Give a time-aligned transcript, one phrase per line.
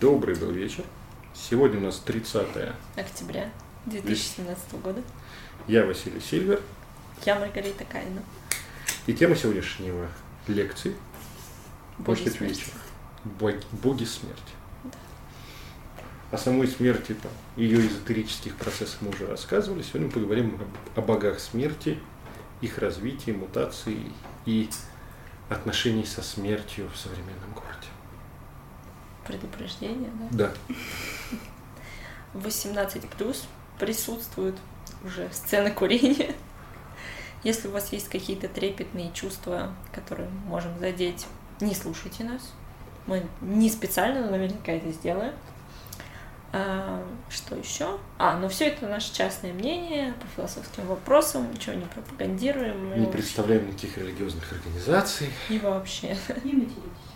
[0.00, 0.84] Добрый был вечер.
[1.34, 2.46] Сегодня у нас 30
[2.96, 3.50] октября
[3.86, 5.02] 2017 года.
[5.66, 6.60] Я Василий Сильвер.
[7.24, 8.22] Я Маргарита Кайна.
[9.06, 10.08] И тема сегодняшнего
[10.46, 10.94] лекции
[11.98, 12.64] Боги может смерти.
[13.24, 14.40] Боги, боги смерти.
[16.30, 19.82] О самой смерти, там, ее эзотерических процессах мы уже рассказывали.
[19.82, 20.54] Сегодня мы поговорим
[20.94, 21.98] об- о богах смерти,
[22.60, 23.98] их развитии, мутации
[24.46, 24.70] и
[25.48, 27.88] отношении со смертью в современном городе.
[29.26, 30.48] Предупреждение, да?
[30.48, 30.76] Да.
[32.34, 33.46] 18 плюс
[33.78, 34.56] присутствуют
[35.04, 36.34] уже сцены курения.
[37.42, 41.26] Если у вас есть какие-то трепетные чувства, которые мы можем задеть,
[41.60, 42.52] не слушайте нас.
[43.06, 45.32] Мы не специально, но наверняка это сделаем.
[46.52, 47.98] А, что еще?
[48.18, 52.88] А, ну все это наше частное мнение по философским вопросам, ничего не пропагандируем.
[52.88, 55.30] мы Не вообще- представляем никаких религиозных организаций.
[55.48, 56.16] И вообще.
[56.44, 57.09] Не материтесь.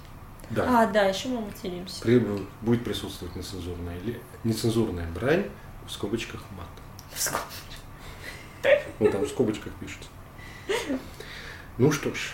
[0.54, 0.82] Да.
[0.82, 2.00] А, да, еще мы материмся.
[2.02, 2.18] При-
[2.62, 5.46] будет присутствовать нецензурная, или, нецензурная брань
[5.86, 6.68] в скобочках мат.
[7.12, 10.08] В скоб- Вот там в скобочках пишется.
[11.78, 12.32] Ну что ж,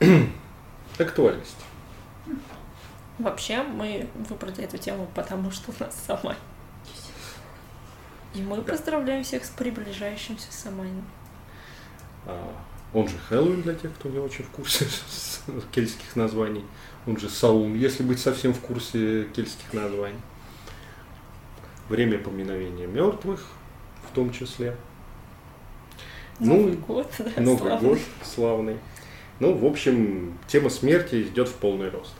[0.98, 1.56] актуальность.
[3.18, 6.36] Вообще, мы выбрали эту тему, потому что у нас Самайн.
[8.34, 11.04] И мы поздравляем всех с приближающимся Самайном.
[12.26, 12.52] А,
[12.94, 14.86] Он же Хэллоуин для тех, кто не очень в курсе
[15.72, 16.64] кельтских названий.
[17.06, 20.20] Он же Саун, если быть совсем в курсе кельтских названий.
[21.88, 23.44] Время поминовения мертвых
[24.08, 24.76] в том числе.
[26.38, 27.88] Ну, Новый год, да, Новый славный.
[27.88, 28.78] год славный.
[29.40, 32.14] Ну, в общем, тема смерти идет в полный рост.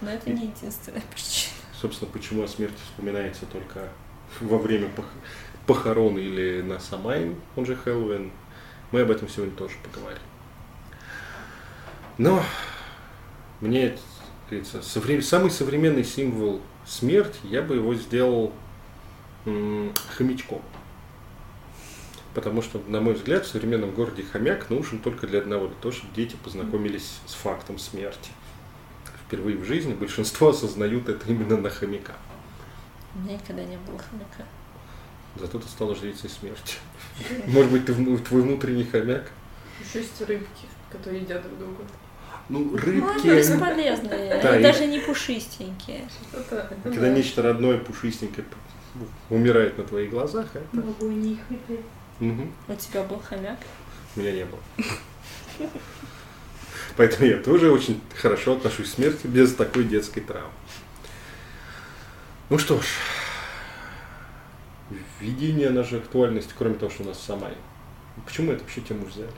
[0.00, 1.52] Но это не единственная причина.
[1.80, 3.88] Собственно, почему о смерти вспоминается только
[4.40, 5.04] во время пох-
[5.66, 8.30] похорон или на Самайн, он же Хэллоуин.
[8.90, 10.22] Мы об этом сегодня тоже поговорим.
[12.16, 12.42] Но
[13.64, 13.98] мне, как
[14.50, 18.52] говорится, совре- самый современный символ смерти, я бы его сделал
[19.46, 20.62] м, хомячком.
[22.34, 25.92] Потому что, на мой взгляд, в современном городе хомяк нужен только для одного, для того,
[25.92, 28.30] чтобы дети познакомились с фактом смерти.
[29.26, 32.14] Впервые в жизни большинство осознают это именно на хомяка.
[33.14, 34.44] У меня никогда не было хомяка.
[35.36, 36.76] Зато ты стала жрицей смерти.
[37.46, 39.30] Может быть, ты твой внутренний хомяк?
[39.84, 41.84] Еще есть рыбки, которые едят друг друга.
[42.48, 44.40] Ну, Ну, рыбки, они- бесполезные.
[44.42, 46.06] Да, Они и- даже не пушистенькие.
[46.32, 47.08] Это, это когда да.
[47.10, 50.66] нечто родное, пушистенькое п- умирает на твоих глазах, это...
[50.76, 51.38] Могу не.
[52.20, 52.52] Мгм.
[52.68, 53.58] У тебя был хомяк?
[54.16, 54.60] У меня не было.
[56.96, 60.50] Поэтому я тоже очень хорошо отношусь к смерти без такой детской травмы.
[62.50, 62.84] Ну что ж,
[65.18, 67.48] введение нашей актуальности, кроме того, что у нас сама.
[68.26, 69.30] Почему эту вообще тему взяли?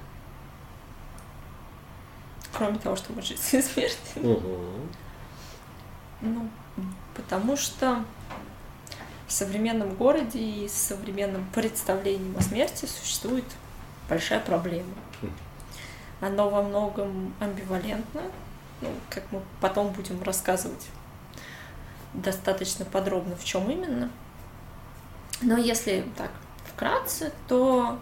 [2.57, 3.97] Кроме того, что мы жить и смерти.
[4.17, 4.59] Угу.
[6.23, 6.49] Ну,
[7.15, 8.05] потому что
[9.27, 13.45] в современном городе и с современным представлением о смерти существует
[14.09, 14.95] большая проблема.
[15.23, 15.33] Мгм.
[16.21, 18.23] Оно во многом амбивалентно,
[18.81, 20.87] ну, как мы потом будем рассказывать
[22.15, 24.11] достаточно подробно, в чем именно.
[25.43, 26.31] Но если так
[26.65, 27.99] вкратце, то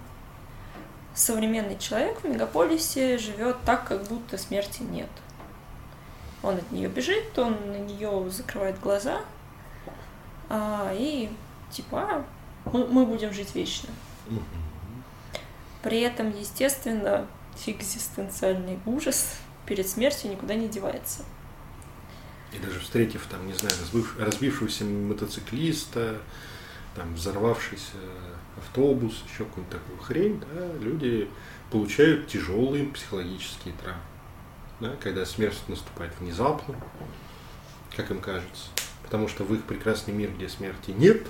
[1.15, 5.11] современный человек в мегаполисе живет так, как будто смерти нет.
[6.43, 9.21] Он от нее бежит, он на нее закрывает глаза,
[10.49, 11.31] а, и
[11.71, 12.25] типа а,
[12.71, 13.89] мы, мы будем жить вечно.
[15.83, 17.27] При этом, естественно,
[17.67, 19.37] экзистенциальный ужас
[19.67, 21.23] перед смертью никуда не девается.
[22.53, 26.19] И даже встретив, там, не знаю, разбив- разбившегося мотоциклиста,
[26.95, 27.97] там, взорвавшийся
[28.59, 31.29] автобус, еще какую-нибудь такую хрень, да, люди
[31.71, 34.01] получают тяжелые психологические травмы.
[34.81, 36.75] Да, когда смерть наступает внезапно,
[37.97, 38.69] как им кажется.
[39.03, 41.27] Потому что в их прекрасный мир, где смерти нет,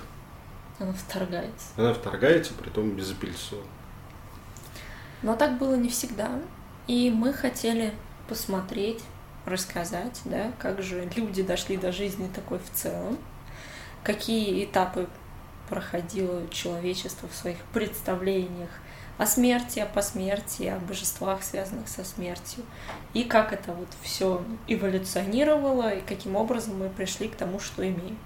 [0.79, 1.67] Она вторгается.
[1.77, 3.63] она вторгается, притом безапелляционно.
[5.21, 6.39] Но так было не всегда.
[6.87, 7.93] И мы хотели
[8.27, 9.03] посмотреть,
[9.45, 13.17] рассказать, да, как же люди дошли до жизни такой в целом,
[14.03, 15.07] какие этапы
[15.69, 18.69] проходило человечество в своих представлениях
[19.17, 22.63] о смерти, о посмертии, о божествах, связанных со смертью,
[23.13, 28.17] и как это вот все эволюционировало, и каким образом мы пришли к тому, что имеем.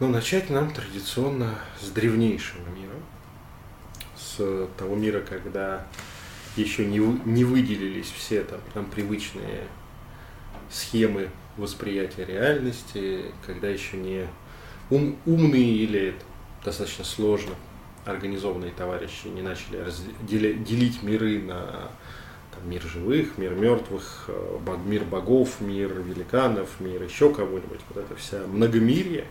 [0.00, 2.94] Ну, начать нам традиционно с древнейшего мира,
[4.16, 5.86] с того мира, когда
[6.56, 9.64] еще не, не выделились все там, там привычные
[10.70, 14.28] схемы восприятия реальности, когда еще не
[14.90, 16.14] ум- умные или
[16.64, 17.54] достаточно сложно
[18.04, 21.90] организованные товарищи не начали разде- деля- делить миры на
[22.54, 28.16] там, мир живых, мир мертвых, э, мир богов, мир великанов, мир еще кого-нибудь, вот это
[28.16, 29.26] вся многомирие,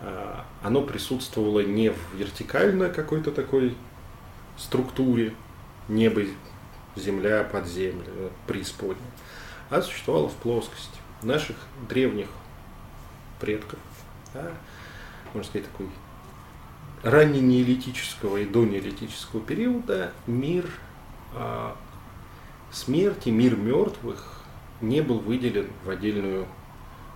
[0.00, 3.74] а, оно присутствовало не в вертикальной какой-то такой
[4.56, 5.34] структуре,
[5.88, 6.22] небо,
[6.96, 9.10] земля, подземля, э, преисподняя,
[9.70, 11.56] а существовало в плоскости наших
[11.88, 12.28] древних
[13.40, 13.78] предков,
[14.34, 14.50] да,
[15.34, 15.86] можно сказать, такой
[17.02, 20.66] ранненеолитического и донеолитического периода мир
[21.34, 21.76] а,
[22.70, 24.42] смерти, мир мертвых
[24.80, 26.46] не был выделен в отдельную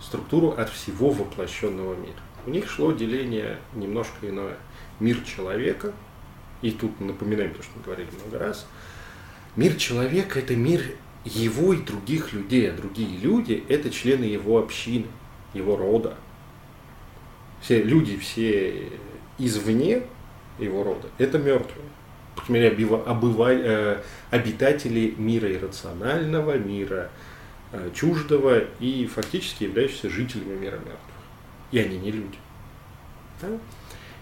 [0.00, 2.19] структуру от всего воплощенного мира.
[2.47, 4.56] У них шло деление немножко иное.
[4.99, 5.93] Мир человека,
[6.61, 8.67] и тут напоминаем то, что мы говорили много раз,
[9.56, 10.82] мир человека– это мир
[11.25, 15.06] его и других людей, а другие люди– это члены его общины,
[15.55, 16.17] его рода.
[17.62, 18.88] Все люди, все
[19.38, 20.03] извне
[20.59, 21.87] его рода– это мертвые.
[22.35, 27.11] По крайней мере, обива- обыва- э, обитатели мира иррационального, мира
[27.73, 30.99] э, чуждого и фактически являющиеся жителями мира мертвых.
[31.70, 32.38] И они не люди.
[33.41, 33.49] Да?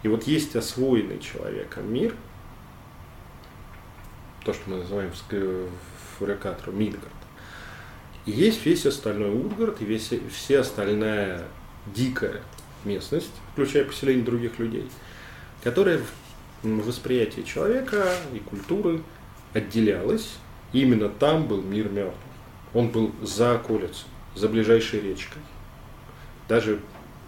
[0.02, 2.14] И вот есть освоенный человеком мир,
[4.44, 5.68] то, что мы называем в
[6.18, 7.12] фурикатору Мидгард.
[8.26, 11.44] И есть весь остальной Утгард и весь, вся остальная
[11.86, 12.42] дикая
[12.84, 14.88] местность, включая поселение других людей,
[15.62, 16.00] которая
[16.62, 19.02] в восприятии человека и культуры
[19.52, 20.36] отделялась.
[20.72, 22.14] Именно там был мир мертвых.
[22.74, 24.06] Он был за околицей,
[24.36, 25.42] за ближайшей речкой.
[26.48, 26.78] Даже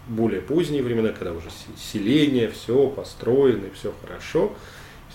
[0.09, 4.53] более поздние времена, когда уже се- селение, все построено, все хорошо,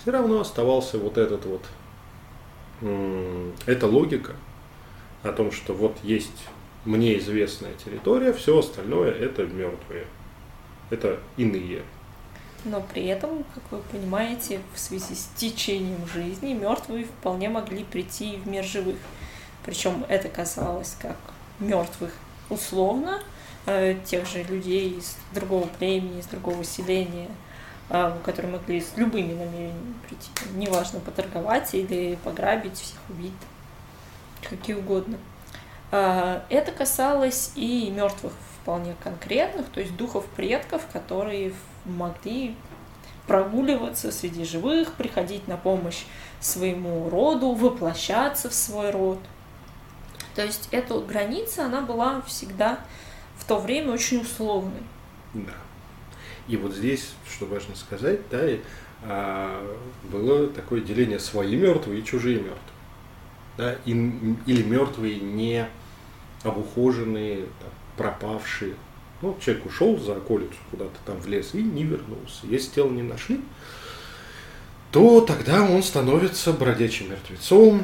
[0.02, 1.62] все равно оставался вот этот вот,
[3.66, 4.34] эта логика
[5.24, 6.46] о том, что вот есть
[6.86, 10.06] мне известная территория, все остальное это мертвые,
[10.90, 11.84] это иные.
[12.66, 18.38] Но при этом, как вы понимаете, в связи с течением жизни мертвые вполне могли прийти
[18.38, 18.98] в мир живых.
[19.66, 21.18] Причем это касалось как
[21.60, 22.12] мертвых
[22.50, 23.22] условно,
[23.66, 27.30] э, тех же людей из другого племени, из другого селения,
[27.90, 30.30] э, которые могли с любыми намерениями прийти.
[30.56, 33.34] Неважно, поторговать или пограбить, всех убить,
[34.42, 35.18] какие угодно.
[35.92, 38.34] А, Это касалось и мертвых
[38.68, 41.54] вполне конкретных, то есть духов предков, которые
[41.86, 42.54] могли
[43.26, 46.04] прогуливаться среди живых, приходить на помощь
[46.42, 49.20] своему роду, воплощаться в свой род.
[50.36, 52.82] То есть эта граница, она была всегда
[53.38, 54.84] в то время очень условной.
[55.34, 55.54] Да.
[56.50, 58.42] И вот здесь, что важно сказать, да,
[59.04, 59.78] а,
[60.12, 62.60] было такое деление свои мертвые и чужие мертвые.
[63.56, 65.66] Да, или мертвые не
[66.44, 68.76] обухоженные, там, пропавшие.
[69.22, 72.46] Ну, человек ушел за околицу куда-то там в лес и не вернулся.
[72.46, 73.42] Если тело не нашли,
[74.92, 77.84] то тогда он становится бродячим мертвецом,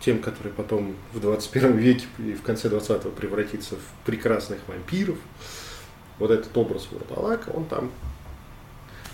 [0.00, 5.18] тем, который потом в 21 веке и в конце 20-го превратится в прекрасных вампиров.
[6.18, 7.90] Вот этот образ Вурдалака, он там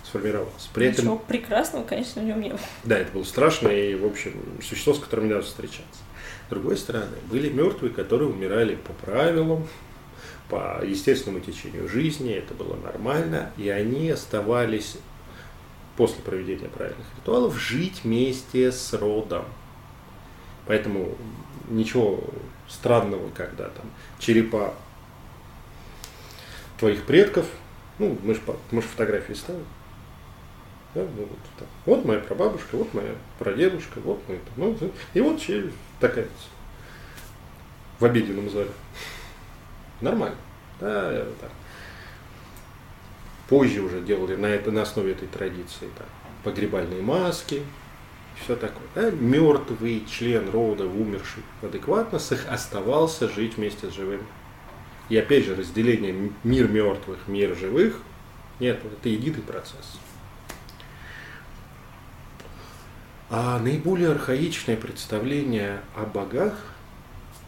[0.04, 0.68] сформировался.
[0.72, 2.60] При этом, Ничего прекрасного, конечно, в нем не было.
[2.84, 6.00] да, это было страшно и, в общем, существо, с которым не надо встречаться.
[6.46, 9.68] С другой стороны, были мертвые, которые умирали по правилам,
[10.48, 14.96] по естественному течению жизни, это было нормально, и они оставались
[15.96, 19.44] после проведения правильных ритуалов жить вместе с родом.
[20.66, 21.16] Поэтому
[21.68, 22.22] ничего
[22.68, 24.74] странного, когда там черепа
[26.78, 27.46] твоих предков,
[27.98, 29.64] ну, мы же мы фотографии ставим.
[30.94, 31.68] Да, ну, вот, так.
[31.84, 34.36] вот моя прабабушка, вот моя прадедушка, вот мы.
[34.36, 35.42] там, Ну, и вот
[36.00, 36.26] такая
[37.98, 38.70] в обеденном зале.
[40.00, 40.36] Нормально.
[40.80, 41.50] Да, так.
[43.48, 46.06] Позже уже делали на, это, на основе этой традиции там,
[46.44, 47.62] погребальные маски,
[48.42, 48.86] все такое.
[48.94, 49.10] Да?
[49.10, 52.18] Мертвый член рода, умерший адекватно,
[52.50, 54.24] оставался жить вместе с живыми.
[55.08, 58.02] И опять же, разделение мир мертвых, мир живых,
[58.60, 59.98] нет, это единый процесс.
[63.30, 66.54] А наиболее архаичное представление о богах,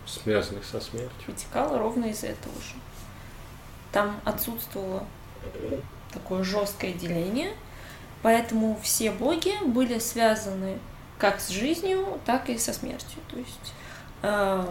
[0.07, 2.75] связанных со смертью, Вытекало ровно из этого же.
[3.93, 5.05] Там отсутствовало
[6.13, 7.53] такое жесткое деление,
[8.23, 10.79] поэтому все боги были связаны
[11.19, 13.21] как с жизнью, так и со смертью.
[13.29, 13.75] То есть
[14.23, 14.67] э,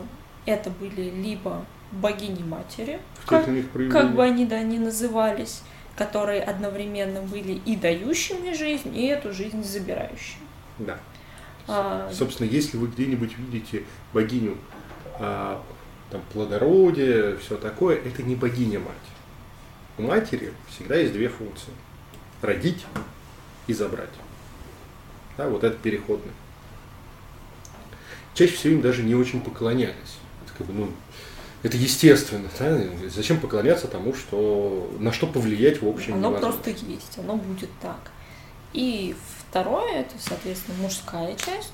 [0.45, 3.45] это были либо богини-матери, как,
[3.91, 5.63] как бы они да ни назывались,
[5.95, 10.47] которые одновременно были и дающими жизнь, и эту жизнь забирающими.
[10.79, 10.97] Да.
[11.67, 13.83] А, Собственно, если вы где-нибудь видите
[14.13, 14.57] богиню
[15.19, 15.61] а,
[16.11, 18.95] там, плодородия, все такое, это не богиня-мать.
[19.97, 21.71] У матери всегда есть две функции.
[22.41, 22.85] Родить
[23.67, 24.09] и забрать.
[25.37, 26.31] Да, вот это переходный.
[28.33, 30.17] чаще всего им даже не очень поклонялись.
[30.45, 30.91] Это как бы, ну,
[31.61, 32.79] это естественно, да?
[33.09, 36.61] Зачем поклоняться тому, что на что повлиять в общем Оно невозможно.
[36.61, 38.11] просто есть, оно будет так.
[38.71, 39.15] И
[39.49, 41.73] второе, это, соответственно, мужская часть.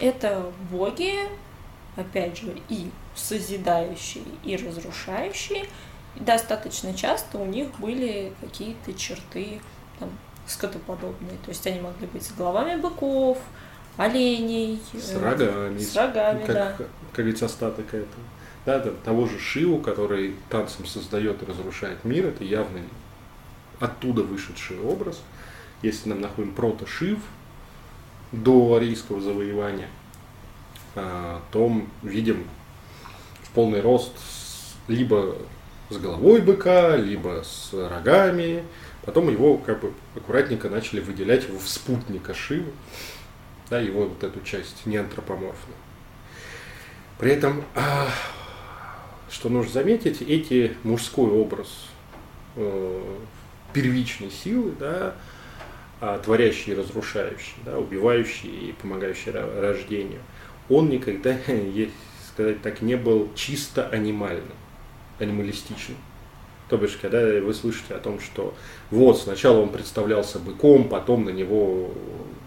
[0.00, 1.14] Это боги,
[1.96, 5.66] опять же, и созидающие, и разрушающие.
[6.16, 9.60] И достаточно часто у них были какие-то черты
[9.98, 10.10] там,
[10.46, 11.38] скотоподобные.
[11.44, 13.38] То есть они могли быть с головами быков,
[13.96, 16.72] оленей, С э, рогами, с рогами, как, да.
[16.76, 18.24] как говорится, остаток этого.
[18.66, 22.80] Да, да, того же Шиву, который танцем создает и разрушает мир, это явно
[23.78, 25.20] оттуда вышедший образ.
[25.82, 27.18] Если нам находим прото-Шив
[28.32, 29.88] до арийского завоевания,
[30.94, 32.44] а, то мы видим
[33.54, 35.36] полный рост с- либо
[35.90, 38.64] с головой быка, либо с рогами.
[39.02, 42.72] Потом его как бы аккуратненько начали выделять в спутника Шивы,
[43.70, 45.76] да, его вот эту часть неантропоморфную.
[47.18, 48.08] При этом, а,
[49.30, 51.68] что нужно заметить, эти мужской образ
[52.56, 53.16] э,
[53.72, 55.14] первичной силы, да,
[56.00, 60.20] а, творящий и разрушающий, да, убивающий и помогающий рождению,
[60.68, 61.92] он никогда, есть
[62.34, 64.52] сказать так, не был чисто анимальным,
[65.20, 65.96] анималистичным.
[66.68, 68.54] То бишь, когда вы слышите о том, что
[68.90, 71.92] вот сначала он представлялся быком, потом на него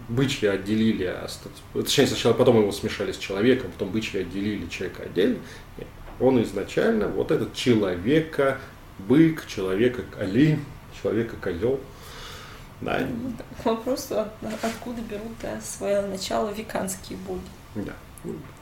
[0.08, 1.26] бычьи отделили, а
[1.72, 5.38] точнее сначала потом его смешали с человеком, потом бычьи отделили человека отдельно.
[5.78, 5.86] Нет.
[6.20, 8.58] Он изначально вот этот человека
[8.98, 10.64] бык, человека олень,
[11.00, 11.80] человека козел.
[12.80, 13.00] Да,
[13.62, 17.40] К вопросу, от- откуда берут да, свое начало веканские боги,
[17.74, 17.92] да.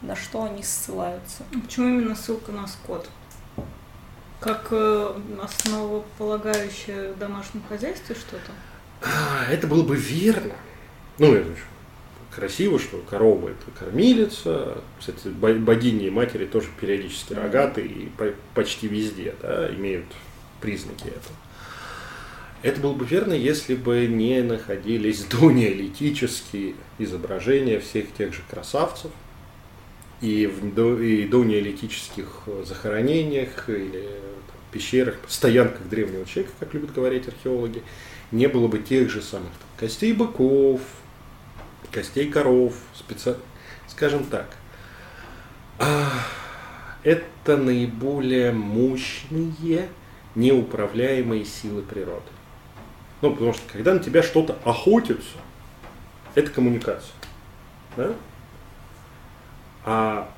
[0.02, 1.44] На что они ссылаются.
[1.64, 3.08] Почему именно ссылка на скот?
[4.40, 8.52] Как э, основополагающее в домашнем хозяйстве что-то?
[9.02, 10.54] А, это было бы верно.
[11.18, 11.62] Ну, это же
[12.34, 14.82] красиво, что корова это кормилица.
[14.98, 20.04] Кстати, бо- богини и матери тоже периодически рогатые и по- почти везде да, имеют
[20.60, 21.36] признаки этого.
[22.62, 29.10] Это было бы верно, если бы не находились донеолитические изображения всех тех же красавцев
[30.20, 37.82] и в и донеолитических захоронениях или там, пещерах, стоянках древнего человека, как любят говорить археологи,
[38.30, 40.80] не было бы тех же самых там, костей быков,
[41.92, 43.36] костей коров, специ...
[43.88, 44.48] скажем так.
[45.78, 46.10] а,
[47.02, 49.88] Это наиболее мощные,
[50.34, 52.30] неуправляемые силы природы.
[53.22, 55.38] Ну, потому что когда на тебя что-то охотится,
[56.34, 57.14] это коммуникация.
[57.96, 58.14] Да?
[59.86, 60.28] А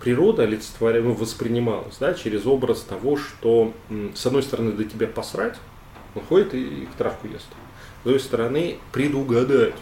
[0.00, 1.00] природа олицетворя...
[1.00, 3.72] ну, воспринималась да, через образ того, что
[4.14, 5.56] с одной стороны до тебя посрать,
[6.14, 7.46] он ходит и, и травку ест.
[8.00, 9.74] С другой стороны, предугадать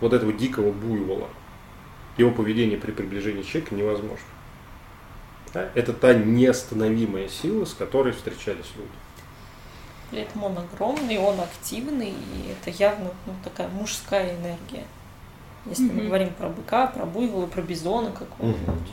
[0.00, 1.28] вот этого дикого буйвола,
[2.18, 4.26] его поведение при приближении человека невозможно.
[5.54, 5.70] Да?
[5.74, 8.90] Это та неостановимая сила, с которой встречались люди.
[10.10, 14.84] При этом он огромный, он активный, и это явно ну, такая мужская энергия.
[15.66, 16.06] Если мы Мгм.
[16.06, 18.88] говорим про быка, про буйвола, про бизона какого-нибудь.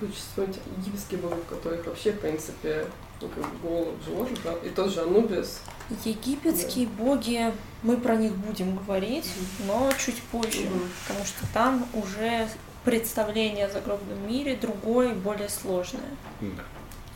[0.00, 2.86] Хочется вспомнить египетские богов, которых вообще, в принципе,
[3.20, 4.52] ну, как бы голову сложно, да?
[4.64, 5.60] И тот же Анубис.
[6.04, 7.52] Египетские боги,
[7.82, 9.28] мы про них будем говорить,
[9.66, 10.80] но чуть позже, Мгм.
[11.06, 12.48] потому что там уже
[12.84, 16.02] представление о загробном мире другое, более сложное.
[16.40, 16.62] Да.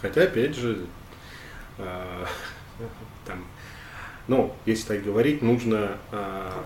[0.00, 0.86] Хотя, опять же,
[1.78, 2.26] а,
[3.26, 3.44] там,
[4.26, 6.64] ну, если так говорить, нужно, а,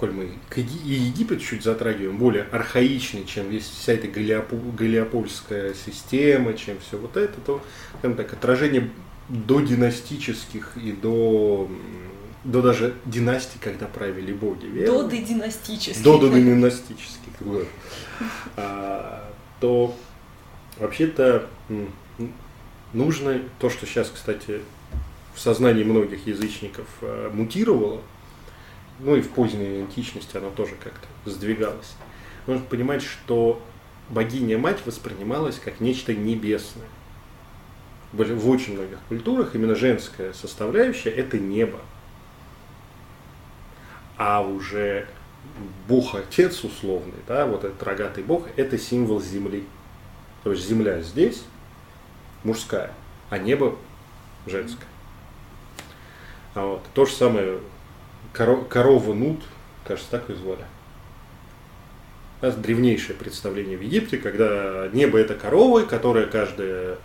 [0.00, 0.60] коль мы и
[0.92, 7.18] Египет чуть затрагиваем, более архаичный, чем весь, вся эта галиопо- галиопольская система, чем все вот
[7.18, 7.62] это, то,
[7.98, 8.90] скажем так, отражение
[9.28, 11.70] до династических и до,
[12.44, 14.64] до даже династий, когда правили боги.
[14.66, 15.02] верно?
[15.02, 16.02] Доды династические.
[16.02, 17.68] до династических, вот.
[18.56, 19.30] А,
[19.60, 19.94] то
[20.78, 21.46] вообще-то
[22.94, 24.60] нужно то, что сейчас, кстати,
[25.34, 28.00] в сознании многих язычников а, мутировало,
[29.02, 31.94] ну и в поздней античности оно тоже как-то сдвигалось.
[32.46, 33.62] Нужно понимать, что
[34.08, 36.88] богиня-мать воспринималась как нечто небесное.
[38.12, 41.78] В очень многих культурах именно женская составляющая– это небо.
[44.16, 45.06] А уже
[45.88, 49.64] Бог-отец условный, да, вот этот рогатый Бог, это символ земли.
[50.42, 51.44] То есть земля здесь
[52.42, 52.92] мужская,
[53.30, 53.76] а небо
[54.46, 54.88] женское.
[56.54, 56.82] А вот.
[56.94, 57.60] То же самое
[58.34, 59.40] коро- корова Нут,
[59.86, 60.64] кажется, так и звали.
[62.40, 66.96] Да, древнейшее представление в Египте, когда небо это корова, которая каждое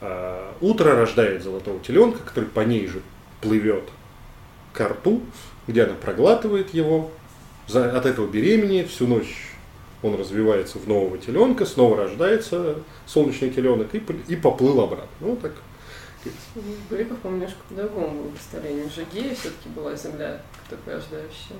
[0.00, 3.00] а, утро рождает золотого теленка, который по ней же
[3.40, 3.84] плывет
[4.72, 5.22] к рту,
[5.68, 7.12] где она проглатывает его,
[7.72, 9.52] от этого беременеет, всю ночь
[10.02, 12.76] он развивается в нового теленка, снова рождается
[13.06, 15.08] солнечный теленок и поплыл обратно.
[15.20, 15.52] Ну, так.
[16.54, 18.86] У греков, по-моему, немножко по-другому было представление.
[18.86, 21.56] У же гея все-таки была земля, такая рождающая.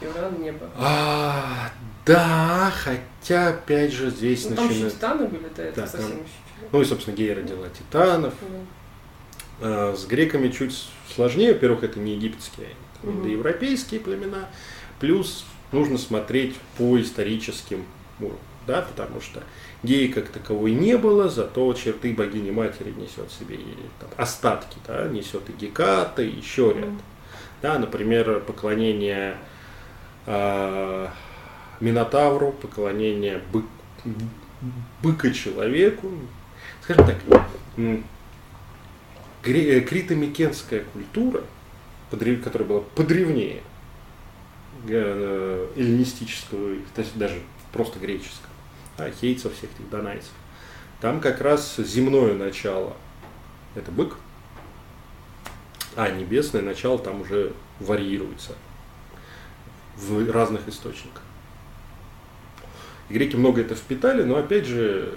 [0.00, 0.68] И уран небо.
[0.76, 1.70] А,
[2.04, 6.18] да, хотя, опять же, здесь Ну, там еще титаны были, да, это Да, совсем там-
[6.18, 6.68] еще.
[6.72, 8.34] Ну и, собственно, Гея родила титанов.
[8.42, 8.66] Ну,
[9.64, 11.52] А, С греками чуть сложнее.
[11.52, 12.68] Во-первых, это не египетские,
[13.02, 13.20] а Мгм.
[13.20, 14.48] индоевропейские племена.
[14.98, 17.84] Плюс нужно смотреть по историческим
[18.18, 19.40] уровням, да, потому что
[19.82, 25.08] геи как таковой не было, зато черты богини матери несет себе и там, остатки, да,
[25.08, 26.90] несет и Геката, и еще ряд.
[27.62, 29.36] Да, например, поклонение
[30.26, 31.10] а,
[31.80, 33.64] Минотавру, поклонение бык,
[35.02, 36.10] быка человеку.
[36.82, 37.16] Скажем так,
[37.76, 37.98] э,
[39.42, 41.42] крито-микенская культура,
[42.10, 43.62] которая была подревнее
[44.88, 46.76] э, эллинистического,
[47.14, 47.40] даже
[47.72, 48.51] просто греческого,
[48.98, 50.32] а, хейцев, всех этих донайцев.
[51.00, 52.96] Там как раз земное начало–
[53.74, 54.16] это бык,
[55.96, 58.54] а небесное начало там уже варьируется
[59.96, 61.22] в разных источниках.
[63.10, 65.12] Греки много это впитали, но опять же,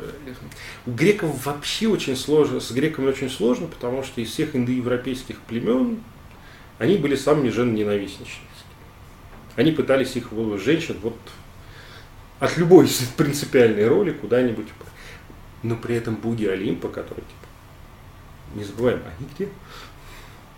[0.86, 6.00] у греков вообще очень сложно, с греками очень сложно, потому что из всех индоевропейских племен
[6.77, 8.50] они были самыми женоненавистничными.
[9.55, 10.29] Они пытались их,
[10.62, 11.15] женщин, вот
[12.39, 14.67] от любой принципиальной роли куда-нибудь,
[15.63, 19.49] но при этом боги Олимпа, которые, типа, не забываем, они где?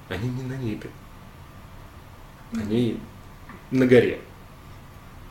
[0.10, 0.90] Они не на небе.
[2.54, 3.00] Они
[3.72, 4.22] на горе.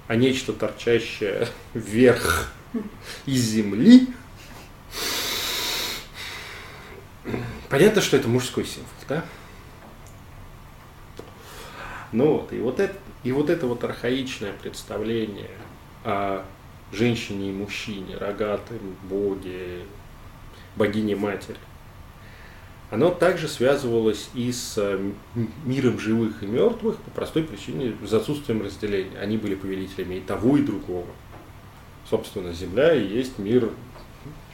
[0.06, 2.52] А нечто торчащее вверх
[3.24, 4.08] из земли.
[7.68, 9.24] Понятно, что это мужской символ, да?
[12.12, 15.50] Ну вот, и вот это, и вот это вот архаичное представление
[16.06, 16.44] о
[16.92, 19.80] женщине и мужчине, рогатым, боге,
[20.76, 21.58] богине матери,
[22.90, 25.10] оно также связывалось и с э,
[25.64, 29.18] миром живых и мертвых по простой причине, за отсутствием разделения.
[29.18, 31.08] Они были повелителями и того, и другого.
[32.08, 33.70] Собственно, Земля и есть мир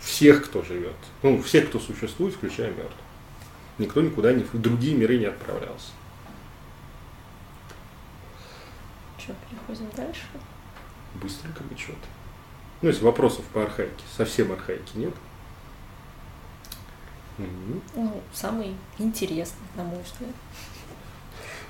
[0.01, 0.97] всех, кто живет.
[1.23, 2.95] Ну, всех, кто существует, включая мертвых.
[3.77, 5.91] Никто никуда не, в другие миры не отправлялся.
[9.19, 10.23] Что, переходим дальше?
[11.15, 12.07] Быстренько мы что-то.
[12.81, 15.15] Ну, если вопросов по архаике, совсем архаики нет.
[17.39, 17.83] Мгм.
[17.95, 20.35] Ну, самый интересный, на мой взгляд.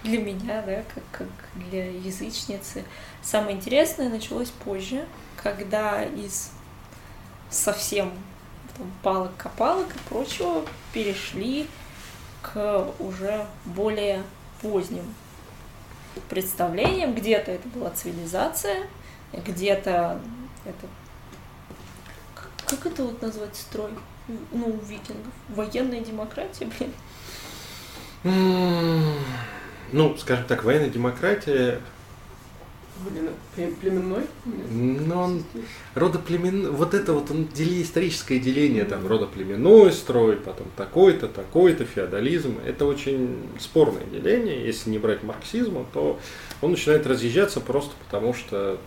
[0.03, 1.29] Для меня, да, как, как
[1.69, 2.85] для язычницы.
[3.23, 6.51] Самое интересное началось позже, когда из
[7.51, 8.11] совсем
[8.77, 11.69] там, палок-копалок и прочего перешли
[12.41, 14.25] к уже более
[14.61, 15.15] поздним
[16.29, 17.15] представлениям.
[17.15, 18.87] Где-то это была цивилизация,
[19.41, 20.21] где-то
[20.65, 20.87] это...
[22.67, 23.91] Как, это вот назвать строй?
[24.29, 25.33] Ну, у викингов.
[25.49, 26.93] Военная демократия, блин.
[29.93, 31.81] Ну, скажем так, военная демократия,
[33.11, 34.27] Блин, пле- племенной?
[34.45, 35.45] но он
[35.95, 36.71] родоплемен...
[36.73, 37.83] Вот это вот он дели...
[37.83, 42.59] историческое деление, там, родоплеменной строй, потом такой-то, такой-то, феодализм.
[42.65, 44.65] Это очень спорное деление.
[44.65, 46.21] Если не брать марксизма, то
[46.61, 48.79] он начинает разъезжаться просто потому, что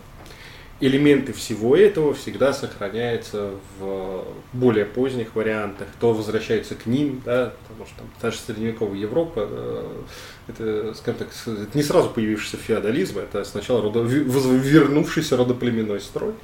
[0.80, 7.86] элементы всего этого всегда сохраняются в более поздних вариантах, то возвращается к ним, да, потому
[7.86, 10.02] что там та же средневековая Европа, э,
[10.48, 16.34] это, скажем так, это не сразу появившийся феодализм, это сначала родо- вернувшийся родоплеменной строй,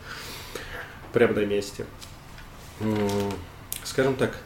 [1.13, 1.85] прямо на месте.
[3.85, 4.39] Скажем так,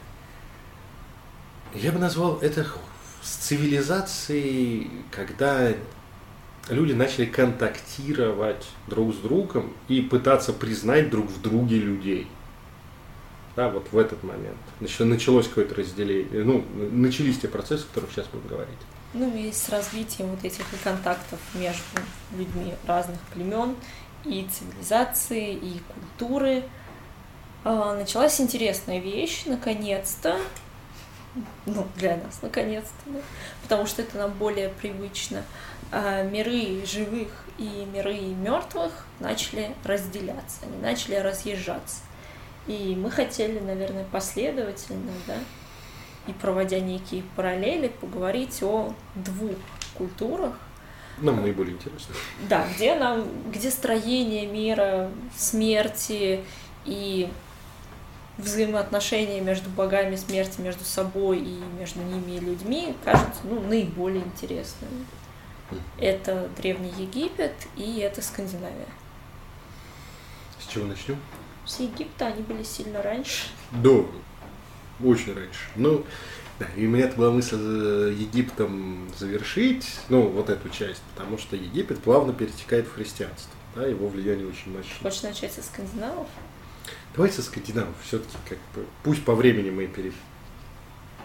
[1.73, 2.65] я бы назвал это
[3.23, 5.71] с цивилизацией, когда
[6.69, 12.27] люди начали контактировать друг с другом и пытаться признать друг в друге людей.
[13.55, 14.57] Да, вот в этот момент.
[14.79, 18.77] Нач- Началось какое-то разделение, ну, начались те процессы, о которых сейчас будем говорить.
[19.13, 21.81] Ну и с развитием вот этих контактов между
[22.37, 23.75] людьми разных племен
[24.25, 26.63] и цивилизации, и культуры
[27.63, 30.37] а, началась интересная вещь, наконец-то,
[31.65, 33.19] ну, для нас, наконец-то, да,
[33.63, 35.43] потому что это нам более привычно.
[35.91, 42.01] А, миры живых и миры мертвых начали разделяться, они начали разъезжаться.
[42.67, 45.35] И мы хотели, наверное, последовательно, да,
[46.27, 49.55] и проводя некие параллели, поговорить о двух
[49.97, 50.53] культурах,
[51.19, 52.13] Нам наиболее интересно.
[52.49, 56.43] да, где нам, где строение мира, смерти
[56.85, 57.29] и
[58.37, 65.05] взаимоотношения между богами смерти, между собой и между ними и людьми кажутся ну, наиболее интересными.
[65.97, 68.87] Это Древний Египет и это Скандинавия.
[70.59, 71.17] С чего начнем?
[71.65, 73.47] С Египта они были сильно раньше.
[73.71, 74.03] Да,
[75.03, 75.59] очень раньше.
[75.75, 76.05] Ну,
[76.59, 81.55] да, и у меня была мысль э, Египтом завершить, ну, вот эту часть, потому что
[81.55, 83.51] Египет плавно перетекает в христианство.
[83.75, 84.97] Да, его влияние очень мощное.
[85.03, 86.27] Хочешь начать со скандинавов?
[87.13, 87.95] Давайте со скандинавов.
[88.03, 90.13] Все-таки как бы, пусть по времени мы пере,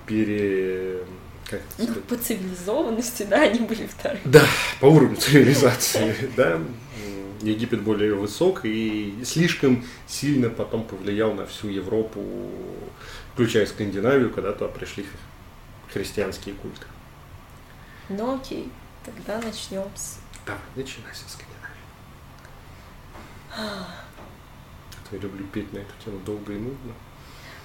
[0.07, 1.05] пере
[1.53, 4.23] как Ну, по цивилизованности, да, они были вторые.
[4.25, 4.43] Да,
[4.81, 6.61] по уровню цивилизации, да.
[7.43, 12.23] Египет более высок и слишком сильно потом повлиял на всю Европу,
[13.35, 15.05] включая Скандинавию, когда туда пришли
[15.93, 16.87] христианские культы.
[18.09, 18.71] Ну окей,
[19.05, 20.19] тогда начнем с...
[20.47, 21.53] Давай, начинай со Скандинавии.
[23.57, 23.89] А
[25.11, 26.95] я люблю петь на эту тему долго и нудно.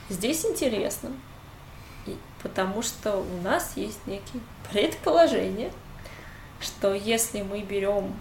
[0.09, 1.11] Здесь интересно,
[2.43, 5.71] потому что у нас есть некие предположения,
[6.59, 8.13] что если мы берем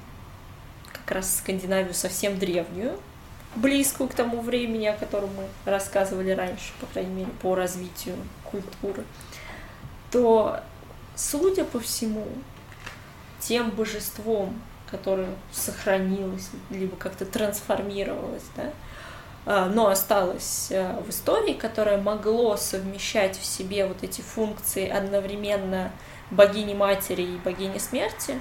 [0.92, 2.98] как раз Скандинавию совсем древнюю,
[3.55, 9.05] близкую к тому времени, о котором мы рассказывали раньше, по крайней мере, по развитию культуры,
[10.11, 10.61] то,
[11.14, 12.26] судя по всему,
[13.40, 18.72] тем божеством, которое сохранилось, либо как-то трансформировалось, да,
[19.47, 25.93] но осталось а, в истории, которое могло совмещать в себе вот эти функции одновременно
[26.33, 28.41] богини-матери и богини смерти.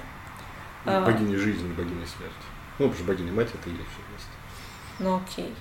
[0.84, 1.04] А.
[1.04, 2.34] Богиня жизни, богиня смерти.
[2.78, 4.30] Ну, потому что богиня мать это и я все вместе.
[4.98, 5.54] Ну окей,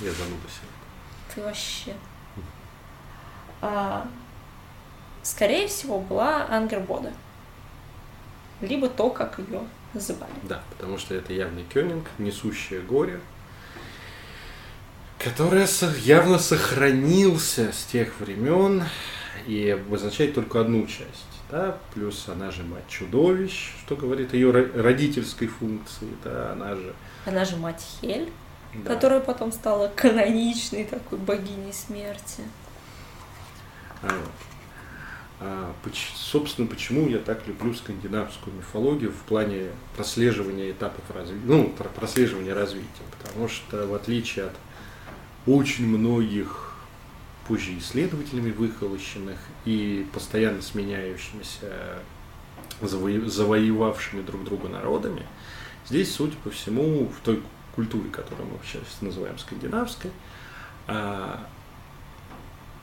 [0.00, 0.68] Я зануда себе.
[1.34, 1.94] ты вообще...
[3.60, 4.06] А,
[5.22, 7.12] скорее всего, была Ангербода.
[8.60, 9.60] Либо то, как ее
[9.92, 10.32] называли.
[10.42, 13.20] Да, потому что это явный кёнинг, несущее горе,
[15.24, 18.84] который со- явно сохранился с тех времен
[19.46, 21.24] и обозначает только одну часть.
[21.50, 21.78] Да?
[21.94, 26.94] Плюс она же мать чудовищ, что говорит о ее ро- родительской функции, да, она же...
[27.26, 28.30] Она же мать Хель,
[28.74, 28.94] да.
[28.94, 32.42] которая потом стала каноничной такой богиней смерти.
[34.02, 34.10] А.
[35.40, 41.68] А, поч- собственно, почему я так люблю скандинавскую мифологию в плане прослеживания этапов развития, ну,
[41.94, 44.52] прослеживания развития, потому что в отличие от
[45.46, 46.72] очень многих
[47.46, 51.98] позже исследователями выхолощенных и постоянно сменяющимися
[52.80, 55.26] заво- завоевавшими друг друга народами,
[55.88, 57.42] здесь, судя по всему, в той
[57.74, 60.10] культуре, которую мы сейчас называем скандинавской,
[60.86, 61.46] а,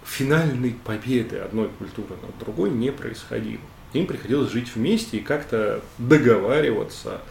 [0.06, 3.62] финальной победы одной культуры над другой не происходило.
[3.94, 7.22] Им приходилось жить вместе и как-то договариваться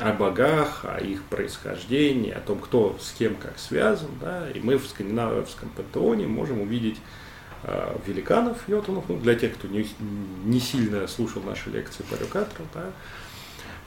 [0.00, 4.10] о богах, о их происхождении, о том, кто с кем как связан.
[4.20, 4.50] Да?
[4.50, 6.98] И мы в скандинавском пантеоне можем увидеть
[7.64, 9.88] э, великанов, йотунов, ну, для тех, кто не,
[10.44, 12.90] не сильно слушал наши лекции по Рюкатру, да?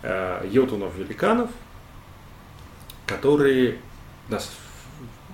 [0.03, 1.49] э, йотунов-великанов,
[3.05, 3.77] которые
[4.27, 4.51] нас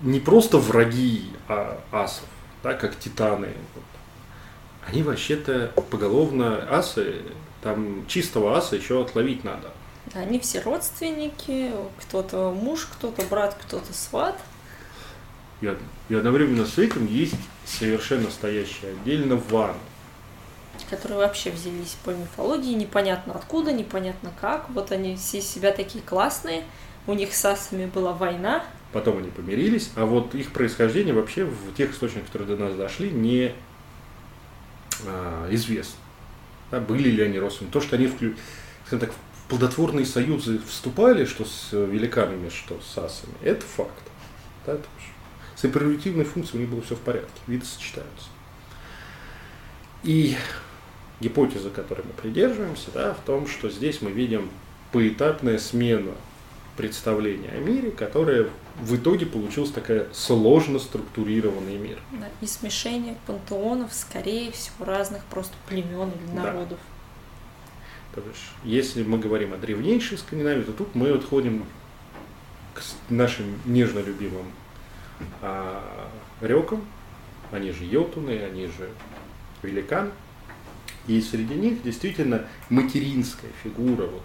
[0.02, 2.28] не просто враги а, асов,
[2.64, 3.50] да, как титаны.
[3.74, 3.84] Вот.
[4.88, 7.22] Они вообще-то поголовно асы,
[7.62, 9.72] там чистого аса еще отловить надо.
[10.14, 14.40] Да, Они все родственники, кто-то муж, кто-то брат, кто-то сват.
[15.62, 15.76] И,
[16.10, 19.78] и одновременно с этим есть совершенно настоящая отдельно ванна.
[20.90, 24.70] которые вообще взялись по мифологии, непонятно откуда, непонятно как.
[24.70, 26.64] Вот они все себя такие классные,
[27.08, 31.74] у них с асами была война, Потом они помирились, а вот их происхождение вообще в
[31.76, 33.54] тех источниках, которые до нас дошли, не
[35.06, 35.96] а, известно.
[36.72, 37.80] Да, были ли они родственниками.
[37.80, 38.36] То, что они вклю...
[38.90, 39.12] так,
[39.50, 44.04] плодотворные союзы вступали, что с великанами, что с асами, это факт.
[44.66, 45.12] Да, то есть
[45.56, 48.28] с репродуктивной функцией у них было все в порядке, виды сочетаются.
[50.04, 50.38] И
[51.20, 54.50] гипотеза, которой мы придерживаемся, да, в том, что здесь мы видим
[54.92, 56.12] поэтапная смена
[56.76, 61.98] представления о мире, которая в итоге получилась такая сложно структурированный мир.
[62.12, 66.78] да, и смешение пантеонов, скорее всего, разных просто племен или Да.
[68.26, 71.66] Есть, если мы говорим о древнейшей Скандинавии, то тут мы отходим
[72.74, 74.46] к нашим нежно любимым
[75.42, 76.10] а,
[76.42, 76.84] рекам,
[77.52, 78.90] они же йотуны, они же
[79.62, 80.12] великан.
[81.08, 84.24] И среди них действительно материнская фигура, вот,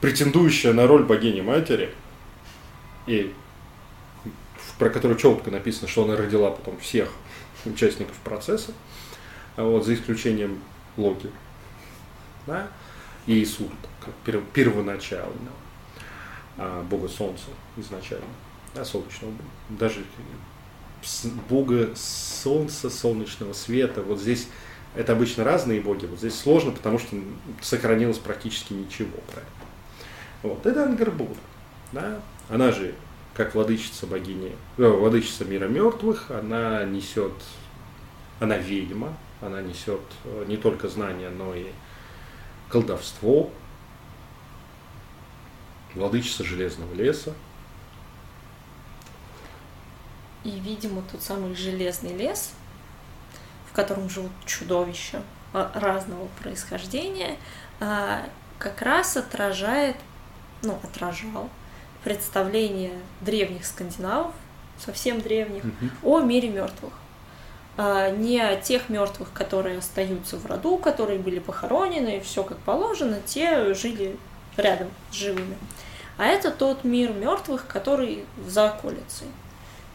[0.00, 1.94] претендующая на роль богини-матери,
[3.06, 3.32] и
[4.78, 7.10] про которую четко написано, что она родила потом всех
[7.66, 8.72] участников процесса,
[9.56, 10.60] вот, за исключением
[10.96, 11.30] Локи
[12.46, 12.68] да,
[13.26, 13.68] и Исур,
[14.04, 15.50] как пер- первоначально,
[16.56, 17.44] а, бога солнца
[17.76, 18.24] изначально,
[18.74, 19.32] да, солнечного.
[19.68, 20.02] Даже
[21.02, 24.48] с- бога солнца, солнечного света, вот здесь
[24.96, 26.06] Это обычно разные боги.
[26.06, 27.14] Вот здесь сложно, потому что
[27.60, 29.50] сохранилось практически ничего про это.
[30.42, 30.66] Вот.
[30.66, 31.38] Это Ангербуда.
[31.92, 32.20] Да?
[32.48, 32.94] Она же,
[33.34, 37.34] как владычица богини, э, владычица мира мертвых, она несет,
[38.40, 41.66] она ведьма, она несет э, не только знания, но и
[42.70, 43.50] колдовство,
[45.94, 47.34] владычица Железного леса.
[50.44, 52.52] И, видимо, тот самый Железный лес,
[53.70, 57.36] в котором живут чудовища а, разного происхождения,
[57.80, 58.24] а,
[58.58, 59.96] как раз отражает,
[60.62, 61.48] ну, отражал
[62.04, 64.34] представление древних скандинавов,
[64.78, 65.90] совсем древних, Мгм.
[66.02, 66.92] о мире мертвых.
[67.80, 73.20] А, Не тех мертвых, которые остаются в роду, которые были похоронены, и все как положено,
[73.24, 74.16] те жили
[74.56, 75.56] рядом с живыми.
[76.16, 79.28] А это тот мир мертвых, который за околицей.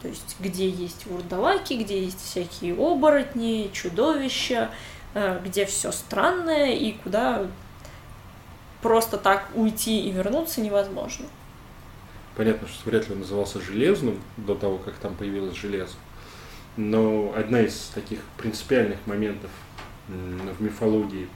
[0.00, 4.70] То есть, где есть вурдалаки, где есть всякие оборотни, чудовища,
[5.12, 7.46] э, где все странное и куда
[8.80, 11.26] просто так уйти и вернуться невозможно.
[12.34, 15.96] Понятно, что вряд ли он назывался железным до того, как там появилось железо.
[16.76, 19.50] Но одна из таких принципиальных моментов
[20.08, 21.28] в мифологии,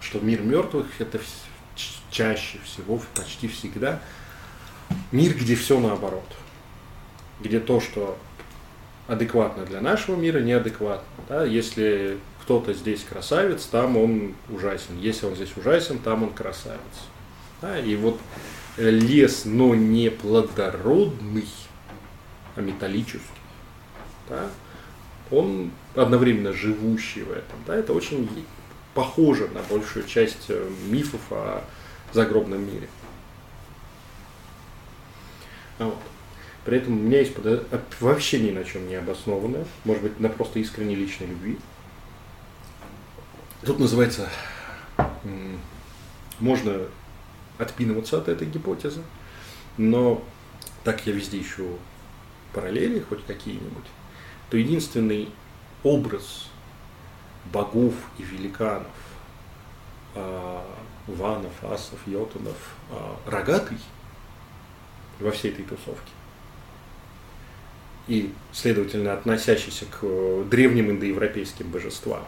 [0.00, 1.20] что мир мертвых это
[2.10, 4.00] чаще всего, почти всегда
[5.12, 6.24] мир, где все наоборот.
[7.40, 8.18] Где то, что
[9.08, 11.06] адекватно для нашего мира, неадекватно.
[11.28, 11.44] Да?
[11.44, 14.98] Если кто-то здесь красавец, там он ужасен.
[14.98, 16.80] Если он здесь ужасен, там он красавец.
[17.60, 17.78] Да?
[17.78, 18.20] И вот
[18.76, 21.48] лес, но не плодородный,
[22.56, 23.20] а металлический.
[24.28, 24.48] Да?
[25.30, 27.58] Он одновременно живущий в этом.
[27.66, 27.74] Да?
[27.74, 28.28] Это очень
[28.94, 31.64] похоже на большую часть э, мифов о
[32.12, 32.88] загробном мире.
[35.78, 35.98] А Вот.
[36.64, 40.20] При этом у меня есть подо- а, вообще ни на чем не обоснованное, может быть,
[40.20, 41.58] на просто искренней личной любви.
[43.64, 44.28] Тут называется,
[46.38, 46.82] можно
[47.58, 49.02] отпинываться от этой гипотезы,
[49.76, 50.22] но
[50.84, 51.78] так я везде ищу
[52.52, 53.86] параллели хоть какие-нибудь,
[54.52, 55.30] то единственный
[55.82, 56.50] образ
[57.50, 58.86] богов и великанов,
[60.14, 60.62] а,
[61.06, 62.58] ванов, асов, йотунов,
[62.90, 63.78] а, рогатый
[65.20, 66.12] во всей этой тусовке.
[68.08, 72.24] И, следовательно, относящийся к э, древним индоевропейским божествам,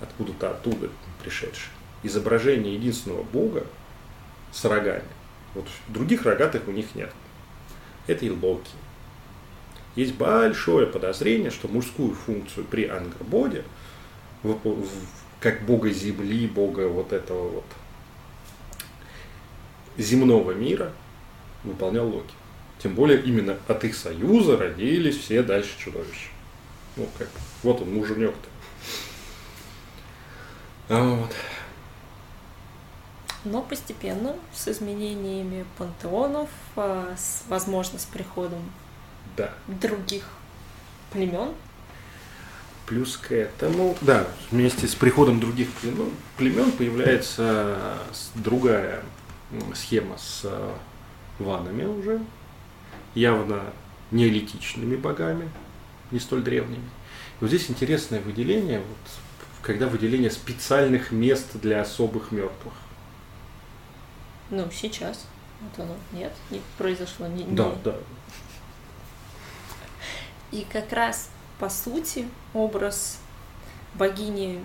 [0.00, 0.90] откуда-то оттуда
[1.22, 1.70] пришедшие.
[2.02, 3.64] Изображение единственного бога
[4.50, 5.04] с рогами.
[5.54, 7.12] Вот других рогатых у них нет.
[8.08, 8.72] Это и Локи.
[9.96, 12.84] Есть большое подозрение, что мужскую функцию при
[14.82, 14.88] в-
[15.40, 17.64] как бога земли, бога вот этого вот
[19.96, 20.92] земного мира,
[21.64, 22.34] выполнял Локи.
[22.78, 26.28] Тем более именно от их союза родились все дальше чудовища.
[26.96, 27.28] Ну, как,
[27.62, 28.48] вот он, муженек-то.
[30.88, 31.32] А вот.
[33.44, 38.62] Но постепенно, с изменениями пантеонов, а, с, возможно, с приходом
[39.36, 39.50] Да.
[39.66, 40.24] других
[41.12, 41.52] племен,
[42.86, 47.98] Плюс к этому, да, вместе с приходом других племен, племен появляется
[48.36, 49.02] другая
[49.74, 50.72] схема с э,
[51.40, 52.20] ванами уже,
[53.16, 53.60] явно
[54.12, 55.50] неолитичными богами,
[56.12, 56.84] не столь древними.
[56.84, 58.96] И вот здесь интересное выделение, вот,
[59.62, 62.74] когда выделение специальных мест для особых мертвых.
[64.50, 65.26] ну, сейчас,
[65.60, 67.96] вот оно, нет, не произошло, не, Да, не- да.
[70.56, 73.18] И как раз, по сути, образ
[73.92, 74.64] богини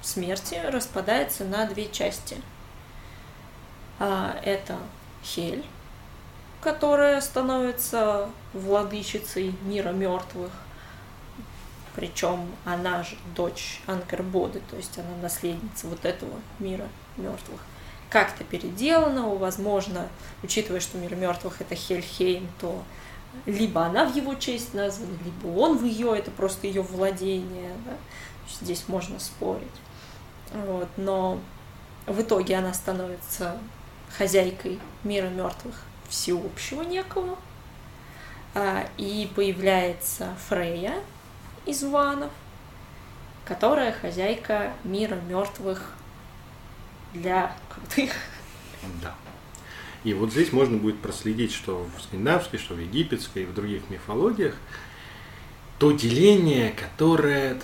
[0.00, 2.40] смерти распадается на две части.
[3.98, 4.78] А, это
[5.24, 5.64] Хель,
[6.60, 10.52] которая становится владычицей мира мертвых.
[11.96, 17.60] Причем она же дочь Ангербоды, то есть она наследница вот этого мира мертвых.
[18.08, 20.06] Как-то переделана, возможно,
[20.44, 22.84] учитывая, что мир мертвых это Хельхейм, то
[23.46, 27.72] либо она в его честь названа, либо он в ее, это просто ее владение.
[27.84, 27.92] да.
[28.60, 29.66] Здесь можно спорить.
[30.52, 31.40] Вот, но
[32.06, 33.58] в итоге она становится
[34.16, 37.38] хозяйкой мира мертвых всеобщего некого.
[38.54, 40.94] А, И появляется Фрея
[41.66, 42.30] из Ванов,
[43.44, 45.92] которая хозяйка мира мертвых
[47.12, 48.12] для крутых.
[49.02, 49.14] Да.
[50.04, 53.88] И вот здесь можно будет проследить, что в скандинавской, что в египетской и в других
[53.88, 54.54] мифологиях,
[55.78, 57.58] то деление, которое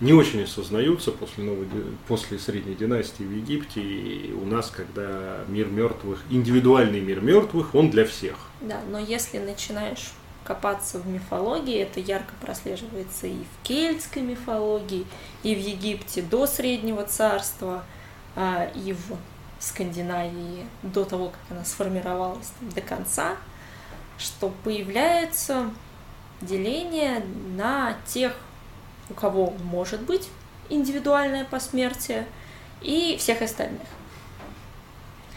[0.00, 1.66] не очень осознаются после, новой,
[2.08, 7.90] после средней династии в Египте и у нас, когда мир мертвых, индивидуальный мир мертвых, он
[7.90, 8.36] для всех.
[8.60, 10.12] Да, но если начинаешь
[10.44, 15.06] копаться в мифологии, это ярко прослеживается и в кельтской мифологии,
[15.42, 17.84] и в Египте до Среднего Царства,
[18.36, 19.16] а, и в
[19.64, 23.36] Скандинавии до того, как она сформировалась там, до конца,
[24.18, 25.70] что появляется
[26.40, 27.24] деление
[27.56, 28.34] на тех,
[29.10, 30.28] у кого может быть
[30.68, 32.26] индивидуальное посмертие,
[32.84, 33.80] и всех остальных.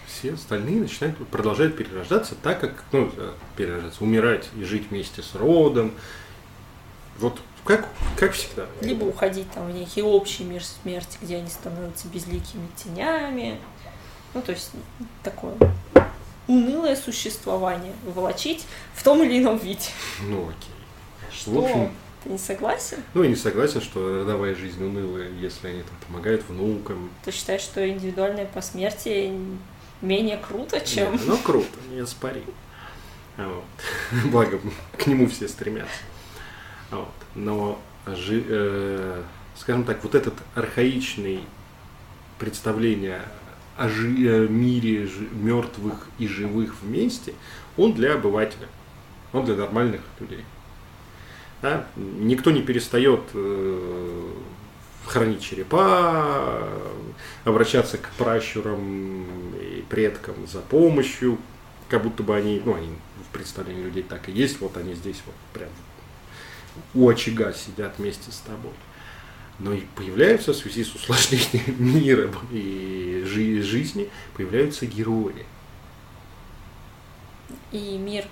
[0.06, 5.36] Все остальные начинают, продолжают перерождаться так, как, ну, э, перерождаться, умирать и жить вместе с
[5.36, 5.94] родом.
[7.20, 7.88] Вот как,
[8.18, 8.66] как всегда.
[8.82, 13.60] Либо уходить там в некий общий мир смерти, где они становятся безликими тенями.
[14.38, 14.70] Ну, то есть
[15.24, 15.56] такое
[16.48, 19.90] унылое существование волочить в том или ином виде.
[20.22, 21.32] Ну, окей.
[21.32, 21.50] Что?
[21.52, 21.92] В общем,
[22.24, 22.98] Ты не согласен?
[23.16, 27.10] ну, я не согласен, что родовая жизнь унылая, если они там помогают внукам.
[27.26, 29.34] Ты считаешь, что индивидуальное посмертие
[30.02, 31.14] менее круто, чем...
[31.14, 32.44] Нет, ну, круто, не спори.
[33.38, 33.64] Вот.
[34.26, 34.60] Благо,
[35.00, 35.92] к нему все стремятся.
[36.92, 37.10] Вот.
[37.34, 39.24] Но, жи- э,
[39.56, 41.44] скажем так, вот этот архаичный
[42.38, 43.24] представление
[43.78, 47.34] о жи- э, мире мертвых и живых вместе,
[47.78, 48.68] он для обывателя,
[49.34, 50.44] он для нормальных людей.
[51.62, 51.88] Да?
[51.96, 54.32] Никто не перестает э,
[55.06, 56.68] хранить черепа,
[57.46, 61.38] обращаться к пращурам и предкам за помощью,
[61.90, 62.90] как будто бы они, ну, они
[63.30, 65.70] в представлении людей так и есть, вот они здесь вот прям
[66.94, 68.74] у очага сидят вместе с тобой.
[69.60, 75.46] Но и появляются в связи с усложнением мира и жи- жизни, появляются герои.
[77.72, 78.26] И мир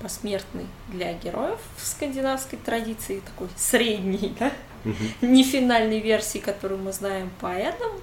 [0.00, 4.52] посмертный для героев в скандинавской традиции, такой средний, да?
[4.84, 4.96] Мгм.
[5.32, 8.00] не финальной версии, которую мы знаем по этому,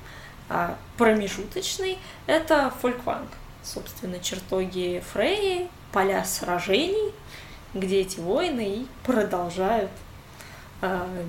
[0.48, 3.28] а промежуточный— это фолькванг.
[3.64, 7.12] Собственно, чертоги Фреи, поля сражений,
[7.74, 9.92] где эти воины и продолжают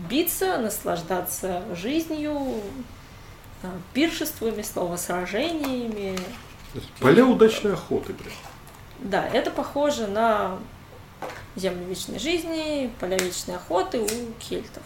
[0.08, 2.36] биться, наслаждаться жизнью,
[3.62, 6.18] а, пиршествами, словосражениями.
[7.00, 8.32] Поля удачной охоты, блин.
[9.00, 10.58] Да, это похоже на
[11.56, 14.08] землю вечной жизни, поля вечной охоты у
[14.38, 14.82] кельтов.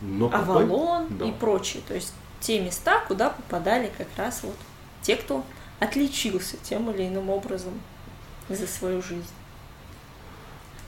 [0.00, 1.26] Но Авалон Да.
[1.26, 1.82] и прочие.
[1.86, 4.56] То есть те места, куда попадали как раз вот
[5.02, 5.44] те, кто
[5.80, 7.72] отличился тем или иным образом
[8.48, 9.24] за свою жизнь.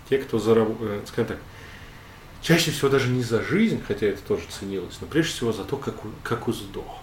[0.09, 1.38] те, кто заработал, скажем так,
[2.42, 5.77] чаще всего даже не за жизнь, хотя это тоже ценилось, но прежде всего за то,
[5.77, 6.98] как, как сдох.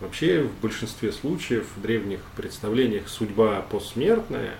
[0.00, 4.54] Вообще, в большинстве случаев в древних представлениях судьба посмертная,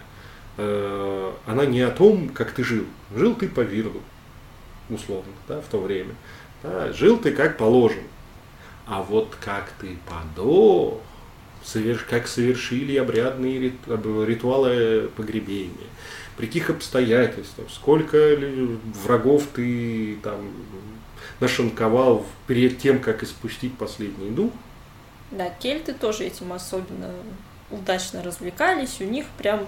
[0.56, 2.84] э, она не о том, как ты жил.
[3.14, 4.00] Жил ты по вирду,
[4.88, 6.14] условно, да, в то время.
[6.62, 8.02] Да, жил ты как положено.
[8.86, 11.00] А вот как ты подох,
[11.62, 15.88] соверш- как совершили обрядные рит- об- ритуалы погребения,
[16.36, 18.36] при каких обстоятельствах, сколько
[19.04, 20.52] врагов ты там
[21.40, 24.52] нашинковал перед тем, как испустить последний дух.
[25.30, 27.10] Да, кельты тоже этим особенно
[27.70, 29.00] удачно развлекались.
[29.00, 29.66] У них прям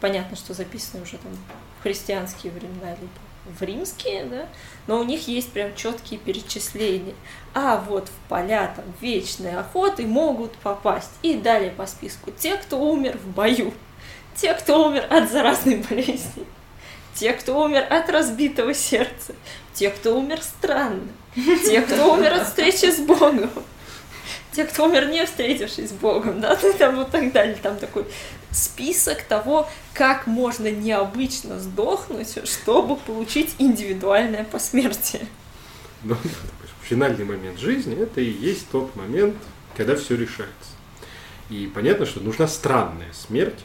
[0.00, 1.32] понятно, что записано уже там
[1.78, 4.46] в христианские времена, либо в римские, да,
[4.86, 7.14] но у них есть прям четкие перечисления.
[7.52, 11.10] А вот в поля там вечной охоты могут попасть.
[11.22, 13.72] И далее по списку те, кто умер в бою,
[14.36, 16.44] те, кто умер от заразной болезни,
[17.14, 19.34] те, кто умер от разбитого сердца,
[19.72, 23.50] те, кто умер странно, те, кто умер от встречи с Богом,
[24.52, 28.06] те, кто умер не встретившись с Богом, да, ну, там вот так далее, там такой
[28.50, 35.26] список того, как можно необычно сдохнуть, чтобы получить индивидуальное посмертие.
[36.02, 36.16] Но
[36.82, 39.36] финальный момент жизни это и есть тот момент,
[39.76, 40.52] когда все решается.
[41.50, 43.64] И понятно, что нужна странная смерть,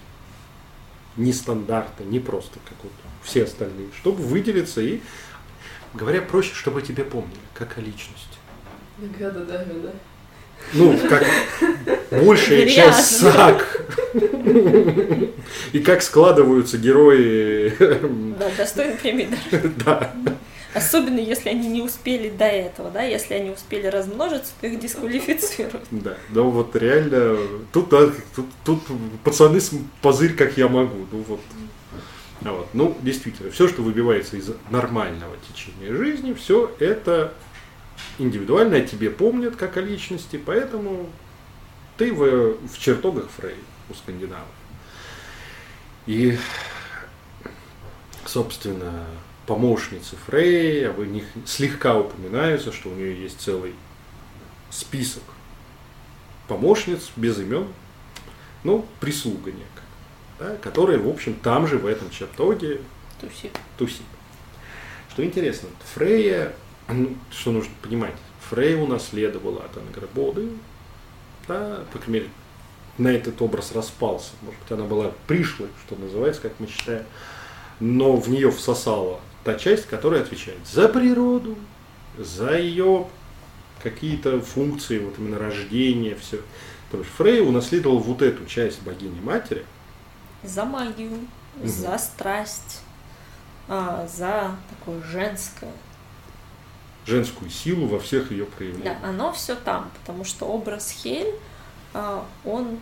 [1.17, 2.91] нестандартная, не просто как вот
[3.23, 5.01] все остальные, чтобы выделиться и,
[5.93, 8.37] говоря проще, чтобы тебе помнили, как о личности.
[8.97, 9.93] Награда Давида.
[10.73, 11.25] Ну, как
[12.11, 12.83] большая Грязно.
[12.83, 13.81] часть саг.
[15.71, 17.73] И как складываются герои.
[18.37, 19.69] Да, достойный премии даже.
[19.85, 20.13] Да.
[20.73, 25.87] Особенно, если они не успели до этого, да, если они успели размножиться, то их дисквалифицируют.
[25.89, 27.37] Да, да вот реально,
[27.73, 28.81] тут, да, тут, тут
[29.23, 29.59] пацаны
[30.01, 31.07] позырь, как я могу.
[31.11, 31.39] Ну вот.
[32.45, 32.67] А вот.
[32.73, 37.33] Ну, действительно, все, что выбивается из нормального течения жизни, все это
[38.17, 41.09] индивидуально, о тебе помнят как о личности, поэтому
[41.97, 43.57] ты в, в чертогах Фрей
[43.89, 44.47] у скандинавов.
[46.05, 46.37] И,
[48.25, 49.05] собственно,
[49.49, 53.73] помощницы Фрей, об них слегка упоминаются, что у нее есть целый
[54.69, 55.23] список
[56.47, 57.65] помощниц без имен,
[58.63, 59.87] ну, прислуга некая,
[60.37, 62.81] да, которая, в общем, там же, в этом чертоге.
[63.77, 64.05] Тусик.
[65.09, 66.53] Что интересно, Фрейя,
[66.87, 68.13] ну, что нужно понимать,
[68.51, 70.51] Фрейя унаследовала от Анграбоды,
[71.47, 72.29] да, по крайней мере,
[72.99, 74.33] на этот образ распался.
[74.43, 77.05] Может быть, она была пришлой, что называется, как мы считаем,
[77.79, 81.55] но в нее всосала та часть, которая отвечает за природу,
[82.17, 83.07] за ее
[83.83, 86.39] какие-то функции, вот именно рождение, все.
[86.91, 89.65] То есть Фрей унаследовал вот эту часть богини-матери.
[90.43, 91.11] За магию,
[91.55, 91.67] Мгм.
[91.67, 92.81] за страсть,
[93.67, 95.71] а, за такое женское.
[97.05, 98.97] женскую силу во всех ее Да, проявлениях.
[99.03, 101.33] оно все там, потому что образ Хель,
[101.93, 102.77] а, он,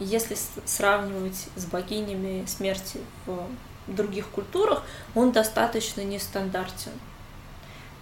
[0.00, 3.38] если сравнивать с богинями смерти в
[3.94, 4.82] других культурах,
[5.14, 6.92] он достаточно нестандартен.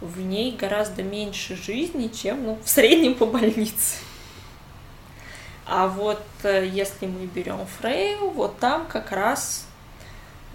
[0.00, 3.96] В ней гораздо меньше жизни, чем ну, в среднем по больнице.
[5.66, 9.66] А вот э, если мы берем Фрею, вот там как раз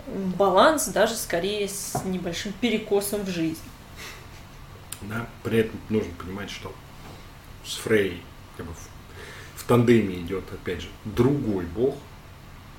[0.07, 3.61] баланс даже скорее с небольшим перекосом в жизнь.
[5.01, 6.73] Да, при этом нужно понимать, что
[7.65, 8.21] с Фрей
[8.57, 11.95] как бы в, в тандеме идет, опять же, другой бог,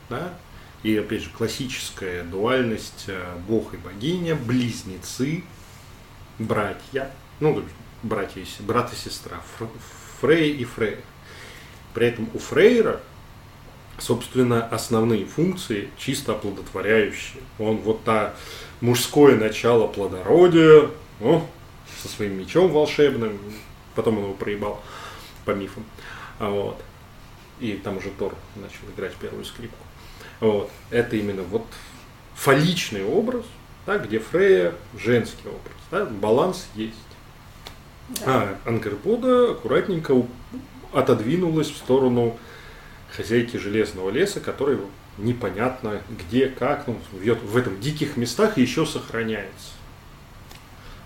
[0.08, 0.34] да,
[0.82, 5.44] и опять же классическая дуальность э, бог и богиня, близнецы,
[6.38, 7.62] братья, ну,
[8.02, 9.68] братья брат и сестра, Фр-
[10.20, 10.98] Фрей и Фрейр.
[11.92, 13.00] При этом у Фрейра,
[13.98, 17.42] собственно, основные функции чисто оплодотворяющие.
[17.58, 18.34] Он вот та
[18.80, 20.88] мужское начало плодородия,
[21.20, 21.46] о,
[22.02, 23.38] со своим мечом волшебным,
[23.94, 24.82] потом он его проебал
[25.44, 25.84] по мифам.
[26.38, 26.82] А Вот.
[27.58, 29.84] И там уже Тор начал играть первую скрипку.
[30.40, 30.70] Вот.
[30.90, 31.66] Это именно вот
[32.34, 33.44] фалличный образ,
[33.86, 35.76] да, где Фрея женский образ.
[35.90, 36.96] Да, баланс есть.
[38.24, 38.58] Да.
[38.64, 40.14] А Ангербода аккуратненько
[40.92, 42.38] отодвинулась в сторону
[43.14, 44.78] хозяйки Железного леса, которая
[45.18, 49.72] непонятно где, как, ну, в, этом диких местах еще сохраняется.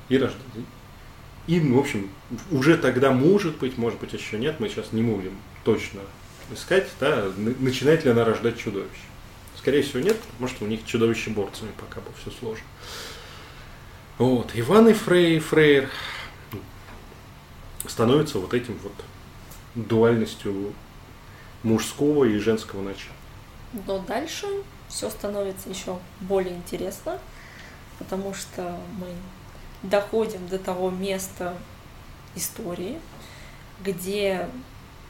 [0.09, 0.41] И рождается.
[1.47, 2.09] И, ну, в общем,
[2.51, 6.01] уже тогда может быть, может быть, еще нет, мы сейчас не будем точно
[6.53, 8.91] искать, да, начинает ли она рождать чудовище.
[9.64, 12.66] Скорее всего, нет, потому что у них чудовище-борцами пока было все сложно.
[14.18, 15.88] Вот, Иван и Фрей, Фрейр
[17.88, 18.92] становятся вот этим вот
[19.74, 20.74] дуальностью
[21.62, 23.16] мужского и женского начала.
[23.86, 24.46] Но дальше
[24.88, 27.18] все становится еще более интересно,
[27.98, 29.06] потому что мы
[29.82, 31.56] доходим до того места
[32.34, 33.00] истории,
[33.82, 34.46] где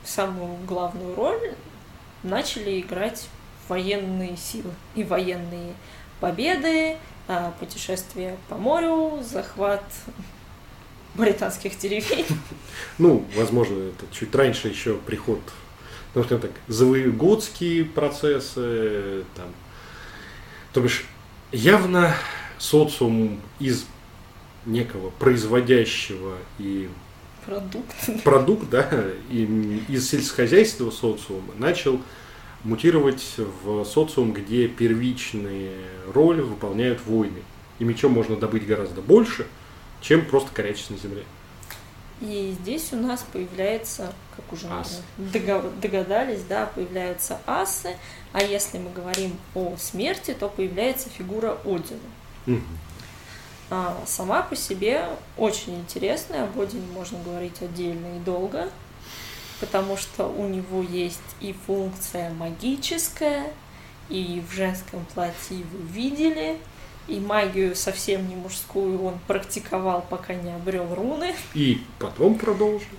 [0.04, 1.56] самую главную роль
[2.22, 3.28] начали играть
[3.68, 5.74] военные силы и военные
[6.20, 6.96] победы,
[7.28, 9.84] а, путешествия по морю, захват
[11.14, 12.26] британских деревень.
[12.98, 15.40] Ну, возможно, это чуть раньше еще приход,
[16.14, 19.46] ну, скажем так, завоеводские процессы, там,
[20.72, 21.04] то бишь,
[21.52, 22.14] явно
[22.58, 23.84] социум из
[24.66, 26.88] некого производящего и
[27.46, 28.22] Продукт.
[28.24, 28.88] продукт, да,
[29.30, 32.00] и из сельскохозяйственного социума начал
[32.64, 35.72] мутировать в социум, где первичные
[36.12, 37.42] роли выполняют войны.
[37.78, 39.46] И мечом можно добыть гораздо больше,
[40.00, 41.24] чем просто корячить на земле.
[42.20, 45.02] И здесь у нас появляется, как уже Ас.
[45.18, 47.96] догадались, да, появляются асы,
[48.32, 51.98] а если мы говорим о смерти, то появляется фигура Одина.
[52.46, 52.78] Мгм.
[53.70, 58.70] А, сама по себе очень интересная, об Одине можно говорить отдельно и долго,
[59.64, 63.46] потому что у него есть и функция магическая,
[64.10, 66.58] и в женском платье вы видели,
[67.08, 71.34] и магию совсем не мужскую он практиковал, пока не обрел руны.
[71.54, 72.90] И потом продолжим.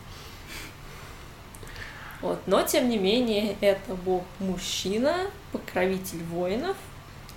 [2.21, 2.39] Вот.
[2.47, 6.77] Но, тем не менее, это бог мужчина, покровитель воинов,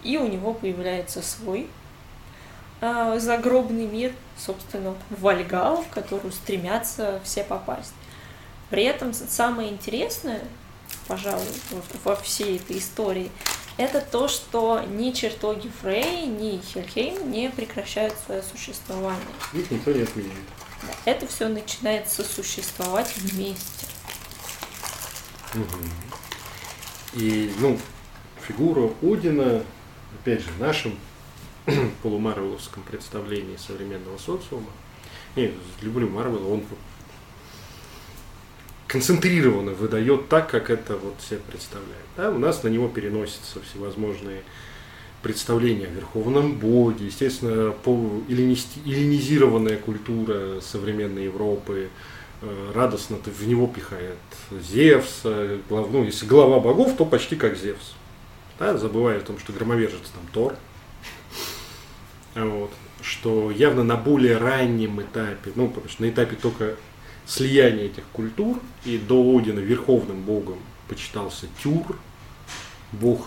[0.03, 1.69] и у него появляется свой
[2.81, 7.93] а, загробный мир, собственно, Вальгал, в которую стремятся все попасть.
[8.71, 10.43] При этом самое интересное,
[11.07, 13.31] пожалуй, вот во всей этой истории,
[13.79, 19.23] это то, что ни чертоги Фрей, ни Хельхейм не прекращают свое существование.
[19.55, 20.35] Их никто не отменяет.
[21.05, 23.87] Это все начинает сосуществовать вместе.
[25.55, 25.91] Мгм.
[27.15, 27.79] И, ну,
[28.47, 29.63] фигура Одина,
[30.21, 30.99] опять же, в нашем
[32.03, 34.71] полумарвеловском представлении современного социума,
[35.37, 35.51] я
[35.81, 36.65] люблю Марвел, он
[38.89, 42.07] концентрированно выдает так, как это вот все представляют.
[42.17, 44.43] Да, у нас на него переносятся всевозможные
[45.23, 51.91] представления о верховном боге, естественно, эллинизированная культура современной Европы,
[52.41, 54.17] э, радостно ты в него пихает
[54.51, 57.95] Зевса, глав- ну, если глава богов, то почти как Зевс.
[58.59, 60.57] Да, забывая о том, что громовержец там Тор.
[62.35, 62.71] Вот,
[63.03, 66.77] что явно на более раннем этапе, ну, потому что на этапе только
[67.29, 70.59] слияния этих культур, и до Одина верховным богом
[70.89, 71.99] почитался Тюр,
[72.93, 73.21] бог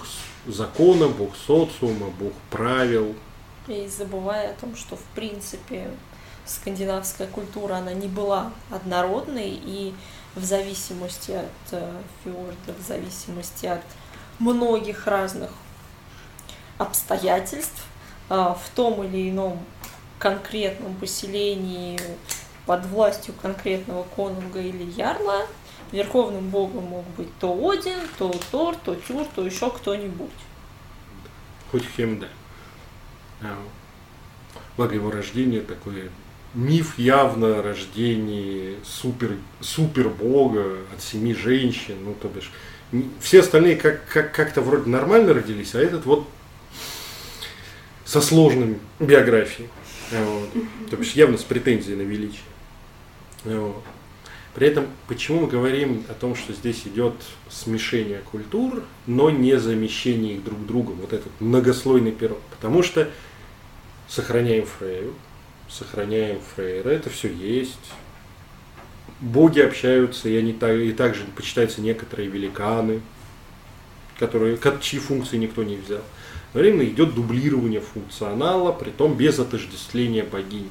[0.47, 3.15] закона, бог социума, бог правил.
[3.67, 5.87] И забывая о том, что в принципе
[6.45, 9.93] скандинавская культура, она не была однородной, и
[10.35, 11.91] в зависимости от э,
[12.23, 13.83] фьорда, в зависимости от
[14.39, 15.51] многих разных
[16.79, 17.85] обстоятельств,
[18.29, 19.59] э, в том или ином
[20.17, 21.99] конкретном поселении
[22.65, 25.47] под властью конкретного конунга или ярла,
[25.91, 30.29] верховным богом мог быть то Один, то Тор, то Тюр, то еще кто-нибудь.
[31.71, 32.27] Хоть Хемда.
[33.41, 33.57] А,
[34.77, 36.09] Благо его рождение такое
[36.53, 42.51] миф явно о рождении супер, бога от семи женщин, ну то бишь
[43.21, 46.27] все остальные как, как, как-то вроде нормально родились, а этот вот
[48.05, 49.69] со сложной биографией.
[50.11, 50.49] Вот.
[50.89, 52.41] То бишь явно с претензией на величие.
[53.43, 57.13] При этом, почему мы говорим о том, что здесь идет
[57.49, 62.39] смешение культур, но не замещение их друг другом, вот этот многослойный пирог.
[62.51, 63.09] Потому что
[64.09, 65.13] сохраняем Фрейю,
[65.69, 67.93] сохраняем Фрейра, это все есть.
[69.21, 73.01] Боги общаются, и, они, и также почитаются некоторые великаны,
[74.19, 76.01] которые, чьи функции никто не взял.
[76.49, 80.69] Одновременно идет дублирование функционала, при том без отождествления богинь.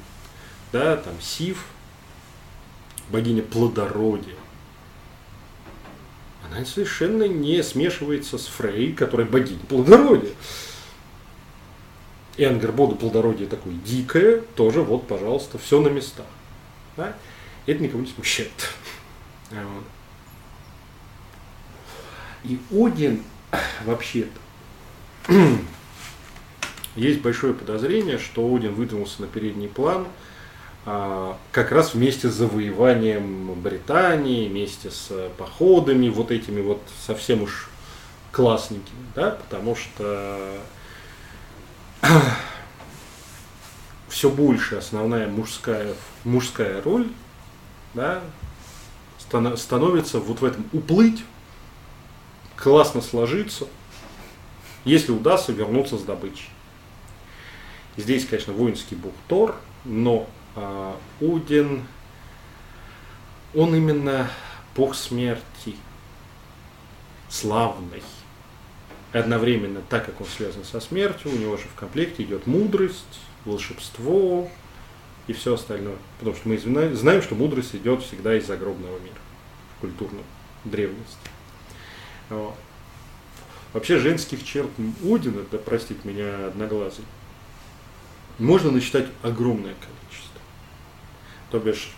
[0.73, 1.65] Да, там Сив,
[3.11, 4.35] богиня плодородия.
[6.45, 10.33] Она совершенно не смешивается с Фрей, которая богиня плодородия.
[12.37, 16.27] И Ангербода плодородие такое дикое, тоже вот, пожалуйста, все на местах.
[16.97, 17.15] Да?
[17.67, 18.51] Это никого не смущает.
[22.45, 23.23] И Один
[23.85, 25.33] вообще-то
[26.97, 30.07] есть большое подозрение, что Один выдвинулся на передний план–
[30.85, 37.69] как раз вместе с завоеванием Британии, вместе с походами, вот этими вот совсем уж
[38.33, 40.59] классненькими, да, потому что
[44.09, 47.09] все больше основная мужская, мужская роль
[47.95, 48.23] да,
[49.19, 51.23] становится вот в этом уплыть,
[52.57, 53.67] классно сложиться,
[54.85, 56.49] если удастся вернуться с добычей.
[57.97, 60.29] Здесь, конечно, воинский бог Тор, но
[60.61, 61.85] а, Удин,
[63.55, 64.31] он именно
[64.77, 65.75] бог смерти,
[67.29, 68.03] славный.
[69.13, 74.49] Одновременно, так как он связан со смертью, у него же в комплекте идет мудрость, волшебство
[75.27, 75.97] и все остальное.
[76.21, 76.59] Потому что мы
[76.95, 79.19] знаем, что мудрость идет всегда из загробного мира,
[79.77, 80.23] в культурной
[80.65, 81.17] древности.
[82.29, 82.55] Вот.
[83.73, 84.71] Вообще женских черт
[85.03, 87.05] Удина, да простит меня одноглазый,
[88.39, 90.00] можно насчитать огромное количество.
[91.51, 91.91] То бишь,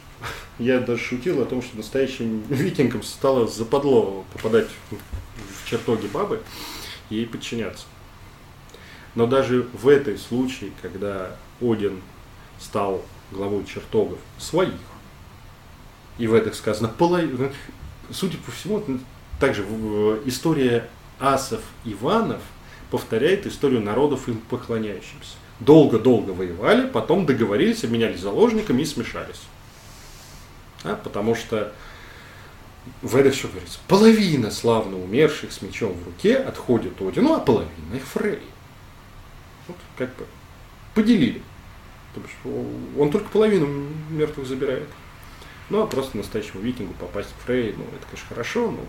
[0.58, 6.42] я даже шутил о том, что настоящим викингам стало западло попадать в чертоги бабы
[7.10, 7.84] и ей подчиняться.
[9.14, 12.00] Но даже в этой случае, когда Один
[12.58, 14.72] стал главой чертогов своих,
[16.18, 17.52] и в этом сказано половина,
[18.10, 18.82] судя по всему,
[19.38, 19.62] также
[20.24, 20.88] история
[21.18, 22.40] асов Иванов
[22.90, 29.42] повторяет историю народов им поклоняющимся долго-долго воевали, потом договорились, обменялись заложниками и смешались.
[30.84, 31.72] А, потому что
[33.00, 37.94] в этой что говорится, половина славно умерших с мечом в руке отходит Одину, а половина
[37.94, 38.42] их Фрей.
[39.68, 40.26] Вот как бы
[40.94, 41.42] поделили.
[42.98, 43.66] Он только половину
[44.10, 44.88] мертвых забирает.
[45.70, 48.80] Ну, а просто настоящему викингу попасть в Фрей, ну, это, конечно, хорошо, но...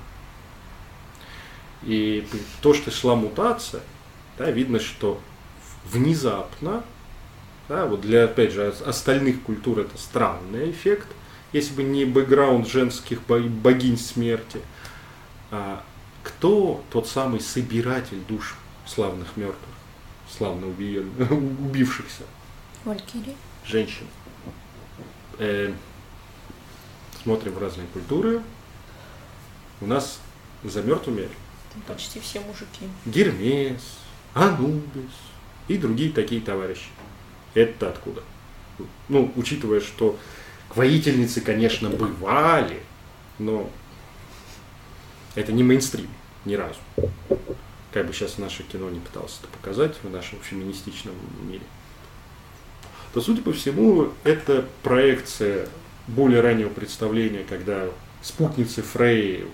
[1.83, 2.27] И
[2.61, 3.81] то, что шла мутация,
[4.37, 5.19] да, видно, что
[5.85, 6.83] внезапно,
[7.69, 11.07] да, вот для, опять же, остальных культур это странный эффект,
[11.51, 14.59] если бы не бэкграунд женских богинь смерти,
[15.51, 15.83] а
[16.23, 18.55] кто тот самый собиратель душ
[18.85, 19.75] славных мертвых,
[20.29, 22.23] славно убившихся?
[22.85, 23.35] Валькирия.
[23.65, 24.07] Женщин.
[25.37, 25.73] Э,
[27.21, 28.41] смотрим в разные культуры.
[29.79, 30.19] У нас
[30.63, 31.29] за мертвыми
[31.87, 32.87] почти все мужики.
[33.05, 33.81] Гермес,
[34.33, 35.11] Анубис,
[35.67, 36.87] и другие такие товарищи.
[37.53, 38.23] Это откуда?
[39.07, 40.17] Ну, учитывая, что
[40.73, 42.79] воительницы, конечно, бывали,
[43.39, 43.69] но
[45.35, 46.07] это не мейнстрим
[46.45, 46.79] ни разу.
[47.91, 51.13] Как бы сейчас наше кино не пыталось это показать в нашем феминистичном
[51.47, 51.63] мире.
[53.13, 55.69] То, судя по всему, это проекция
[56.07, 57.87] более раннего представления, когда
[58.23, 59.45] спутницы Фрей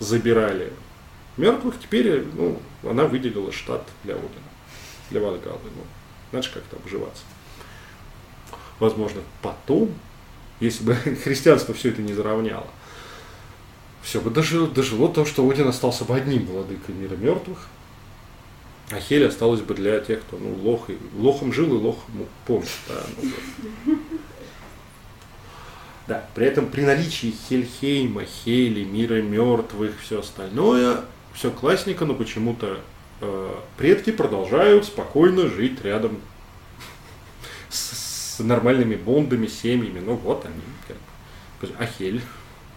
[0.00, 0.72] забирали
[1.36, 4.49] мертвых, теперь ну, она выделила штат для Одина
[5.10, 5.58] для Вальгаллы.
[6.32, 7.22] Ну, же как-то обживаться.
[8.78, 9.92] Возможно, потом,
[10.60, 10.94] если бы
[11.24, 12.66] христианство все это не заровняло,
[14.02, 17.68] все бы дожило, дожило то, что Один остался бы одним владыкой мира мертвых,
[18.90, 22.68] а Хель осталась бы для тех, кто ну, лох, и, лохом жил и лохом помнит.
[22.88, 23.02] Да,
[23.86, 23.98] ну,
[26.08, 31.02] да, при этом при наличии Хельхейма, Хели, мира мертвых, все остальное,
[31.32, 32.80] все классненько, но почему-то
[33.76, 36.20] предки продолжают спокойно жить рядом
[37.68, 40.00] с, с нормальными бондами, семьями.
[40.00, 40.62] Ну вот они.
[40.88, 40.96] Как,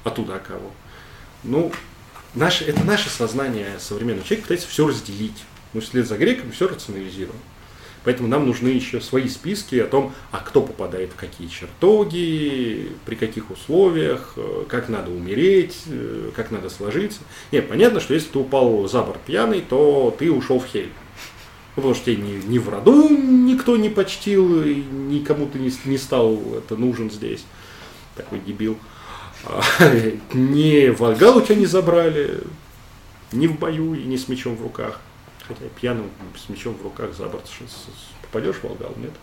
[0.04, 0.72] а туда кого?
[1.44, 1.72] Ну,
[2.34, 5.44] наше, это наше сознание современного человека пытается все разделить.
[5.74, 7.40] Мы вслед за греками все рационализируем.
[8.04, 13.16] Поэтому нам нужны еще свои списки о том, а кто попадает в какие чертоги, при
[13.16, 17.22] каких условиях, э, как надо умереть, э, как надо сложиться.
[17.52, 20.92] Нет, понятно, что если ты упал за борт пьяный, то ты ушел в хель.
[21.76, 25.72] Ну, потому что тебе ни, ни в роду никто не почтил, и никому ты не,
[25.86, 27.46] не стал это нужен здесь.
[28.16, 28.78] Такой дебил.
[29.46, 29.62] А,
[30.34, 32.42] ни Вальгалу тебя не забрали,
[33.32, 35.00] ни в бою, и ни с мечом в руках.
[35.48, 37.50] Хотя пьяным с мечом в руках за борт
[38.22, 39.14] попадешь в Волгал, нет?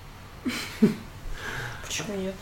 [1.86, 2.34] Почему нет?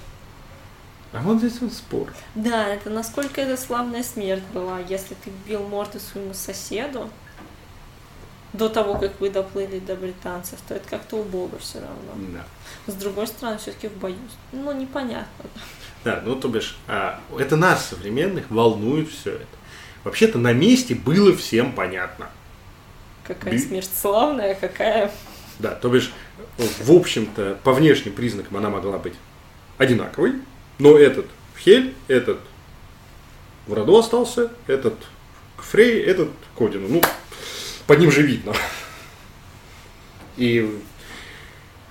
[1.12, 2.12] А вот здесь вот спор.
[2.34, 4.80] Да, это насколько это славная смерть была.
[4.80, 7.08] Если ты бил морду своему соседу
[8.52, 12.12] до того, как вы доплыли до британцев, то это как-то убого все равно.
[12.32, 12.92] Да.
[12.92, 14.16] С другой стороны, все-таки в бою.
[14.52, 15.46] Ну, непонятно.
[16.04, 19.46] Да, ну то бишь, а, это нас, современных, волнует все это.
[20.04, 22.30] Вообще-то на месте было всем понятно.
[23.28, 25.12] Какая Би- смерть славная, какая...
[25.58, 26.12] Да, то бишь,
[26.56, 29.14] в общем-то, по внешним признакам она могла быть
[29.76, 30.36] одинаковой,
[30.78, 32.38] но этот в Хель, этот
[33.66, 34.94] в роду остался, этот
[35.58, 36.88] к Фрей, этот к Одину.
[36.88, 37.02] Ну,
[37.86, 38.54] под ним же видно.
[40.38, 40.80] И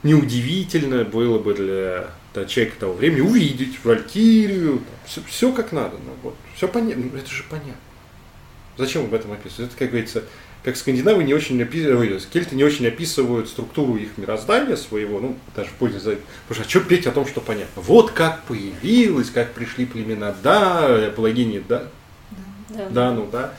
[0.01, 4.81] неудивительно было бы для да, человека того времени увидеть Валькирию,
[5.27, 5.97] все, как надо.
[6.03, 7.75] Ну, вот, все понятно, ну, это же понятно.
[8.77, 9.71] Зачем об этом описывать?
[9.71, 10.23] Это, как говорится,
[10.67, 15.69] как скандинавы не очень описывают, кельты не очень описывают структуру их мироздания своего, ну, даже
[15.69, 17.81] в пользу за Потому что а что петь о том, что понятно?
[17.81, 21.87] Вот как появилось, как пришли племена, да, палагини, да,
[22.67, 22.89] Да.
[22.89, 23.53] да, ну да.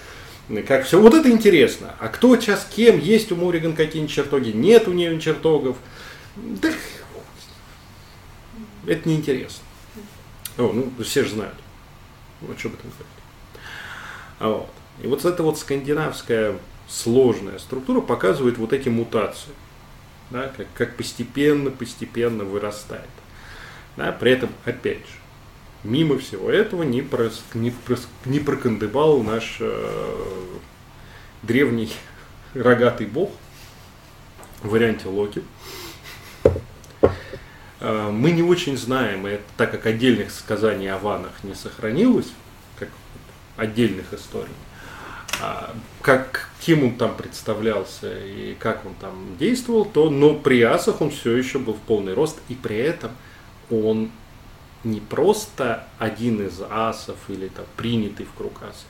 [0.66, 1.94] Как все, вот это интересно.
[1.98, 5.78] А кто сейчас кем, есть у Мориган какие-нибудь чертоги, нет у нее чертогов.
[6.36, 6.68] Да,
[8.86, 9.64] это неинтересно.
[10.58, 11.56] О, ну, все же знают.
[12.42, 13.06] Вот что об этом говорить.
[14.40, 14.68] Вот.
[15.02, 16.58] И вот эта вот скандинавская
[16.88, 19.52] сложная структура показывает вот эти мутации,
[20.30, 23.08] да, как, как постепенно, постепенно вырастает.
[23.96, 25.18] Да, при этом, опять же,
[25.84, 30.58] мимо всего этого не, прос, не, прос, не прокандыбал наш э,
[31.42, 31.92] древний
[32.54, 33.30] рогатый бог
[34.62, 35.42] в варианте Локи.
[37.80, 42.32] Э, мы не очень знаем, и так как отдельных сказаний о ванах не сохранилось,
[42.78, 42.88] как
[43.56, 44.54] отдельных историй,
[45.40, 51.00] а, как кем он там представлялся и как он там действовал, то, но при асах
[51.00, 53.12] он все еще был в полный рост, и при этом
[53.70, 54.10] он
[54.84, 58.86] не просто один из асов или там принятый в круг асов,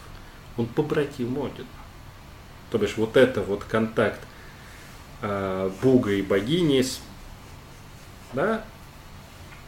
[0.56, 1.66] он побратим Одина.
[2.70, 4.20] То бишь вот это вот контакт
[5.22, 6.84] э, Бога и богини,
[8.32, 8.64] да,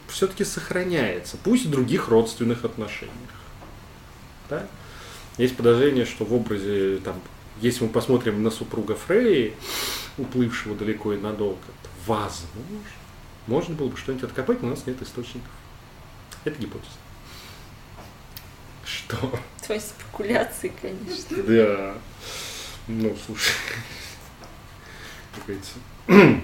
[0.08, 3.14] все-таки сохраняется, пусть в других родственных отношениях.
[4.48, 4.66] Да?
[5.40, 7.18] Есть подозрение, что в образе, там,
[7.62, 9.54] если мы посмотрим на супруга Фреи,
[10.18, 11.56] уплывшего далеко и надолго,
[12.06, 12.50] возможно,
[13.46, 15.48] можно было бы что-нибудь откопать, но у нас нет источников.
[16.44, 16.90] Это гипотеза.
[18.84, 19.40] Что?
[19.64, 21.42] Твои спекуляции, конечно.
[21.42, 21.94] Да.
[22.86, 23.54] Ну, слушай.
[25.34, 26.42] Как говорится,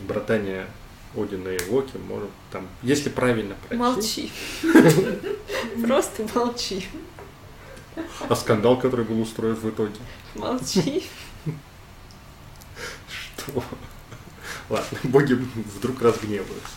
[0.06, 0.68] братание
[1.16, 3.80] Одина и Локи, может, там, если правильно прочесть.
[3.80, 4.32] Молчи.
[5.84, 6.86] Просто молчи.
[8.28, 9.96] А скандал, который был устроен в итоге.
[10.34, 11.04] Молчи.
[13.08, 13.64] Что?
[14.68, 16.76] Ладно, боги вдруг разгневаются.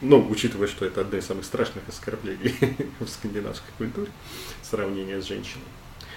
[0.00, 2.54] Ну, учитывая, что это одно из самых страшных оскорблений
[3.00, 4.10] в скандинавской культуре,
[4.62, 5.64] сравнение с женщиной.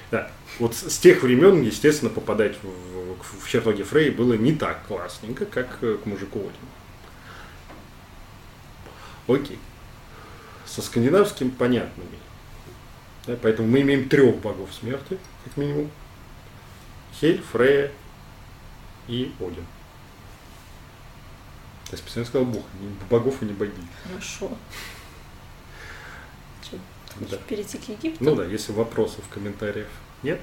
[0.09, 4.85] Да, вот с тех времен, естественно, попадать в, в, в чертоги Фрей было не так
[4.87, 6.53] классненько, как к мужику Одину.
[9.27, 9.59] Окей.
[10.65, 12.17] Со скандинавским понятными.
[13.27, 15.89] Да, поэтому мы имеем трех богов смерти, как минимум.
[17.19, 17.91] Хель, Фрея
[19.07, 19.65] и Один.
[21.91, 23.87] Я специально сказал бог, не богов и не богинь.
[24.03, 24.49] Хорошо.
[26.63, 26.77] Чё,
[27.19, 27.37] ты Да.
[27.37, 28.23] перейти к Египту?
[28.23, 29.89] Ну да, если вопросов, комментариев
[30.23, 30.41] нет.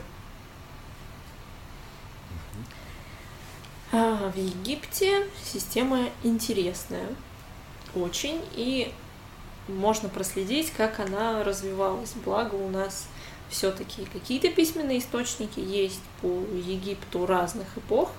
[3.93, 7.09] А, в Египте система интересная
[7.97, 8.93] очень, и
[9.71, 12.13] можно проследить, как она развивалась.
[12.25, 13.07] Благо у нас
[13.49, 18.11] все-таки какие-то письменные источники есть по Египту разных эпох,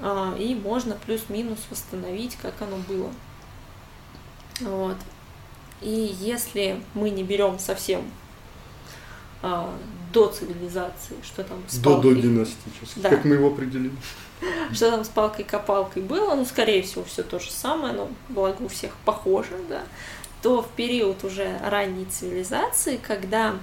[0.00, 3.10] а, и можно плюс-минус восстановить, как оно было.
[4.60, 4.96] Вот.
[5.80, 8.02] И если мы не берем совсем
[9.42, 9.74] а,
[10.12, 13.08] до цивилизации, что там с До палкой- додинастический, Да.
[13.10, 13.92] как мы его определили.
[14.72, 18.68] что там с палкой-копалкой было, ну, скорее всего, все то же самое, но благо у
[18.68, 19.82] всех похоже, да,
[20.42, 23.54] то в период уже ранней цивилизации, когда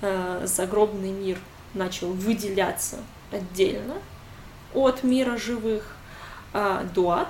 [0.00, 1.38] э, загробный мир
[1.74, 2.98] начал выделяться
[3.30, 3.94] отдельно
[4.74, 5.96] от мира живых,
[6.52, 7.28] а дуат,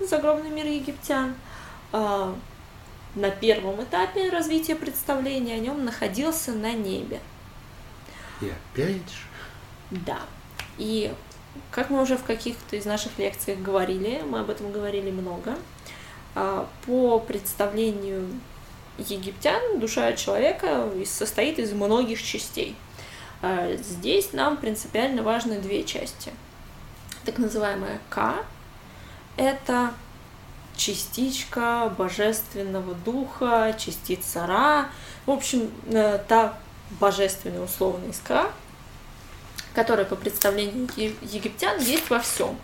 [0.00, 1.34] загробный мир египтян,
[1.92, 2.34] а,
[3.14, 7.20] на первом этапе развития представления о нем находился на небе.
[8.40, 9.26] И опять же,
[9.90, 10.18] Да.
[10.76, 11.12] И
[11.70, 15.56] как мы уже в каких-то из наших лекциях говорили, мы об этом говорили много,
[16.34, 18.28] по представлению
[18.98, 22.76] египтян душа человека состоит из многих частей.
[23.42, 26.32] А, Здесь нам принципиально важны две части.
[27.24, 28.44] Так называемая К–
[29.36, 29.92] это
[30.76, 34.88] частичка божественного духа, частица Ра,
[35.26, 36.58] в общем, э, та
[37.00, 38.50] божественная условная искра,
[39.74, 40.88] которая по представлению
[41.22, 42.58] египтян есть во всем,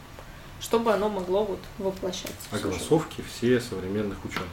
[0.60, 2.36] чтобы оно могло вот воплощаться.
[2.50, 2.64] сюжет.
[2.64, 4.48] огласовки все современных ученых.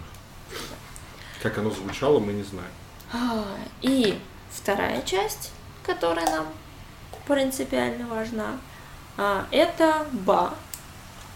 [1.44, 2.72] Как оно звучало, мы не знаем.
[3.14, 3.46] А,
[3.82, 4.20] И
[4.52, 5.52] вторая часть,
[5.84, 6.48] которая нам
[7.28, 8.58] принципиально важна,
[9.18, 10.54] а, это Ба.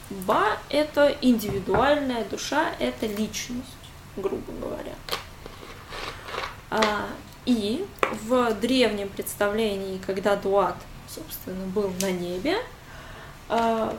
[0.09, 3.77] Ба– это индивидуальная душа, это личность,
[4.17, 4.95] грубо говоря.
[6.69, 7.07] А,
[7.45, 7.85] И
[8.23, 10.75] в древнем представлении, когда Дуат,
[11.07, 12.57] собственно, был на небе,
[13.49, 13.97] а,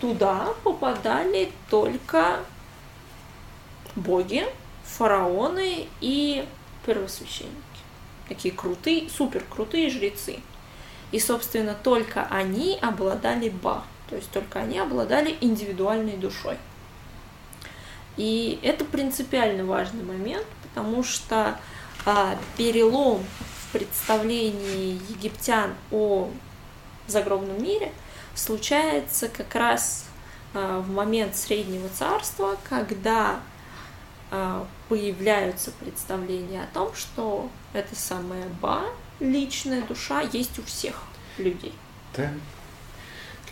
[0.00, 2.40] туда попадали только
[3.94, 4.46] боги,
[4.84, 6.46] фараоны и
[6.84, 7.56] первосвященники.
[8.28, 10.40] Такие крутые, супер крутые жрецы.
[11.12, 16.58] И, собственно, только они обладали ба, то есть только они обладали индивидуальной душой.
[18.16, 21.58] И это принципиально важный момент, потому что
[22.04, 23.24] а, перелом
[23.60, 26.30] в представлении египтян о
[27.06, 27.92] загробном мире
[28.36, 30.04] случается как раз
[30.54, 33.40] а, в момент Среднего Царства, когда
[34.30, 38.84] а, появляются представления о том, что эта самая Ба,
[39.20, 41.02] личная душа, есть у всех
[41.38, 41.74] людей.
[42.16, 42.30] Да.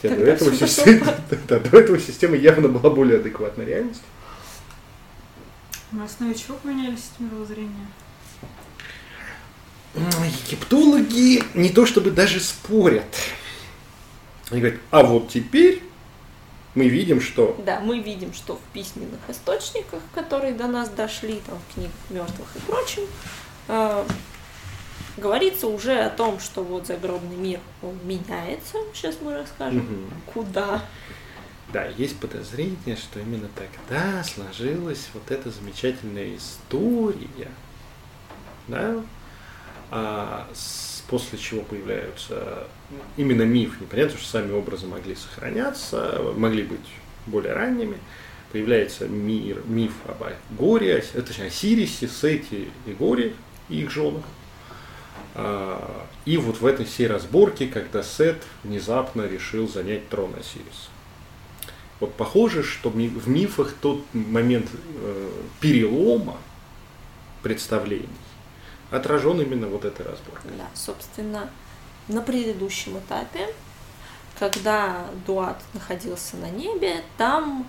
[0.01, 1.07] Хотя до этого, система,
[1.49, 4.05] да, до этого система явно была более адекватной реальности.
[5.93, 7.87] На основе чего поменялись эти мировоззрения?
[9.95, 13.05] Египтологи не то чтобы даже спорят.
[14.51, 15.83] Они говорят, а вот теперь
[16.75, 21.59] мы видим, что Да, мы видим, что в письменных источниках, которые до нас дошли, там,
[21.71, 23.03] в книгах мертвых и прочем,
[23.69, 24.05] э,
[25.17, 30.11] говорится уже о том, что вот загробный мир, он меняется, сейчас мы расскажем, Мгм.
[30.33, 30.83] куда.
[31.73, 37.51] Да, есть подозрение, что именно тогда сложилась вот эта замечательная история,
[38.69, 38.97] да,
[39.91, 42.67] а с- после чего появляются
[43.17, 46.87] именно миф, непонятно, что сами образы могли сохраняться, могли быть
[47.27, 47.99] более ранними,
[48.53, 50.23] появляется мир, миф об
[50.57, 53.35] Горе, точнее Осирисе, Сете и Горе,
[53.69, 54.25] и их женах.
[55.35, 60.91] А, И вот в этой всей разборке, когда Сет внезапно решил занять трон Осириса.
[62.01, 65.31] Вот похоже, что в мифах тот момент э,
[65.61, 66.37] перелома
[67.43, 68.09] представлений
[68.91, 70.51] отражен именно вот этой разборкой.
[70.59, 71.49] Да, собственно,
[72.09, 73.49] на предыдущем этапе,
[74.39, 77.67] когда Дуат находился на небе, там,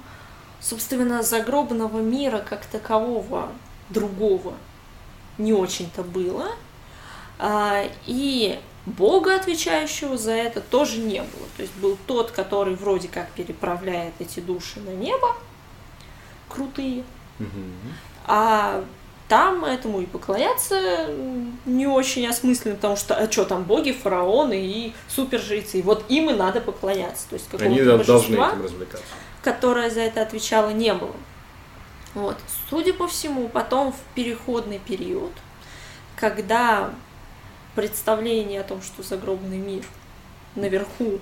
[0.59, 3.49] собственно, загробного мира как такового
[3.89, 4.53] другого
[5.37, 6.47] не очень-то было.
[7.37, 11.47] А, И Бога, отвечающего за это, тоже не было.
[11.57, 15.35] То есть был тот, который вроде как переправляет эти души на небо,
[16.49, 17.03] крутые,
[17.39, 17.73] Мгм.
[18.27, 18.83] а
[19.27, 21.07] там этому и поклоняться
[21.65, 26.29] не очень осмысленно, потому что, а что там, боги, фараоны и супержрецы, и вот им
[26.29, 27.27] и надо поклоняться.
[27.29, 29.05] То есть Они должны этим развлекаться.
[29.43, 31.15] которое за это отвечало, не было.
[32.13, 32.37] Вот.
[32.69, 35.31] Судя по всему, потом в переходный период,
[36.15, 36.91] когда
[37.75, 39.83] представление о том, что загробный мир
[40.55, 41.19] наверху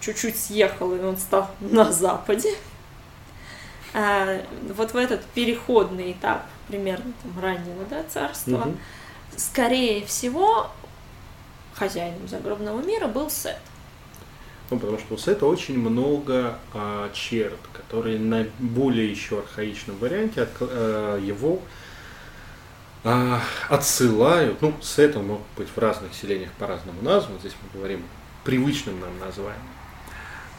[0.00, 2.54] чуть-чуть съехал, и он стал на западе,
[3.94, 4.40] а,
[4.74, 8.78] вот в этот переходный этап примерно там раннего да, царства, Мгм.
[9.36, 10.70] скорее всего,
[11.74, 13.58] хозяином загробного мира был Сет.
[14.70, 20.42] Ну, потому что у Сета очень много а, черт, которые на более еще архаичном варианте
[20.42, 21.60] от, а, его
[23.02, 24.62] а, отсылают.
[24.62, 27.38] Ну, Сет он может быть в разных селениях по-разному назван.
[27.40, 28.04] Здесь мы говорим
[28.44, 29.60] привычным нам названием.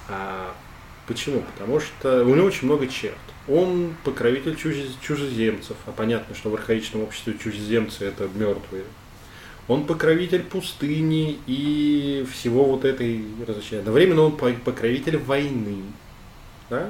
[0.10, 0.54] А,
[1.08, 1.42] почему?
[1.42, 3.16] Потому что у него очень много черт.
[3.48, 8.84] Он покровитель чужез- чужеземцев, а понятно, что в архаичном обществе чужеземцы это мертвые.
[9.68, 13.80] Он покровитель пустыни и всего вот этой различия.
[13.80, 15.84] Одновременно он по- покровитель войны.
[16.70, 16.90] Да?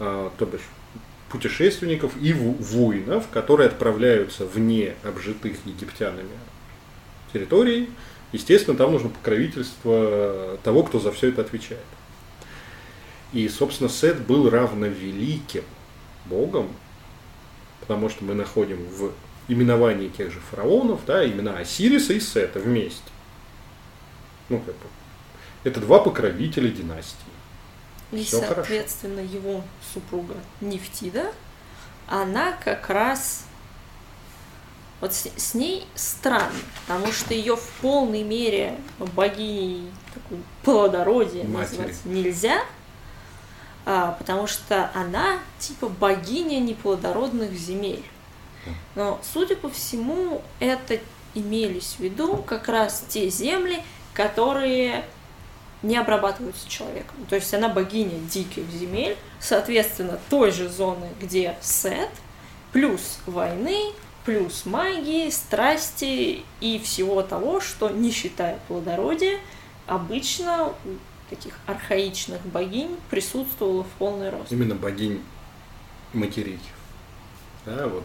[0.00, 0.62] А, то бишь
[1.28, 6.30] путешественников и воинов, которые отправляются вне обжитых египтянами
[7.32, 7.90] территорий.
[8.32, 11.84] Естественно, там нужно покровительство того, кто за все это отвечает.
[13.32, 15.64] И, собственно, Сет был равновеликим
[16.26, 16.68] богом,
[17.80, 19.12] потому что мы находим в
[19.48, 23.10] именовании тех же фараонов, да, имена Осириса и Сета вместе.
[24.48, 24.86] Ну, как бы,
[25.64, 27.16] это два покровителя династии.
[28.12, 28.54] И, хорошо.
[28.54, 29.62] соответственно, его
[29.92, 31.32] супруга Нефтида,
[32.06, 33.44] она как раз
[35.00, 38.76] вот с, с ней странно, потому что ее в полной мере
[39.14, 41.78] богиней такой плодородия Матери.
[41.78, 42.62] назвать нельзя,
[44.18, 48.04] потому что она типа богиня неплодородных земель.
[48.94, 50.98] Но, судя по всему, это
[51.34, 53.82] имелись в виду как раз те земли,
[54.12, 55.06] которые
[55.82, 57.24] не обрабатываются человеком.
[57.30, 62.10] То есть она богиня диких земель, соответственно, той же зоны, где Сет,
[62.72, 63.92] плюс войны,
[64.26, 69.38] плюс магии, страсти и всего того, что, не считая плодородия,
[69.86, 70.74] обычно
[71.30, 74.50] таких архаичных богинь присутствовало в полный рост.
[74.50, 75.22] Именно богинь
[76.12, 76.60] матерей.
[77.66, 78.04] Да, вот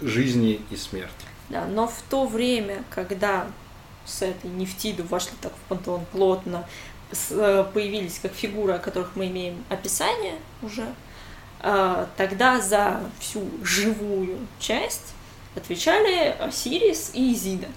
[0.00, 1.12] жизни и смерти.
[1.48, 3.46] Да, но в то время, когда
[4.04, 6.66] с этой Нефтиду вошли так в пантеон плотно,
[7.30, 10.86] э, появились как фигуры, о которых мы имеем описание уже,
[11.60, 15.14] э, тогда за всю живую часть
[15.54, 17.68] отвечали Осирис и Изида.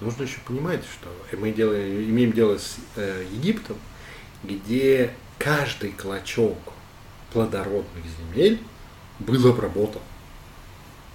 [0.00, 3.76] Нужно еще понимать, что мы делаем, имеем дело с э, Египтом,
[4.46, 6.56] где каждый клочок
[7.32, 8.60] плодородных земель
[9.18, 10.02] был обработан.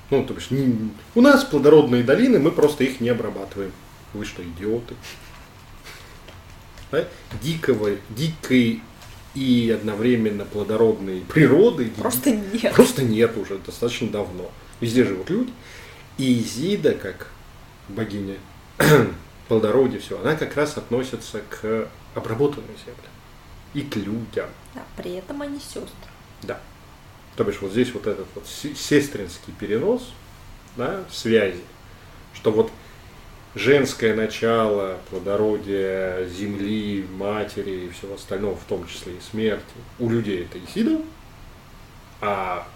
[0.09, 3.71] Ну, то бишь, не- у нас плодородные долины, мы просто их не обрабатываем.
[4.13, 4.95] Вы что, идиоты?
[6.91, 7.07] Да?
[7.41, 8.81] Дикого, дикой
[9.33, 12.73] и одновременно плодородной природы Просто нет.
[12.75, 14.51] Просто нет уже достаточно давно.
[14.81, 15.53] Везде живут люди.
[16.17, 17.27] И Изида, как
[17.87, 18.35] богиня
[19.47, 23.10] плодородия, все, она как раз относится к обработанным землям
[23.73, 24.49] и к людям.
[24.75, 25.87] Да, при этом они сестры.
[26.43, 26.59] Да.
[27.35, 30.11] То бишь вот здесь вот этот вот се- сестринский перенос,
[30.77, 31.61] да, связи,
[32.33, 32.71] что вот
[33.55, 39.63] женское начало, плодородие земли, матери и всего остального, в том числе и смерти,
[39.99, 41.01] у людей это Исида,
[42.21, 42.67] а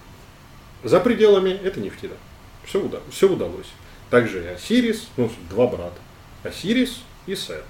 [0.83, 2.15] за пределами это Нефтида.
[2.65, 3.67] Все, уда- все удалось.
[4.09, 5.97] Также и Осирис, ну, два брата.
[6.43, 7.65] Осирис и Сет.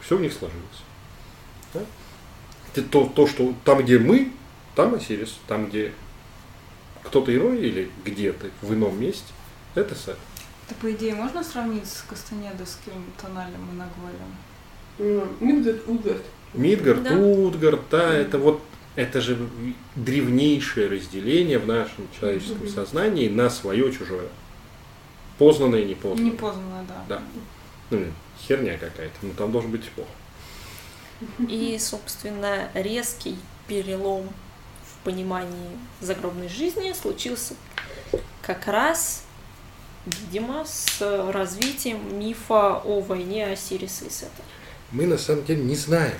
[0.00, 0.82] Все у них сложилось.
[2.82, 4.32] То, то, что там, где мы,
[4.74, 5.38] там Осирис.
[5.46, 5.92] Там, где
[7.04, 9.32] кто-то иной или где-то в ином месте,
[9.74, 10.16] это Сет.
[10.66, 14.34] Это, по идее, можно сравнить с Кастанедовским тоналем и Нагвалем?
[14.98, 16.22] Ну, Мидгард, Утгард.
[16.54, 17.16] Мидгард, Да.
[17.16, 18.62] Утгард, да, это вот
[18.96, 19.36] это же
[19.96, 24.28] древнейшее разделение в нашем человеческом сознании на свое чужое.
[25.36, 26.32] Познанное и непознанное.
[26.32, 27.04] Непознанно, да.
[27.08, 27.22] Да.
[27.90, 28.04] Ну,
[28.46, 30.06] херня какая-то, ну там должен быть Бог.
[31.48, 34.28] И, собственно, резкий перелом
[34.84, 37.54] в понимании загробной жизни случился
[38.42, 39.24] как раз,
[40.06, 41.00] видимо, с
[41.32, 44.42] развитием мифа о войне Осириса и Сета.
[44.90, 46.18] Мы на самом деле не знаем,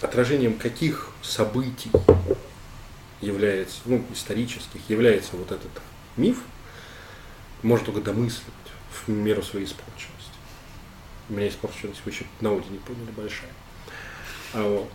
[0.00, 1.90] отражением каких событий
[3.20, 5.70] является, ну, исторических, является вот этот
[6.16, 6.38] миф,
[7.62, 8.52] можно только домысливать
[8.90, 10.12] в меру своей испорченности.
[11.28, 13.50] У меня испорченность, вы еще на не поняли, большая.
[14.54, 14.88] А вот.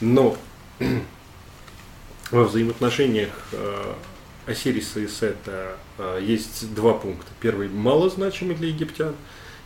[0.00, 0.36] Но
[2.30, 3.94] во взаимоотношениях э,
[4.46, 7.30] Осириса и Сета э, есть два пункта.
[7.40, 9.14] Первый малозначимый для египтян.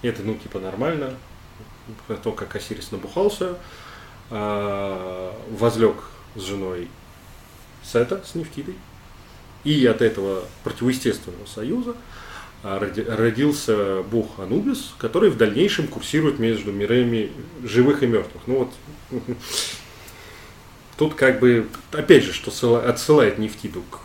[0.03, 1.16] Это, ну, типа, нормально.
[2.22, 3.59] То, как Осирис набухался,
[4.31, 5.97] э, возлег
[6.37, 6.89] с женой
[7.83, 8.76] Сета, с Нефтидой.
[9.64, 11.95] И от этого противоестественного союза
[12.62, 17.32] родился бог Анубис, который в дальнейшем курсирует между мирами
[17.62, 18.42] живых и мертвых.
[18.46, 18.72] Ну вот,
[20.96, 24.00] тут как бы, опять же, что отсылает Нефтиду к,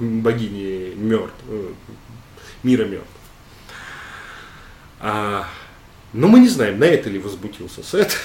[0.00, 1.72] богине мертв, э,
[2.62, 3.08] мира мертвых.
[5.00, 5.48] А
[6.12, 8.16] Но мы не знаем, на это ли возбудился Сет.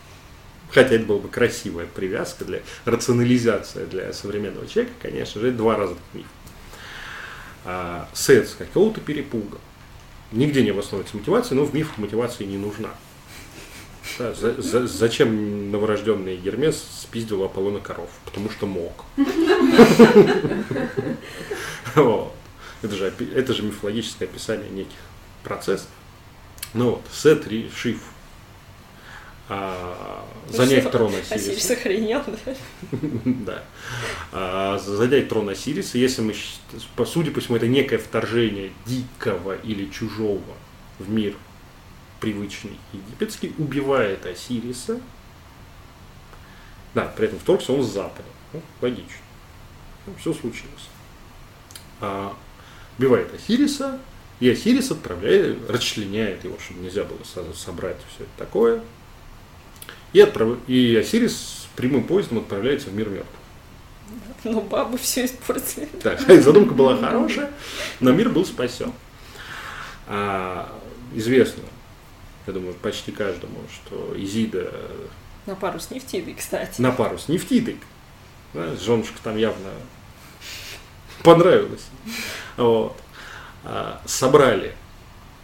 [0.70, 5.98] Хотя это была бы красивая привязка для рационализация для современного человека, конечно же, два разных
[6.12, 6.28] мифа.
[7.66, 9.58] А, Сет с какого-то перепуга.
[10.32, 12.90] Нигде не обосновывается мотивация, но в мифах мотивация не нужна.
[14.18, 18.08] Да, за- за- зачем новорожденный Гермес спиздил Аполлона коров?
[18.24, 19.04] Потому что мог.
[22.82, 24.96] Это же, это же мифологическое описание неких
[25.42, 25.88] процессов.
[26.74, 28.00] Ну вот, Сет, решив
[29.48, 32.54] а, занять трон Осирис Осириса, охренел, да?
[33.24, 33.64] да.
[34.32, 36.34] А, занять трон Осириса, если мы,
[36.96, 40.42] по судя по всему, это некое вторжение дикого или чужого
[40.98, 41.36] в мир
[42.20, 45.00] привычный египетский, убивает Осириса.
[46.94, 48.28] Да, при этом вторгся он с запада.
[48.52, 49.04] Ну, логично.
[50.18, 50.88] все случилось.
[52.00, 52.34] А,
[52.98, 54.00] убивает Осириса,
[54.40, 58.82] и Осирис отправляет, расчленяет его, чтобы нельзя было со- собрать все это такое.
[60.16, 60.56] И, отправ...
[60.66, 63.36] и Осирис прямым поездом отправляется в мир мертвых.
[64.44, 65.84] Но бабы все испортили.
[66.02, 67.52] Так, задумка была хорошая,
[68.00, 68.94] но мир был спасен.
[70.06, 70.74] А,
[71.14, 71.64] известно,
[72.46, 74.72] я думаю, почти каждому, что Изида
[75.44, 76.80] На пару с Нефтидой, кстати.
[76.80, 77.76] на пару с Нефтидой,
[78.54, 79.68] да, женушка там явно
[81.22, 81.88] понравилась.
[82.56, 82.96] Вот.
[83.64, 84.74] А, собрали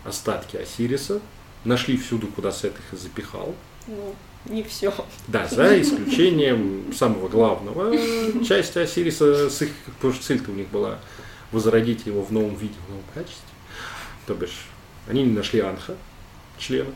[0.07, 1.21] остатки Осириса,
[1.67, 3.55] нашли всюду, куда Сет их запихал.
[3.87, 4.17] Ну,
[4.47, 4.93] не все.
[5.29, 7.95] Да, за исключением самого главного
[8.45, 10.99] части Осириса, с их, потому что цель-то у них была
[11.53, 13.49] возродить его в новом виде, в новом качестве.
[14.27, 14.67] То бишь,
[15.09, 15.95] они не нашли Анха,
[16.59, 16.91] члена.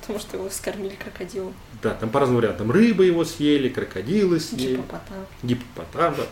[0.00, 1.52] Потому что его скормили крокодилом.
[1.82, 2.70] Да, там по разным вариантам.
[2.70, 5.26] Рыбы его съели, крокодилы съели, Гиппопотам.
[5.42, 6.14] гиппопотам.
[6.16, 6.26] да.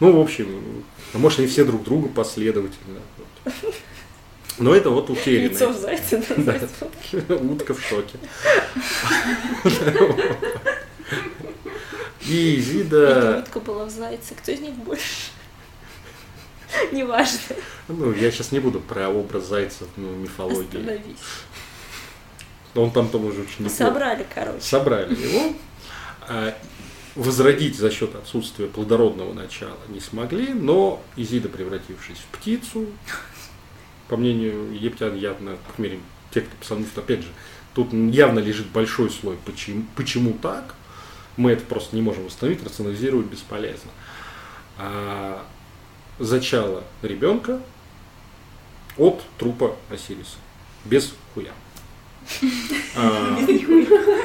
[0.00, 3.00] Ну, в общем, а может, они все друг другу последовательно.
[3.18, 3.74] Вот.
[4.58, 5.48] Но это вот утерянное.
[5.50, 6.60] Яйцо в зайце, да.
[7.34, 8.18] Утка в шоке.
[12.26, 13.40] И Изида...
[13.40, 14.34] Утка была в зайце.
[14.34, 15.30] Кто из них больше?
[16.92, 17.56] Неважно.
[17.88, 20.78] Ну, я сейчас не буду про образ зайцев ну, мифологии.
[20.78, 21.16] Остановись.
[22.74, 23.68] Он там там уже очень.
[23.70, 24.60] Собрали, короче.
[24.60, 25.54] Собрали его.
[26.22, 26.56] А,
[27.14, 32.86] Возродить за счет отсутствия плодородного начала не смогли, но Изида, превратившись в птицу,
[34.08, 35.98] по мнению египтян, явно, по мере
[36.30, 37.28] тех, кто писал миф, опять же,
[37.74, 40.74] тут явно лежит большой слой, почему, почему так,
[41.36, 43.90] мы это просто не можем восстановить, рационализировать бесполезно.
[44.78, 45.44] А,
[46.18, 47.60] зачало ребенка
[48.96, 50.36] от трупа Осириса,
[50.84, 51.52] без хуя.
[52.96, 53.38] А,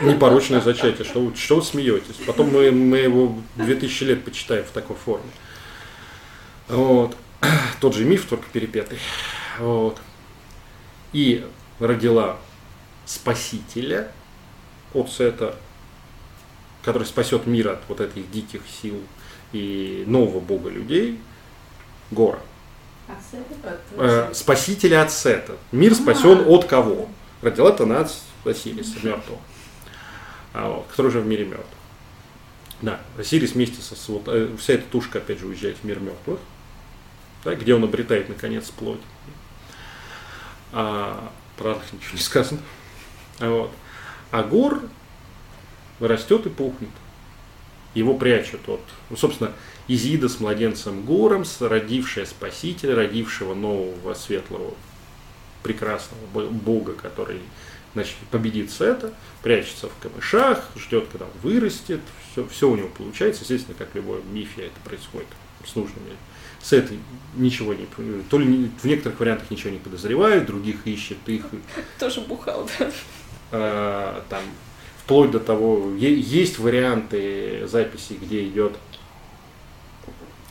[0.03, 2.15] непорочное зачатие, что вы, что вы смеетесь?
[2.25, 5.29] Потом мы, мы его 2000 лет почитаем в такой форме.
[6.67, 7.15] Вот.
[7.81, 8.99] Тот же миф, только перепетый.
[9.59, 9.99] Вот.
[11.13, 11.45] И
[11.79, 12.37] родила
[13.05, 14.11] спасителя
[14.93, 15.55] от Сета,
[16.83, 19.01] который спасет мир от вот этих диких сил
[19.51, 21.19] и нового бога людей,
[22.11, 22.39] Гора.
[23.97, 25.57] Э, спасителя от Сета.
[25.71, 27.09] Мир спасен от кого?
[27.41, 28.11] Родила это от
[28.45, 29.39] Осириса, мертвого,
[30.53, 31.67] а вот, который уже в мире мертв.
[32.81, 36.39] Да, Осирис вместе со вот, э, вся эта тушка опять же уезжает в мир мертвых,
[37.43, 39.01] да, где он обретает наконец плоть.
[40.71, 42.61] А, про Анх ничего не сказано.
[43.39, 43.71] Вот.
[44.31, 44.81] а Гор
[45.99, 46.89] растет и пухнет.
[47.95, 49.51] Его прячут от, ну, собственно,
[49.87, 54.73] Изида с младенцем Гором, родившая Спасителя, родившего нового светлого
[55.63, 57.41] прекрасного бо- бога, который
[57.93, 62.01] значит, победит Сета, прячется в камышах, ждет, когда он вырастет,
[62.31, 65.27] все, все у него получается, естественно, как в любой мифе это происходит
[65.65, 66.15] с нужными.
[66.61, 66.91] Сет
[67.35, 67.85] ничего не,
[68.29, 71.45] то ли в некоторых вариантах ничего не подозревает, других ищет их,
[71.99, 72.91] Тоже бухал, да.
[73.51, 74.41] э, там,
[75.03, 78.73] вплоть до того, есть варианты записей, где идет,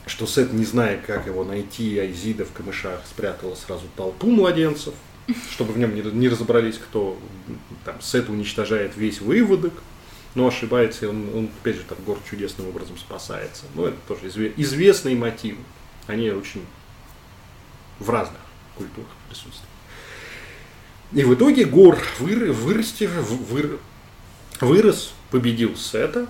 [0.07, 4.93] что Сет, не зная, как его найти, Айзида в камышах спрятала сразу толпу младенцев,
[5.51, 7.17] чтобы в нем не, не разобрались, кто
[7.85, 9.73] там Сет уничтожает весь выводок,
[10.35, 13.63] но ошибается, и он, он, опять же, там город чудесным образом спасается.
[13.75, 15.59] Но это тоже изве- известные мотивы.
[16.07, 16.65] Они очень
[17.99, 18.39] в разных
[18.75, 19.67] культурах присутствуют.
[21.11, 23.79] И в итоге Гор выр, вырасти, выр-
[24.61, 26.27] вырос, победил Сета,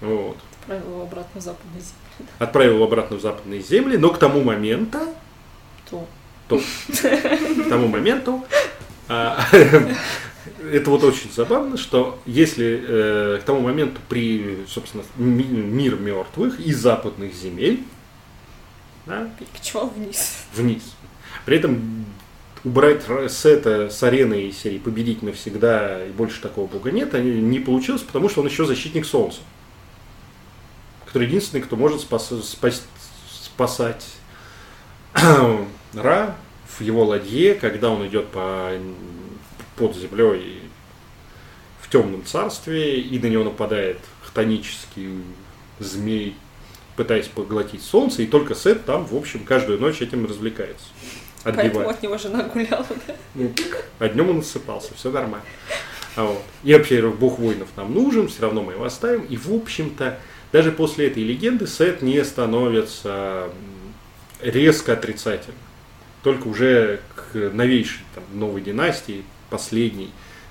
[0.00, 2.28] вот, Отправил его обратно в западный землю.
[2.38, 4.98] отправил его обратно в западные земли, но к тому моменту,
[5.90, 6.06] То.
[6.48, 8.44] то, к тому моменту,
[9.08, 15.96] а, это вот очень забавно, что если э, к тому моменту при, собственно, ми- мир
[15.98, 17.84] мертвых из западных земель,
[19.10, 20.36] да, Перекочевал вниз.
[20.54, 20.82] вниз.
[21.44, 22.06] При этом
[22.64, 27.58] убрать Ра- Сета с арены из серии «Победить навсегда» и больше такого бога нет, не
[27.60, 29.40] получилось, потому что он еще защитник солнца.
[31.06, 32.86] Который единственный, кто может спас- спас-
[33.28, 34.06] спасать
[35.94, 36.36] Ра
[36.78, 38.70] в его ладье, когда он идет по,
[39.76, 40.62] под землей
[41.80, 45.22] в темном царстве, и на него нападает хтонический
[45.80, 46.36] змей,
[47.00, 50.84] пытаясь поглотить солнце, и только Сет там, в общем, каждую ночь этим развлекается.
[51.42, 51.90] Поэтому Отбивает.
[51.96, 52.86] от него жена гуляла.
[53.06, 53.14] да.
[53.34, 53.54] Ну,
[53.98, 55.46] а днем он насыпался, все нормально.
[56.14, 56.42] А вот.
[56.62, 59.22] И вообще, бог воинов нам нужен, все равно мы его оставим.
[59.22, 60.18] И, в общем-то,
[60.52, 63.48] даже после этой легенды Сет не становится
[64.42, 65.56] резко отрицательным.
[66.22, 70.10] Только уже к новейшей там, новой династии, последней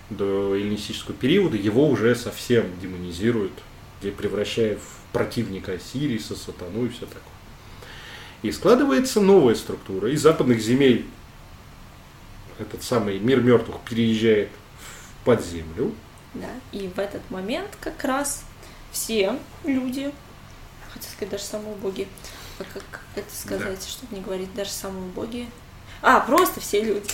[0.10, 3.54] до эллинистического периода, его уже совсем демонизируют,
[4.02, 7.24] превращая в противника Осириса, сатану и все такое.
[8.42, 10.12] И складывается новая структура.
[10.12, 11.06] Из западных земель
[12.58, 14.50] этот самый мир мертвых переезжает
[15.26, 15.94] под землю.
[16.34, 16.50] Да.
[16.72, 18.44] И в этот момент как раз
[18.92, 20.12] все люди,
[20.94, 22.08] хотел сказать даже самые боги,
[22.60, 25.48] а как, это сказать, чтобы не говорить даже самые боги,
[26.02, 27.10] а, просто все люди,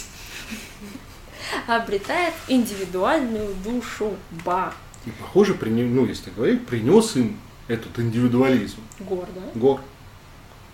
[1.67, 4.73] обретают индивидуальную душу Ба.
[5.05, 8.78] И, похоже, прине- ну, если так говорить, принес им этот индивидуализм.
[8.99, 9.41] Гор, да?
[9.59, 9.82] Гор.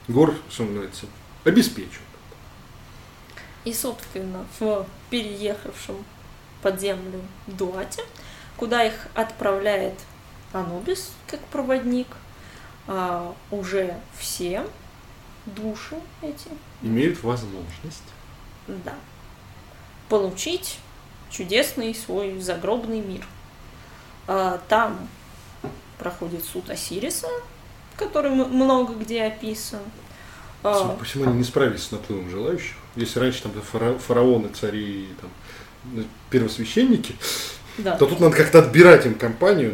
[0.08, 1.06] Гор, что называется,
[1.44, 2.02] обеспечил.
[3.64, 6.04] И, собственно, в переехавшем
[6.62, 8.04] под землю Дуате,
[8.58, 9.94] куда их отправляет
[10.54, 12.08] Анубис как проводник,
[12.88, 14.66] а, уже все
[15.46, 16.50] души эти,
[16.82, 18.04] Имеют возможность.
[18.68, 18.94] да,
[20.10, 20.80] получить
[21.30, 23.26] чудесный свой загробный мир.
[24.28, 25.08] А, Там
[26.06, 27.28] проходит суд Осириса,
[27.96, 29.82] который много где описан.
[30.64, 32.76] А, Судя по всему, они не справились с наплывом желающих.
[32.96, 35.30] Если раньше там фара- фараоны, цари, там,
[35.94, 37.16] ну, первосвященники,
[37.78, 39.74] Да, то тут надо как-то отбирать им компанию,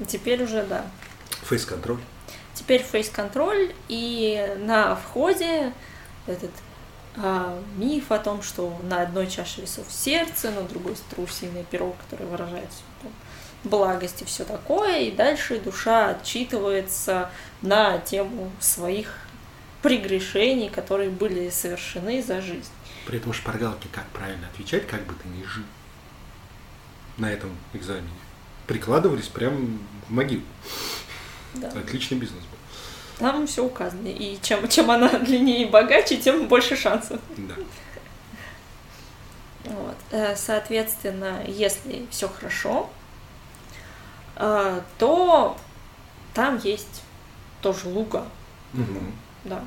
[0.00, 0.84] ну, теперь уже да.
[1.44, 2.00] фейс-контроль.
[2.54, 5.72] Теперь фейс-контроль, и на входе
[6.26, 6.50] этот
[7.16, 12.26] а, миф о том, что на одной чаше весов сердце, на другой струсиный пирог, который
[12.26, 12.82] выражает всю
[13.64, 17.30] благость и все такое, и дальше душа отчитывается
[17.62, 19.18] на тему своих
[19.82, 22.70] прегрешений, которые были совершены за жизнь.
[23.06, 25.64] При этом шпаргалки как правильно отвечать, как бы ты ни жил
[27.18, 28.08] на этом экзамене.
[28.66, 30.42] Прикладывались прям в могилу.
[31.54, 31.68] Да.
[31.68, 32.58] Отличный бизнес был.
[33.18, 34.08] Там все указано.
[34.08, 37.20] И чем, чем она длиннее и богаче, тем больше шансов.
[37.36, 37.54] Да.
[39.64, 39.96] Вот.
[40.10, 42.90] Э, Соответственно, если все хорошо,
[44.36, 45.56] то
[46.34, 47.02] там есть
[47.60, 48.24] тоже луга.
[48.72, 49.12] Мгм.
[49.44, 49.60] Да.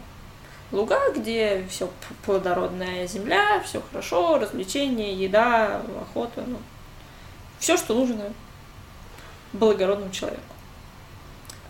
[0.72, 1.90] Луга, где все
[2.26, 6.58] плодородная земля, все хорошо, развлечения, еда, охота, ну,
[7.58, 8.34] все, что нужно
[9.54, 10.42] благородному человеку.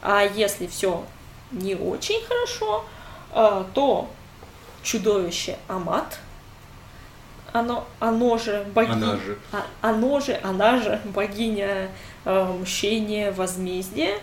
[0.01, 1.03] А если все
[1.51, 2.85] не очень хорошо,
[3.31, 4.09] а, то
[4.81, 6.19] чудовище Амат,
[7.53, 9.37] оно, оно же богиня, Она же.
[9.51, 11.89] а- оно же, она же богиня
[12.30, 14.19] а, мщения, возмездия,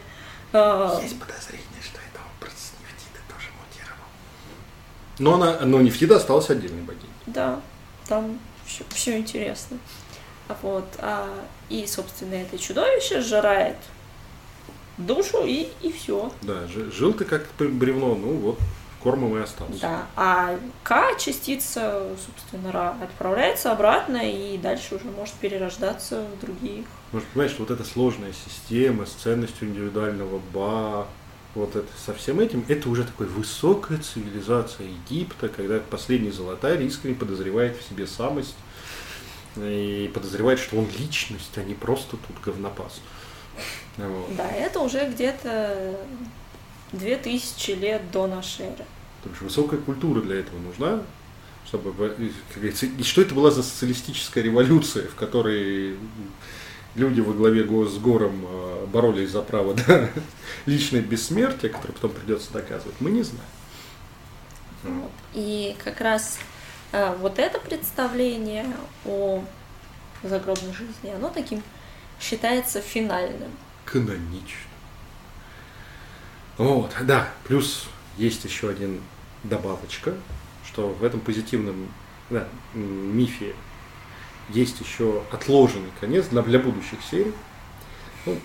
[0.52, 4.08] а, подозрение, что это образ Нефтида тоже мутировал.
[5.18, 7.08] Но, она, но Нефтида осталась отдельной богиней.
[7.24, 7.60] Да,
[8.06, 9.78] там все, интересно.
[10.48, 11.26] А Вот, а,
[11.70, 13.78] и, собственно, это чудовище жрает
[14.98, 16.30] душу и, и все.
[16.42, 18.58] Да, жи- жил ты как бревно, ну вот,
[19.04, 19.80] кормом и остался.
[19.80, 20.06] Да.
[20.16, 26.86] А К частица, собственно, Ра, отправляется обратно и дальше уже может перерождаться в других.
[27.12, 31.06] Может, понимаешь, что вот эта сложная система с ценностью индивидуального ба,
[31.54, 37.14] вот это со всем этим, это уже такой высокая цивилизация Египта, когда последний золотарь искренне
[37.14, 38.56] подозревает в себе самость
[39.56, 43.00] и подозревает, что он личность, а не просто тут говнопас.
[43.98, 44.34] Вот.
[44.34, 45.94] Да, это уже где-то
[46.92, 48.84] 2000 лет до нашей эры.
[49.24, 51.02] Потому что высокая культура для этого нужна,
[51.66, 52.18] чтобы, как
[52.56, 55.96] говорится, и что это была за социалистическая революция, в которой
[56.94, 60.10] люди во главе с Гором э, боролись за право на
[60.66, 63.48] личное бессмертие, которое потом придется доказывать, мы не знаем.
[64.82, 65.10] Вот.
[65.32, 66.38] И как раз
[66.92, 68.66] э, вот это представление
[69.06, 69.42] о
[70.22, 71.62] загробной жизни, оно таким
[72.20, 73.50] считается финальным.
[73.86, 74.68] Канонично.
[76.58, 77.86] Вот, да, плюс
[78.18, 79.00] есть еще один
[79.44, 80.14] добавочка,
[80.66, 81.88] что в этом позитивном
[82.30, 83.54] да, мифе
[84.50, 87.32] есть еще отложенный конец для, для будущих серий.
[88.26, 88.38] Ну,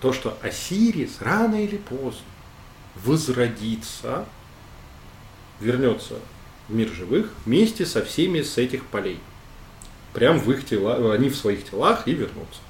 [0.00, 2.22] то, что Осирис рано или поздно
[2.96, 4.26] возродится,
[5.60, 6.14] вернется
[6.68, 9.20] в мир живых вместе со всеми с этих полей.
[10.12, 12.60] Прям в их тела, они в своих телах и вернутся.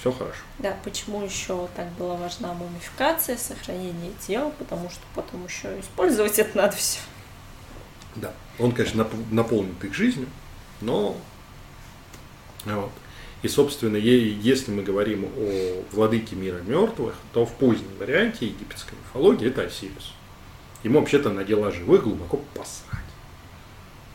[0.00, 0.40] Все хорошо.
[0.58, 6.56] Да, почему еще так была важна мумификация, сохранение тела, потому что потом еще использовать это
[6.56, 7.00] надо все.
[8.16, 8.32] Да.
[8.58, 10.26] Он, конечно, нап- наполнит их жизнью,
[10.80, 11.16] но
[12.64, 12.90] вот.
[13.42, 19.48] И, собственно, если мы говорим о владыке мира мертвых, то в позднем варианте египетской мифологии
[19.48, 20.12] это Осирис.
[20.82, 23.04] Ему вообще-то на дела живых глубоко посрать.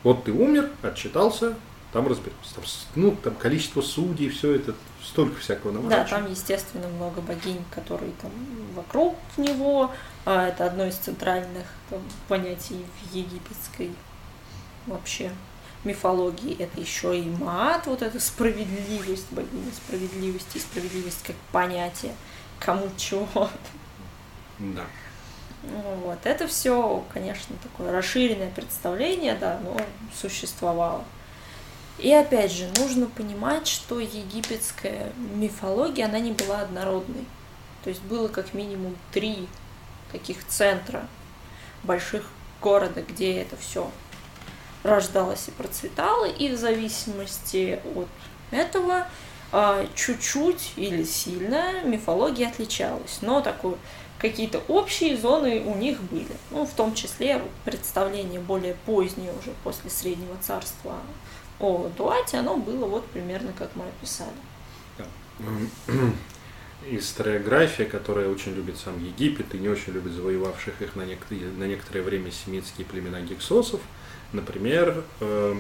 [0.03, 1.55] Вот ты умер, отчитался,
[1.91, 2.55] там разберемся.
[2.55, 2.63] Там,
[2.95, 4.75] ну, там количество судей, все это,
[5.05, 6.09] столько всякого Да, наворачивают.
[6.09, 8.31] там, естественно, много богинь, которые там
[8.75, 9.91] вокруг него.
[10.25, 13.91] А это одно из центральных там, понятий в египетской
[14.87, 15.31] вообще
[15.83, 16.61] мифологии.
[16.61, 22.13] Это еще и мат, вот эта справедливость, богиня справедливости, справедливость как понятие,
[22.59, 23.27] кому чего.
[24.59, 24.83] Да.
[25.63, 26.19] Ну Вот.
[26.23, 29.77] Это все, конечно, такое расширенное представление, да, но
[30.19, 31.03] существовало.
[31.97, 37.25] И опять же, нужно понимать, что египетская мифология, она не была однородной.
[37.83, 39.47] То есть было как минимум три
[40.11, 41.07] таких центра
[41.83, 42.25] больших
[42.61, 43.89] города, где это все
[44.83, 48.07] рождалось и процветало, и в зависимости от
[48.51, 49.07] этого
[49.51, 53.19] а, чуть-чуть или сильно мифология отличалась.
[53.21, 53.77] Но такой
[54.19, 56.27] какие-то общие зоны у них были.
[56.51, 60.95] Ну, в том числе представление более позднее уже после Среднего Царства
[61.59, 64.31] о Дуате, оно было вот примерно как мы описали.
[66.87, 71.63] Историография, которая очень любит сам Египет и не очень любит завоевавших их на, нек- на
[71.65, 73.81] некоторое время семитские племена гексосов,
[74.33, 75.55] например, э,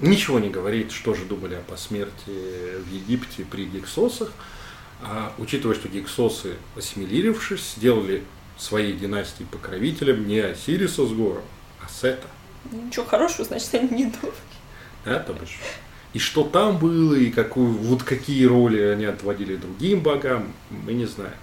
[0.00, 4.32] ничего не говорит, что же думали о посмертии в Египте при гексосах,
[5.00, 8.22] а учитывая, что гексосы, ассимилировавшись, сделали
[8.58, 11.44] своей династии покровителем не Осириса с гором,
[11.80, 12.28] а Сета.
[12.70, 14.34] Ничего хорошего, значит, они не думали.
[15.04, 15.58] Да, то бишь.
[16.12, 21.06] И что там было, и какую, вот какие роли они отводили другим богам, мы не
[21.06, 21.34] знаем.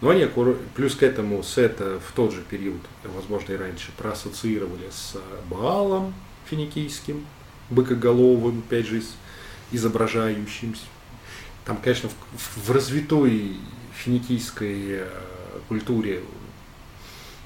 [0.00, 0.28] Но они
[0.74, 5.16] плюс к этому Сета в тот же период, возможно и раньше, проассоциировали с
[5.48, 6.14] Баалом
[6.48, 7.24] финикийским,
[7.70, 9.14] быкоголовым, опять же, из-
[9.70, 10.82] изображающимся.
[11.64, 13.56] Там, конечно, в, в развитой
[13.94, 15.08] финикийской э,
[15.68, 16.22] культуре,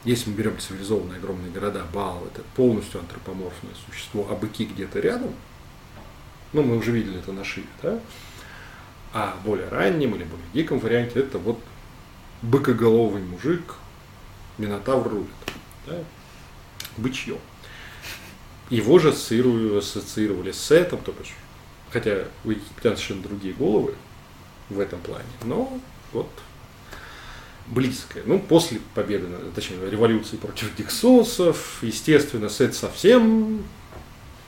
[0.05, 5.34] если мы берем цивилизованные огромные города, Баал это полностью антропоморфное существо, а быки где-то рядом,
[6.57, 8.01] ну, мы уже видели это на Шиве, да?
[9.12, 11.61] А в более раннем или более диком варианте это вот
[12.41, 13.74] быкоголовый мужик,
[14.57, 15.28] Минотавр рулит,
[15.87, 15.99] да?
[16.97, 17.37] бычье.
[18.70, 21.35] Его же ассоциирую- ассоциировали с Сетом, то бишь,
[21.93, 23.95] хотя у египтян совершенно другие головы
[24.70, 25.78] в этом плане, но
[26.12, 26.31] вот
[27.66, 28.23] близкое.
[28.24, 33.62] Ну, после победы, точнее, революции против гексосов, естественно, Сет совсем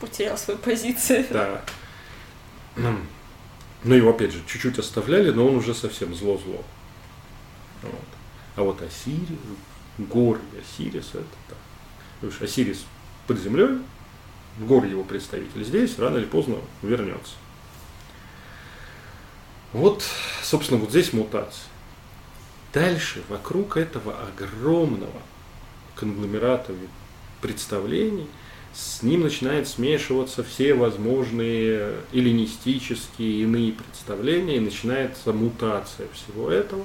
[0.01, 1.27] Потерял свою позицию.
[1.31, 1.63] да.
[3.85, 6.65] Ну, его, опять же, чуть-чуть оставляли, но он уже совсем зло-зло.
[7.83, 8.05] Вот.
[8.57, 9.39] А вот Осирис,
[9.99, 12.33] гор и Осирис, это так.
[12.33, 12.85] Что Осирис
[13.29, 13.79] под землей,
[14.59, 17.35] гор его представитель здесь, рано или поздно вернется.
[19.73, 20.03] Вот,
[20.43, 21.67] собственно, вот здесь мутация.
[22.73, 25.23] Дальше, вокруг этого огромного
[25.95, 26.75] конгломерата
[27.41, 28.29] представлений,
[28.79, 36.85] с ним начинают смешиваться все возможные эллинистические иные представления, и начинается мутация всего этого,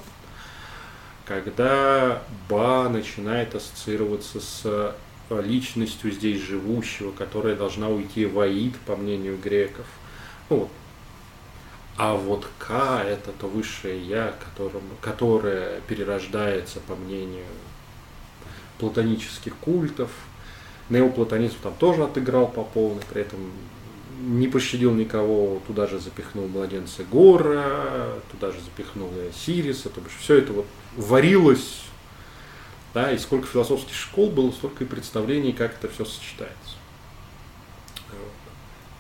[1.26, 4.96] когда Ба начинает ассоциироваться с
[5.30, 9.86] личностью здесь живущего, которая должна уйти в Аид, по мнению греков.
[10.50, 10.70] Ну, вот.
[11.96, 17.46] А вот К– это то высшее Я, которому, которое перерождается, по мнению
[18.80, 20.10] платонических культов.
[20.90, 23.40] Неоплатонизм там тоже отыграл по полной, при этом
[24.20, 30.16] не пощадил никого, туда же запихнул младенца Гора, туда же запихнул и Осириса, то бишь
[30.20, 30.66] все это вот
[30.96, 31.84] варилось,
[32.94, 36.76] да, и сколько философских школ было, столько и представлений, как это все сочетается.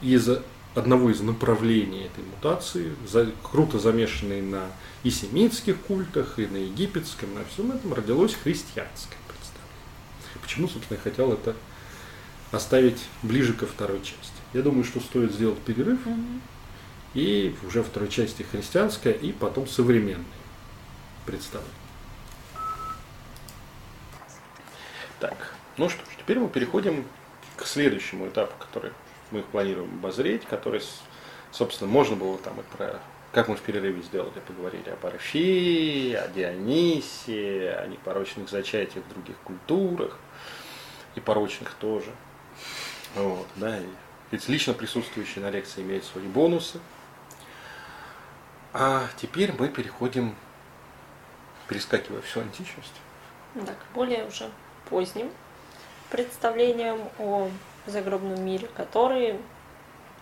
[0.01, 0.30] Из
[0.76, 4.65] одного из направлений этой мутации, за, круто замешанной на
[5.03, 10.41] и семитских культах, и на египетском, на всем этом родилось христианское представление.
[10.41, 11.55] Почему, собственно, я хотел это
[12.53, 14.31] оставить ближе ко второй части.
[14.53, 16.41] Я думаю, что стоит сделать перерыв, Мгм.
[17.15, 20.25] и уже второй части христианское, и потом современное
[21.25, 21.73] представление.
[25.19, 27.05] Так, ну что ж, теперь мы переходим
[27.55, 28.91] к следующему этапу, который
[29.31, 30.81] мы планируем обозреть, который,
[31.51, 32.99] собственно, можно было там и про,
[33.31, 39.38] как мы в перерыве сделали, поговорили о Парфии, о Дионисе, о непорочных зачатиях в других
[39.43, 40.17] культурах,
[41.15, 42.11] и порочных тоже.
[43.15, 43.85] Вот, да, и
[44.31, 46.80] ведь лично присутствующие на лекции имеют свои бонусы.
[48.73, 50.35] А теперь мы переходим,
[51.68, 52.94] перескакивая всю античность.
[53.53, 54.49] Да, к более уже
[54.90, 55.30] поздним
[56.10, 57.49] представлениям о
[57.85, 59.40] загробном мире, которые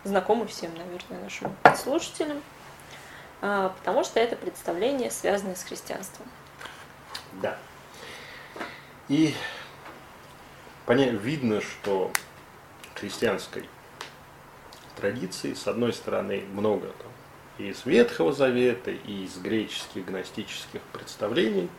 [0.03, 2.41] знакомы всем, наверное, нашим слушателям,
[3.41, 6.27] а, потому что это представление связано с христианством.
[7.41, 7.57] Да.
[9.07, 9.34] И
[10.85, 12.11] поня- видно, что
[13.02, 13.68] христианской
[14.95, 17.11] традиции, с одной стороны, много там,
[17.57, 21.69] и из Ветхого Завета, и из греческих гностических представлений,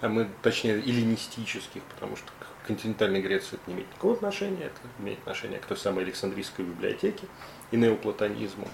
[0.00, 4.80] а мы, точнее, эллинистических, потому что к континентальной Греции это не имеет никакого отношения, это
[4.98, 7.26] имеет отношение к той самой Александрийской библиотеке
[7.70, 8.68] и неоплатонизму,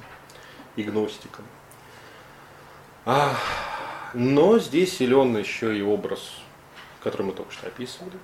[0.74, 1.44] и гностикам.
[3.04, 3.36] А,
[4.14, 6.32] но здесь силен еще и образ,
[7.02, 8.18] который мы только что описывали,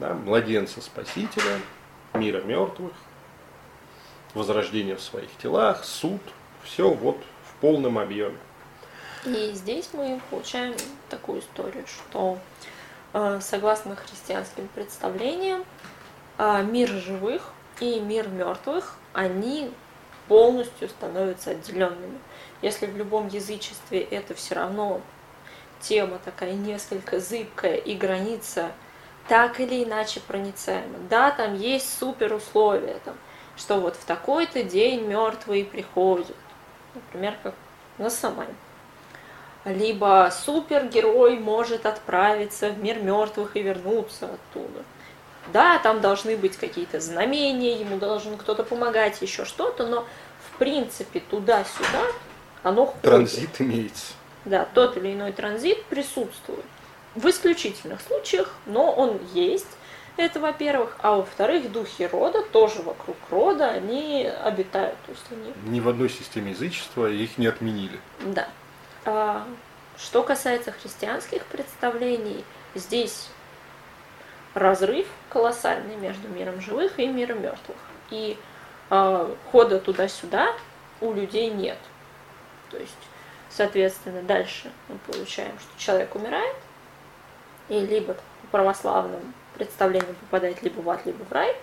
[0.00, 1.60] да, младенца Спасителя,
[2.18, 2.92] мира мертвых,
[4.34, 6.20] возрождение в своих телах, суд,
[6.62, 8.36] все вот в полном объеме.
[9.24, 10.74] И здесь мы получаем
[11.08, 12.38] такую историю, что
[13.12, 15.64] э, согласно христианским представлениям,
[16.38, 19.70] э, мир живых и мир мертвых, они
[20.28, 22.18] полностью становятся отделенными.
[22.62, 25.00] Если в любом язычестве это все равно
[25.80, 28.72] тема такая несколько зыбкая и граница
[29.28, 30.98] так или иначе проницаема.
[31.10, 33.14] Да, там есть супер условия, там,
[33.56, 36.34] что вот в такой-то день мертвые приходят.
[36.94, 37.54] Например, как
[37.98, 38.54] на Самань.
[39.64, 44.84] Либо супергерой может отправиться в мир мертвых и вернуться оттуда.
[45.52, 50.06] Да, там должны быть какие-то знамения, ему должен кто-то помогать, еще что-то, но
[50.46, 52.02] в принципе туда-сюда
[52.62, 53.02] оно ходит.
[53.02, 54.12] Транзит имеется.
[54.44, 56.64] Да, тот или иной транзит присутствует.
[57.18, 59.66] В исключительных случаях, но он есть.
[60.16, 60.96] Это во-первых.
[61.00, 64.96] А во-вторых, духи рода тоже вокруг рода, они обитают.
[65.06, 67.98] То есть они Ни в одной системе язычества их не отменили.
[68.20, 68.48] да.
[69.04, 69.46] А,
[69.96, 73.28] что касается христианских представлений, здесь
[74.54, 77.76] разрыв колоссальный между миром живых и миром мертвых.
[78.10, 78.36] И
[78.90, 80.52] а, хода туда-сюда
[81.00, 81.78] у людей нет.
[82.70, 82.92] То есть,
[83.50, 86.56] соответственно, дальше мы получаем, что человек умирает,
[87.68, 91.54] и либо по православным представлениям попадает либо в ад, либо в рай,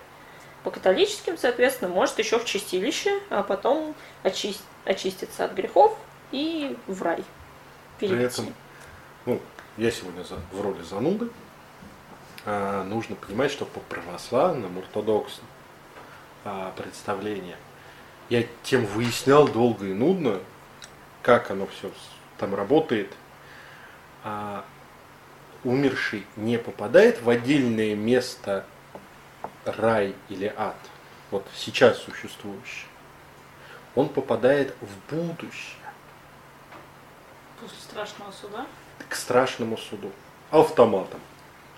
[0.64, 5.98] по католическим, соответственно, может еще в чистилище, а потом очи- очиститься от грехов
[6.32, 7.24] и в рай
[8.00, 8.24] При перейти.
[8.42, 8.54] этом,
[9.26, 9.42] ну,
[9.78, 11.30] я сегодня за- в роли зануды.
[12.46, 15.48] А, нужно понимать, что по православным, ортодоксным
[16.44, 17.58] а, представлениям
[18.30, 20.40] я тем выяснял долго и нудно,
[21.24, 21.90] как оно все
[22.38, 23.12] там работает.
[24.24, 24.64] А,
[25.66, 28.66] умерший не попадает в отдельное место
[29.66, 30.78] рай или ад,
[31.32, 32.86] вот сейчас существующий.
[33.96, 35.80] Он попадает в будущее.
[37.60, 38.66] После страшного суда.
[39.10, 40.12] к страшному суду,
[40.52, 41.20] автоматом.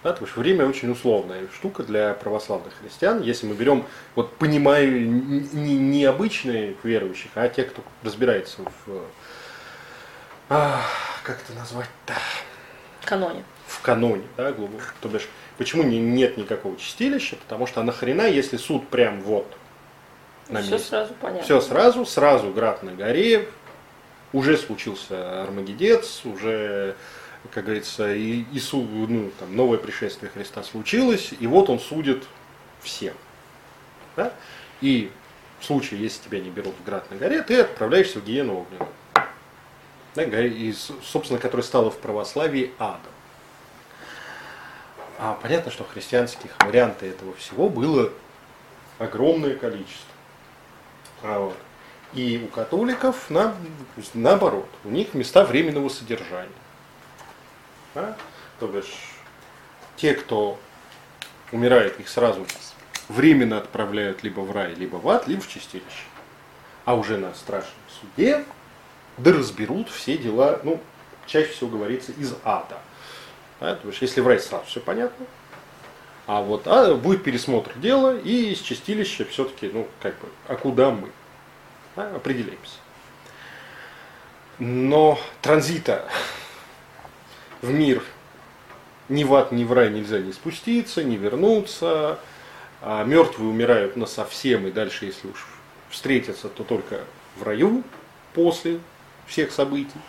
[0.04, 3.22] Да, потому что время очень условная штука для православных христиан.
[3.22, 3.86] Если мы берем,
[4.16, 9.02] вот понимаю, не, не обычных верующих, а те, кто разбирается в,
[10.50, 10.82] а,
[11.24, 12.14] как это назвать-то,
[13.04, 13.44] Каноне.
[13.68, 14.84] В каноне, да, глубоко.
[15.02, 15.28] То бишь,
[15.58, 17.36] почему не, нет никакого чистилища?
[17.36, 19.46] Потому что а нахрена, если суд прям вот
[20.50, 20.88] на Все месте.
[20.88, 21.44] сразу понятно.
[21.44, 23.48] Все сразу, сразу град на горе,
[24.34, 26.96] уже случился Армагеддец, уже,
[27.52, 32.24] как говорится, и, и су- ну, там, новое пришествие Христа случилось, и вот он судит
[32.82, 33.14] всем.
[34.16, 34.32] Да?
[34.80, 35.12] И
[35.60, 38.90] в случае, если тебя не берут в град на горе, ты отправляешься в гиену огненную.
[40.16, 40.74] Да, и,
[41.04, 43.12] собственно, которая стала в православии адом.
[45.18, 48.12] А понятно, что христианских вариантов этого всего было
[49.00, 50.14] огромное количество.
[51.24, 51.58] А вот.
[52.14, 53.56] И у католиков на,
[54.14, 56.50] наоборот, у них места временного содержания.
[57.96, 58.16] Да?
[58.60, 58.94] То бишь,
[59.96, 60.60] те, кто
[61.52, 62.46] умирает, их сразу
[63.10, 66.06] временно отправляют либо в рай, либо в ад, либо в чистилище.
[66.86, 68.46] А уже на страшном суде
[69.18, 70.80] да разберут все дела, ну,
[71.26, 72.80] чаще всего говорится, из ада.
[73.60, 73.76] Да?
[73.76, 75.26] То если в рай сразу все понятно,
[76.26, 80.92] а вот а будет пересмотр дела, и из чистилища все-таки, ну, как бы, а куда
[80.92, 81.10] мы?
[81.96, 82.78] Да, определяемся.
[84.60, 86.08] Но транзита
[87.62, 88.04] в мир
[89.10, 92.20] ни в ад, ни в рай нельзя не спуститься, не вернуться.
[92.82, 95.48] А мертвые умирают на совсем, и дальше, если уж
[95.90, 97.02] встретятся, то только
[97.36, 97.84] в раю
[98.34, 98.80] после
[99.26, 100.00] всех событий.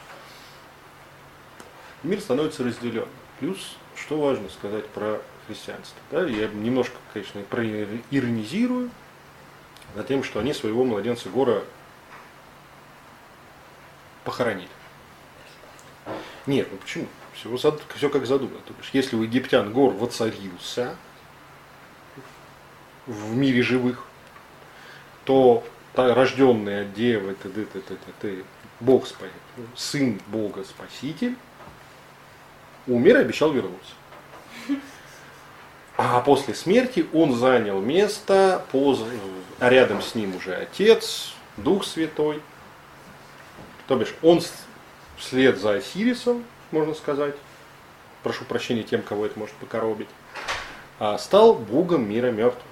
[2.03, 3.09] Мир становится разделен.
[3.41, 5.99] Плюс, что важно сказать про христианства.
[6.11, 6.25] Да?
[6.25, 7.43] Я немножко, конечно,
[8.11, 8.91] иронизирую
[9.95, 11.63] над тем, что они своего младенца Гора
[14.25, 14.69] похоронили.
[16.47, 17.07] Нет, ну почему?
[17.35, 17.57] Все,
[17.95, 18.59] все как задумано.
[18.67, 20.97] То есть, если у египтян Гор воцарился
[23.07, 24.05] в мире живых,
[25.25, 25.65] то
[27.49, 28.45] ты, ты, ты, ты, ты,
[28.81, 29.07] Бог
[29.77, 31.37] сын Бога Спаситель,
[32.89, 33.93] умер и обещал вернуться.
[35.97, 38.65] А после смерти он занял место,
[39.59, 42.41] а рядом с ним уже Отец, Дух Святой.
[43.89, 44.41] То бишь он
[45.17, 47.35] вслед за Осирисом, можно сказать,
[48.23, 50.09] прошу прощения тем, кого это может покоробить,
[50.99, 52.63] а стал Богом мира мертвых.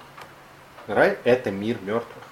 [0.87, 2.23] Рай– это мир мертвых.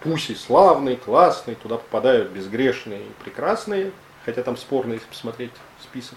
[0.00, 3.92] Пусть и славный, классный, туда попадают безгрешные и прекрасные,
[4.24, 5.52] хотя там спорно, если посмотреть
[5.82, 6.16] список.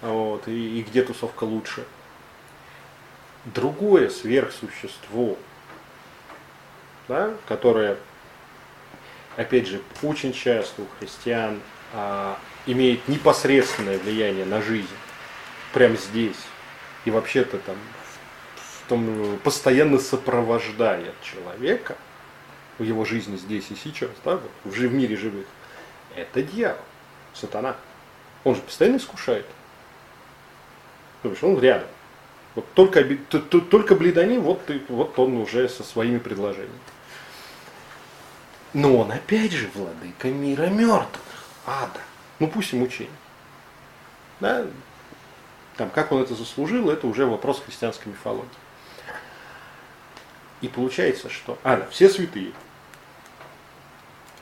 [0.00, 1.84] Вот, и, и где тусовка лучше–
[3.54, 5.36] другое сверхсущество,
[7.08, 7.96] да, которое,
[9.36, 11.60] опять же, очень часто у христиан
[11.94, 14.88] а, имеет непосредственное влияние на жизнь,
[15.72, 16.36] прямо здесь,
[17.04, 17.76] и вообще-то там
[18.56, 21.96] в том, постоянно сопровождает человека
[22.78, 25.46] в его жизни здесь и сейчас, да, вот, в, мире живых,
[26.14, 26.80] это дьявол,
[27.34, 27.76] сатана.
[28.44, 29.46] Он же постоянно искушает.
[31.22, 31.88] То есть он рядом.
[32.54, 36.78] Вот только, только Бледани, вот, вот он уже со своими предложениями.
[38.74, 41.22] Но он опять же владыка мира мертвых,
[41.66, 42.00] ада.
[42.38, 43.12] Ну пусть и мучение.
[44.40, 44.66] Да?
[45.76, 48.48] Там, как он это заслужил, это уже вопрос христианской мифологии.
[50.60, 52.52] И получается, что а, да, все святые.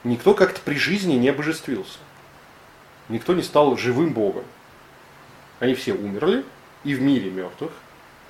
[0.02, 1.98] Никто как-то при жизни не обожествился.
[3.08, 4.44] Никто не стал живым Богом.
[5.60, 6.44] Они все умерли,
[6.86, 7.72] и в мире мертвых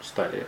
[0.03, 0.47] стали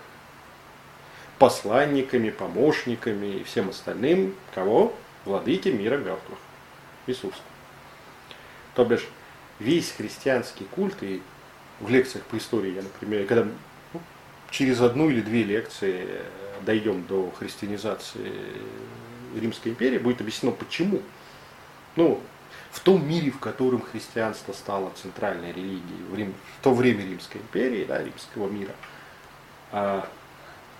[1.38, 4.94] посланниками, помощниками и всем остальным, кого?
[5.26, 6.38] Владыки мира мертвых.
[7.06, 7.34] Иисус.
[8.74, 9.06] То бишь,
[9.58, 11.20] весь христианский культ, и
[11.80, 13.46] в лекциях по истории я, например, когда
[13.92, 14.00] ну,
[14.50, 16.24] через одну или две лекции э,
[16.62, 18.32] дойдем до христианизации
[19.38, 21.02] Римской империи, будет объяснено почему.
[21.94, 22.22] Ну,
[22.70, 27.40] в том мире, в котором христианство стало центральной религией, в, Рим, в то время Римской
[27.40, 28.72] империи, да, римского мира–
[29.70, 30.08] а,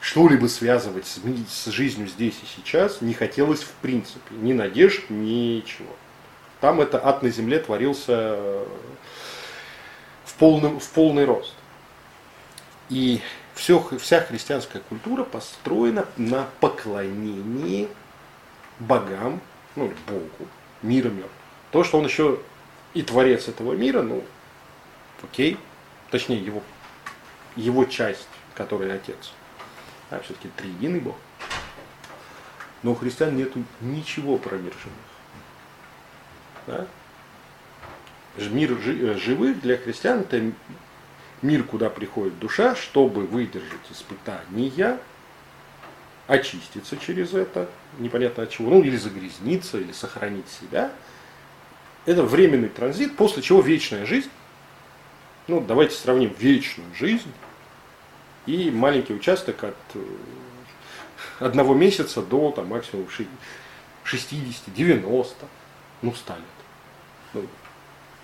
[0.01, 4.35] что-либо связывать с, с жизнью здесь и сейчас не хотелось в принципе.
[4.35, 5.95] Ни надежд, ничего.
[6.61, 8.37] Там это ад на земле творился
[10.25, 11.55] в, полном, в полный рост.
[12.89, 13.21] И
[13.55, 17.89] все, вся христианская культура построена на поклонении
[18.79, 19.41] богам,
[19.77, 20.49] ну, Богу,
[20.83, 21.31] мира мертвых.
[21.71, 22.41] То, что он еще
[22.95, 24.25] и творец этого мира, ну,
[25.23, 25.59] окей,
[26.11, 26.63] точнее, его,
[27.57, 28.29] его часть
[28.59, 29.33] который Отец.
[30.11, 31.17] А все-таки триединый Бог.
[32.83, 34.59] Но у христиан нет ничего про.
[36.67, 36.87] Да?
[38.37, 40.53] Мир э, живых для христиан это
[41.43, 44.99] мир, куда приходит душа, чтобы выдержать испытания,
[46.27, 47.69] очиститься через это,
[47.99, 50.93] непонятно от чего, ну или загрязниться, или сохранить себя.
[52.09, 54.31] Это временный транзит, после чего вечная жизнь.
[55.47, 57.31] Ну, давайте сравним вечную жизнь
[58.47, 59.99] и маленький участок от э,
[61.39, 63.09] одного месяца до там, максимум
[64.05, 65.47] 60, 90,
[66.01, 66.43] ну 100 лет.
[67.35, 67.47] Ну,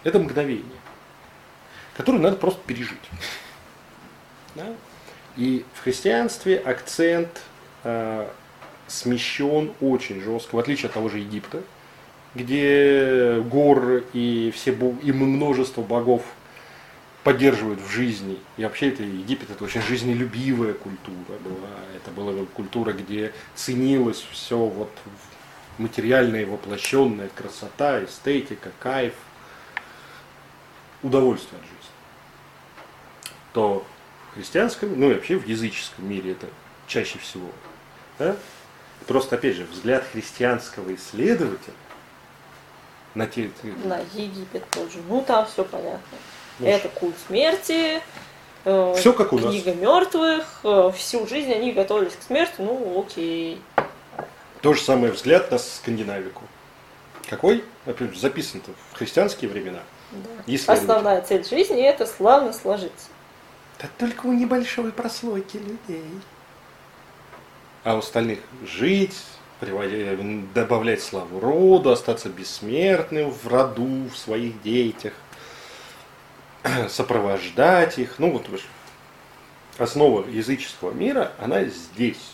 [0.03, 0.81] это мгновение,
[1.95, 3.11] которое надо просто пережить.
[4.55, 4.75] Да?
[5.37, 7.43] И в христианстве акцент
[7.83, 8.31] э,
[8.87, 11.63] смещен очень жестко, в отличие от того же Египта,
[12.35, 16.23] где гор и, все, и множество богов
[17.23, 18.39] поддерживают в жизни.
[18.57, 21.71] И вообще это Египет это очень жизнелюбивая культура была.
[21.97, 24.91] Это была культура, где ценилось все вот
[25.79, 29.15] материальное, воплощенная красота, эстетика, кайф,
[31.03, 31.95] удовольствие от жизни.
[33.53, 33.87] То
[34.31, 36.47] в христианском, ну и вообще в языческом мире это
[36.87, 37.49] чаще всего.
[38.19, 38.37] Да?
[39.07, 41.75] Просто, опять же, взгляд христианского исследователя
[43.15, 43.51] на те...
[43.85, 44.99] На Египет тоже.
[45.09, 46.19] Ну там все понятно.
[46.61, 48.01] Это культ смерти,
[48.65, 49.51] э, Все как у нас.
[49.51, 53.61] Книга мертвых, э, всю жизнь они готовились к смерти, ну окей.
[54.61, 56.43] То же самое взгляд на скандинавику.
[57.29, 57.65] Какой?
[57.87, 58.63] Например, записан
[58.93, 59.81] в христианские времена.
[60.13, 60.73] Да.
[60.73, 63.09] Основная цель жизни это славно сложиться.
[63.81, 66.05] Да только у небольшой прослойки людей.
[67.83, 69.17] А у остальных жить,
[70.55, 75.13] добавлять славу роду, остаться бессмертным в роду, в своих детях.
[76.89, 78.19] сопровождать их.
[78.19, 78.49] Ну вот
[79.79, 82.33] основа языческого мира, она здесь.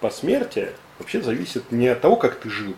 [0.00, 2.76] Посмертие вообще зависит не от того, как ты жил,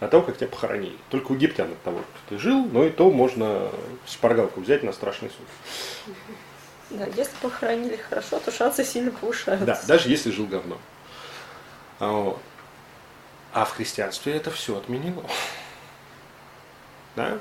[0.00, 0.96] а от того, как тебя похоронили.
[1.10, 3.70] Только у египтян от того, что ты жил, но и то можно
[4.06, 6.14] шпаргалку взять на страшный суд.
[6.90, 9.66] Да, если похоронили хорошо, то шансы сильно повышаются.
[9.66, 10.78] Да, даже если жил говно.
[11.98, 12.40] А, вот.
[13.58, 15.24] А в христианстве это все отменено.
[17.16, 17.38] Да?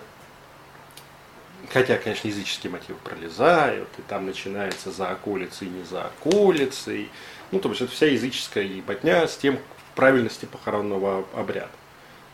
[1.71, 7.11] Хотя, конечно, языческие мотивы пролезают, и там начинается за околицей и не за околицей.
[7.51, 9.59] Ну, то есть это вся языческая ебатня с тем
[9.93, 11.69] правильности похоронного обряда.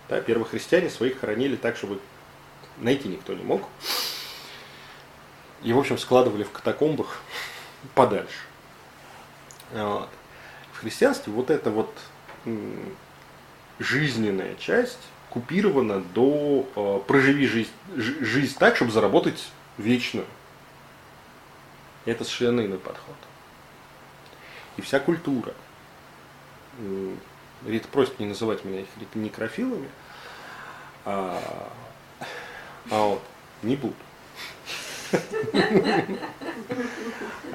[0.07, 1.99] Да, первые христиане своих хоронили так, чтобы
[2.77, 3.68] найти никто не мог.
[5.61, 7.22] И, в общем, складывали в катакомбах
[7.95, 8.45] подальше.
[9.73, 10.10] Вот.
[10.72, 11.93] В христианстве вот эта вот
[13.79, 20.25] жизненная часть купирована до э, проживи жизнь, жизнь так, чтобы заработать вечную.
[22.05, 23.15] Это совершенно иной подход.
[24.77, 25.53] И вся культура.
[27.65, 29.89] Рита просит не называть меня их некрофилами.
[31.05, 31.71] А,
[32.89, 33.23] а вот,
[33.61, 33.95] не буду.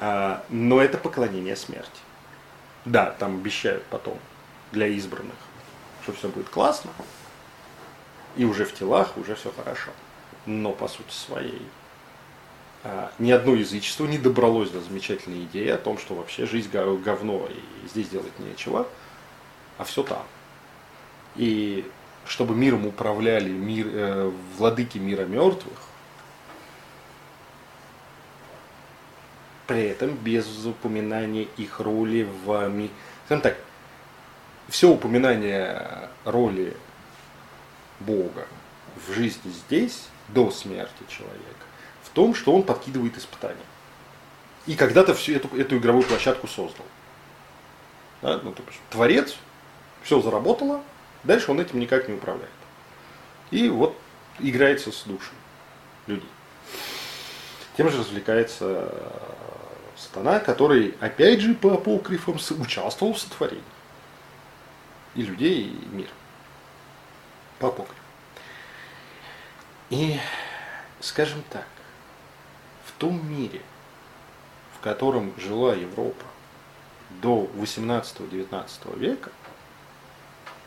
[0.01, 1.89] А, но это поклонение смерти.
[2.85, 4.17] Да, там обещают потом
[4.71, 5.35] для избранных,
[6.09, 6.91] что все будет классно,
[8.35, 9.91] и уже в телах, уже все хорошо.
[10.45, 11.61] Но по сути своей
[12.83, 17.47] а, ни одно язычество не добралось до замечательной идеи о том, что вообще жизнь говно
[17.49, 18.87] и здесь делать нечего,
[19.77, 20.23] а все там.
[21.35, 21.85] И
[22.25, 25.77] чтобы миром управляли мир, э, владыки мира мертвых,
[29.67, 32.71] при этом без упоминания их роли в.
[33.25, 33.57] Скажем так,
[34.69, 36.75] все упоминание роли
[37.99, 38.47] Бога
[39.07, 41.65] в жизни здесь, до смерти человека,
[42.03, 43.57] в том, что он подкидывает испытания.
[44.67, 46.85] И когда-то всю эту, эту игровую площадку создал.
[48.21, 48.39] Да?
[48.43, 49.35] Ну, то есть, творец,
[50.03, 50.83] все заработало,
[51.23, 52.51] дальше он этим никак не управляет.
[53.51, 53.97] И вот
[54.39, 55.33] играется с душей
[56.07, 56.29] людей.
[57.75, 58.93] Тем же развлекается
[59.95, 63.63] сатана, который, опять же, по апокрифам участвовал в сотворении.
[65.15, 66.09] И людей, и мир.
[67.59, 67.73] По.
[69.89, 70.19] И,
[70.99, 71.67] скажем так,
[72.85, 73.61] в том мире,
[74.75, 76.25] в котором жила Европа
[77.21, 79.31] до 18-19 века,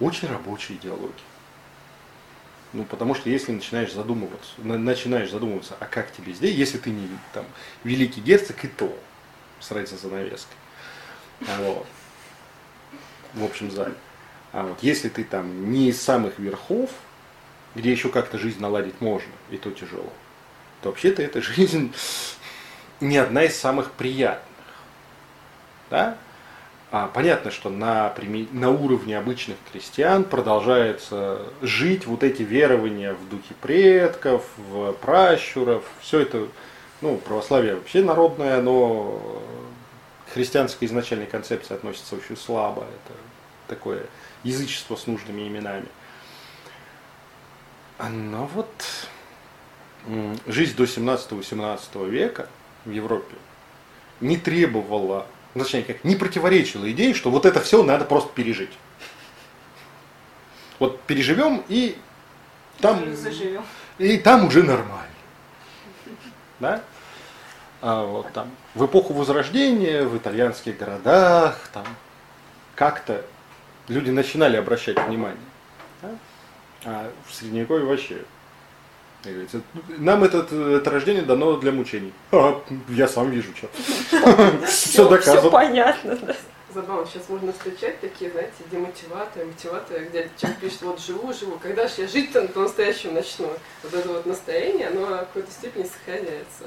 [0.01, 1.14] очень рабочая идеология.
[2.73, 7.06] Ну, потому что если начинаешь задумываться, начинаешь задумываться, а как тебе здесь, если ты не
[7.35, 7.44] там
[7.85, 8.98] великий герцог, и то
[9.60, 10.56] с разницей занавеской.
[11.40, 11.86] Вот.
[13.35, 13.94] В общем зале.
[14.52, 16.90] А вот если ты там не из самых верхов,
[17.74, 20.12] где еще как-то жизнь наладить можно, и то тяжело,
[20.82, 21.92] то вообще-то эта жизнь
[23.00, 24.48] не одна из самых приятных.
[25.90, 26.18] Да?
[26.90, 28.14] А, понятно, что на,
[28.52, 36.20] на уровне обычных крестьян продолжается жить вот эти верования в духе предков, в пращуров, все
[36.20, 36.48] это,
[37.00, 39.42] ну, православие вообще народное, но
[40.28, 43.18] к христианской изначальной концепции относится очень слабо, это
[43.68, 44.02] такое
[44.44, 45.89] язычество с нужными именами.
[47.98, 48.73] Но вот
[50.47, 52.48] жизнь до 17-18 века
[52.85, 53.36] в Европе
[54.20, 58.73] не требовала точнее, как не противоречило идее, что вот это все надо просто пережить.
[60.78, 61.98] Вот переживем и
[62.81, 63.05] там,
[63.98, 65.06] и там уже нормально.
[66.59, 66.82] Да?
[67.81, 71.85] А вот там в эпоху Возрождения, в итальянских городах, там
[72.74, 73.24] как-то
[73.88, 75.38] люди начинали обращать внимание.
[76.02, 76.10] Да?
[76.84, 78.18] А в Средневековье вообще
[79.98, 82.12] нам это, это рождение дано для мучений.
[82.32, 83.68] А, я сам вижу, что.
[84.66, 85.40] Все доказано.
[85.40, 86.34] Все понятно, да.
[86.74, 91.86] Забавно, сейчас можно встречать такие, знаете, демотиваторы, мотиваторы, где человек пишет, вот живу, живу, когда
[91.86, 93.50] же я жить-то по-настоящему начну?
[93.82, 96.64] Вот это вот настроение, оно в какой-то степени сохраняется.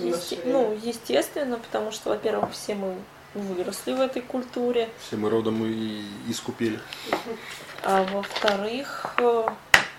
[0.00, 0.38] Есте...
[0.46, 2.96] Ну, естественно, потому что, во-первых, все мы
[3.34, 4.88] выросли в этой культуре.
[5.06, 6.78] Все мы родом и искупили.
[7.82, 9.46] А во-вторых, э,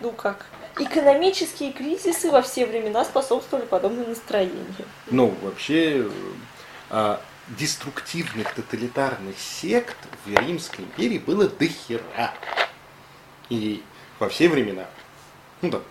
[0.01, 0.45] ну как,
[0.77, 4.65] экономические кризисы во все времена способствовали подобным настроениям.
[5.11, 6.09] Ну, вообще,
[6.89, 12.33] а, деструктивных тоталитарных сект в Римской империи было дохера.
[13.49, 13.83] И
[14.19, 14.85] во все времена,
[15.61, 15.81] ну да,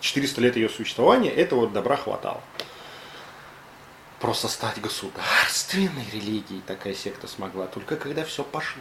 [0.00, 2.42] 400 лет ее существования, этого добра хватало.
[4.24, 8.80] Просто стать государственной религией такая секта смогла, только когда все пошло.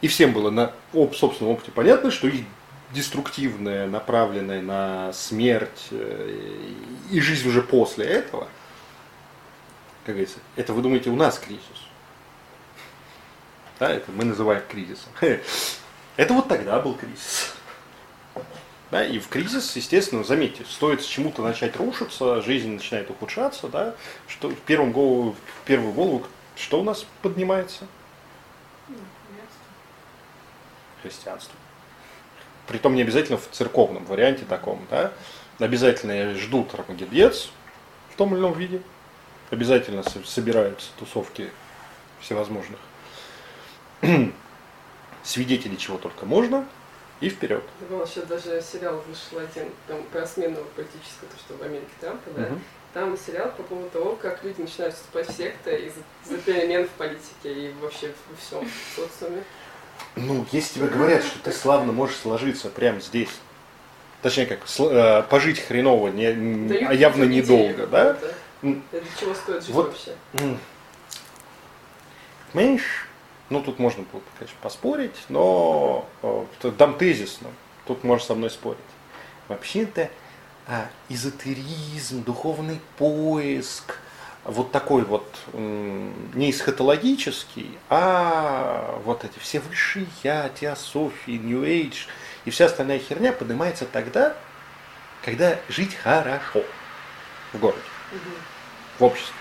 [0.00, 2.44] И всем было на об, собственном опыте понятно, что их
[2.90, 6.56] деструктивное, направленное на смерть э,
[7.08, 8.48] и жизнь уже после этого,
[10.04, 11.62] как говорится, это вы думаете у нас кризис.
[13.78, 15.12] Да, это мы называем кризисом.
[16.16, 17.35] Это вот тогда был кризис.
[18.90, 23.96] Да, и в кризис, естественно, заметьте, стоит с чему-то начать рушиться, жизнь начинает ухудшаться, да,
[24.28, 26.26] что в, первом голову, в первую голову
[26.56, 27.86] что у нас поднимается?
[31.02, 31.54] Христианство.
[32.66, 35.12] Притом не обязательно в церковном варианте таком, да,
[35.58, 37.50] обязательно ждут Армагеддец
[38.12, 38.80] в том или ином виде,
[39.50, 41.50] обязательно собираются тусовки
[42.20, 42.80] всевозможных
[45.22, 46.66] свидетелей чего только можно,
[47.20, 47.62] и вперед.
[47.88, 52.30] Был еще даже сериал вышел один там, про смену политическую, то, что в Америке Трампа,
[52.36, 52.42] да.
[52.42, 52.60] Угу.
[52.92, 55.92] Там сериал по поводу того, как люди начинают вступать в секты
[56.26, 59.42] из-за перемен в политике и вообще во всем в социуме.
[60.14, 63.30] Ну, если тебе говорят, что ты славно можешь сложиться прямо здесь,
[64.22, 66.26] точнее как, э, пожить хреново, не,
[66.86, 68.16] а явно недолго, да?
[68.62, 70.58] Это чего стоит жить вот, вообще?
[72.52, 73.05] Понимаешь,
[73.50, 77.48] ну, тут можно было, конечно, поспорить, но э, дам тезисно.
[77.86, 78.78] Тут можешь со мной спорить.
[79.48, 80.10] Вообще-то
[80.66, 83.98] а, эзотеризм, духовный поиск,
[84.42, 92.06] вот такой вот не эсхатологический, а вот эти все высшие я, теософии, New Age
[92.44, 94.36] и вся остальная херня поднимается тогда,
[95.24, 96.62] когда жить хорошо
[97.52, 97.80] в городе,
[98.98, 99.34] в обществе.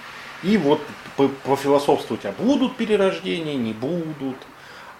[0.43, 0.81] И вот
[1.15, 4.37] пофилософствовать, а будут перерождения, не будут.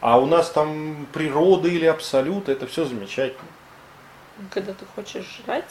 [0.01, 3.47] А у нас там природа или абсолют, это все замечательно.
[4.51, 5.69] Когда ты хочешь жрать?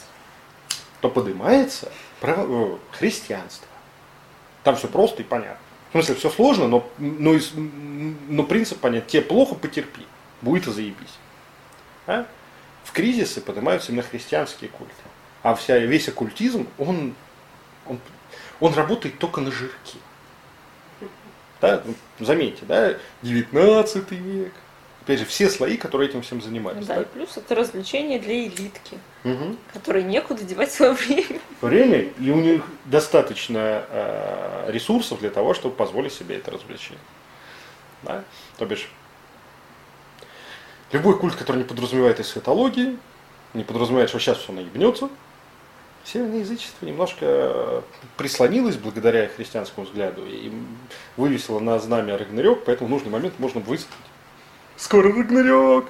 [1.01, 1.91] То поднимается
[2.21, 3.67] э, христианство.
[4.63, 5.57] Там все просто и понятно.
[5.89, 7.35] В смысле, все сложно, но, но,
[8.27, 9.07] но принцип понятен.
[9.07, 10.05] Тебе плохо, потерпи.
[10.41, 11.17] Будет и заебись.
[12.07, 12.25] А?
[12.83, 14.93] В кризисы поднимаются именно христианские культы.
[15.43, 17.13] А вся, весь оккультизм, он,
[17.85, 17.99] он
[18.59, 19.97] он работает только на жирки.
[21.65, 21.83] Да?
[22.19, 24.53] Заметьте, да, 19 век.
[25.01, 26.87] Опять же, все слои, которые этим всем занимались.
[26.87, 27.01] Да, да?
[27.03, 29.55] и плюс это развлечение для элитки, угу.
[29.71, 31.39] которые некуда девать свое время.
[31.61, 36.99] Время, и у них достаточно э, ресурсов для того, чтобы позволить себе это развлечение.
[38.01, 38.23] Да?
[38.57, 38.89] То бишь,
[40.91, 42.97] любой культ, который не подразумевает эсхатологии,
[43.53, 45.09] не подразумевает, что сейчас все наебнется,
[46.05, 47.81] северное язычество немножко э,
[48.17, 50.51] прислонилось благодаря христианскому взгляду и
[51.17, 53.93] вывесило на знамя Рагнарёк, поэтому в нужный момент можно высказать.
[54.77, 55.89] Скоро Рагнарёк!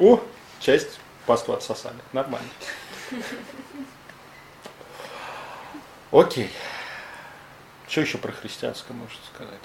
[0.00, 0.20] О,
[0.60, 1.96] часть пасту отсосали.
[2.12, 2.48] Нормально.
[6.10, 6.50] Окей.
[7.88, 9.60] Что еще про христианское можно сказать?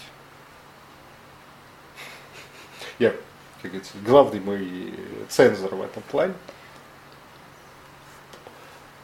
[2.99, 3.11] Я,
[3.61, 4.93] как говорится, главный мой
[5.27, 6.33] цензор в этом плане.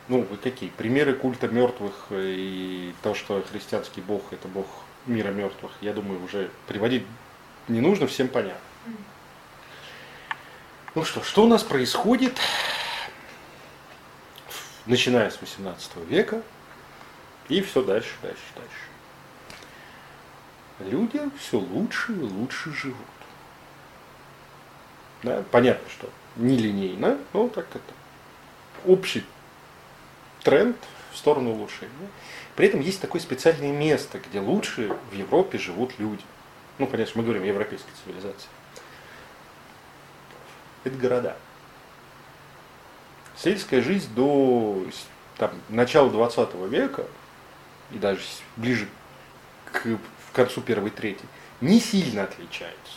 [0.10, 0.70] Ну, вы какие?
[0.70, 4.66] Примеры культа мертвых и то, что христианский бог это бог
[5.06, 7.06] мира мертвых, я думаю, уже приводить
[7.68, 8.62] не нужно, всем понятно.
[10.96, 12.40] Ну что, что у нас происходит,
[14.86, 16.42] начиная с 18 века
[17.50, 18.72] и все дальше, дальше, дальше.
[20.92, 22.98] Люди все лучше и лучше живут.
[25.24, 27.94] Да, понятно, что нелинейно, но так это
[28.86, 29.26] общий
[30.43, 30.77] тренд
[31.11, 31.91] в сторону улучшения.
[32.55, 36.23] При этом есть такое специальное место, где лучше в Европе живут люди.
[36.80, 38.49] Ну, конечно, мы говорим о европейской цивилизации.
[40.84, 41.38] Это города.
[43.35, 44.84] Сельская жизнь до
[45.38, 47.05] там, начала 20 века
[47.91, 48.22] и даже
[48.55, 48.88] ближе
[49.65, 49.99] к, к
[50.34, 51.23] концу первой трети
[51.61, 52.93] не сильно отличается.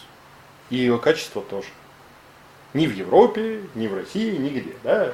[0.71, 1.69] И ее качество тоже.
[2.73, 4.75] Ни в Европе, ни в России, нигде.
[4.85, 5.13] Да?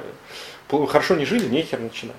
[0.69, 2.15] Хорошо не жили, нехер начинать.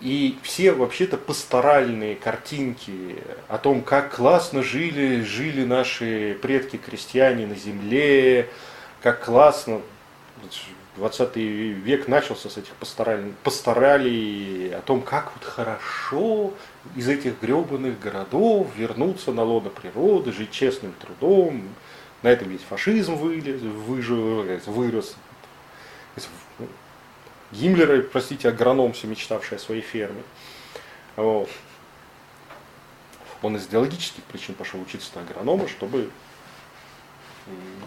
[0.00, 3.16] И все вообще-то пасторальные картинки
[3.48, 8.48] о том, как классно жили, жили наши предки-крестьяне на земле,
[9.02, 9.80] как классно,
[10.98, 16.54] 20 век начался с этих пасторалей, пасторалей о том, как вот хорошо
[16.94, 21.68] из этих гребаных городов вернуться на лоно природы, жить честным трудом.
[22.22, 25.16] На этом весь фашизм вылез, выжил, вырос,
[27.52, 30.22] Гиммлера, простите, агроном, все мечтавший о своей ферме.
[31.16, 31.48] Вот.
[33.42, 36.10] Он из идеологических причин пошел учиться на агронома, чтобы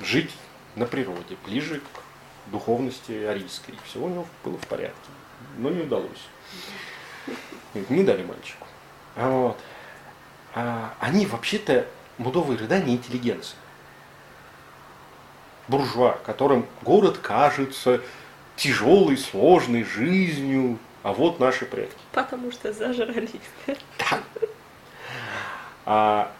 [0.01, 0.31] жить
[0.75, 3.75] на природе, ближе к духовности арийской.
[3.85, 4.95] Все у него было в порядке.
[5.57, 6.27] Но не удалось.
[7.89, 8.65] Не дали мальчику.
[9.15, 9.57] Вот.
[10.55, 13.57] А они вообще-то мудовые рыда не интеллигенция.
[15.67, 18.01] Буржуа, которым город кажется
[18.61, 21.97] тяжелой, сложной жизнью, а вот наши предки.
[22.11, 23.31] Потому что зажрались.
[23.65, 24.19] Да.
[25.83, 26.31] А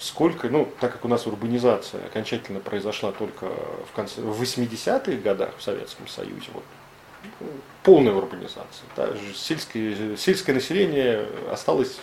[0.00, 5.50] сколько, ну, так как у нас урбанизация окончательно произошла только в конце, в 80-х годах
[5.56, 6.64] в Советском Союзе, вот,
[7.38, 7.46] ну,
[7.84, 12.00] полная урбанизация, да, сельское, сельское население осталось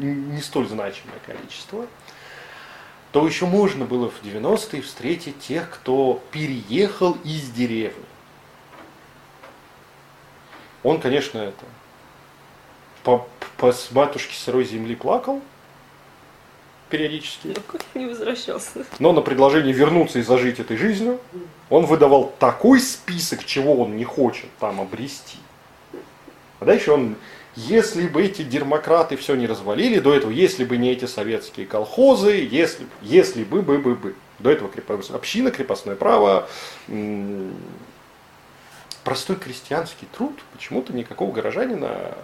[0.00, 1.86] не столь значимое количество,
[3.12, 8.04] то еще можно было в 90-е встретить тех, кто переехал из деревни.
[10.82, 11.64] Он, конечно, это
[13.02, 13.26] по,
[13.56, 15.42] по с матушки сырой земли плакал
[16.90, 17.48] периодически.
[17.48, 18.84] Ну как не возвращался?
[18.98, 21.20] Но на предложение вернуться и зажить этой жизнью,
[21.70, 25.38] он выдавал такой список, чего он не хочет там обрести.
[26.58, 27.16] А дальше он,
[27.56, 32.48] если бы эти дермократы все не развалили, до этого, если бы не эти советские колхозы,
[32.50, 34.14] если, если бы, бы, бы, бы.
[34.38, 34.70] До этого
[35.14, 36.48] община, крепостное право,
[39.04, 42.16] простой крестьянский труд, почему-то никакого горожанина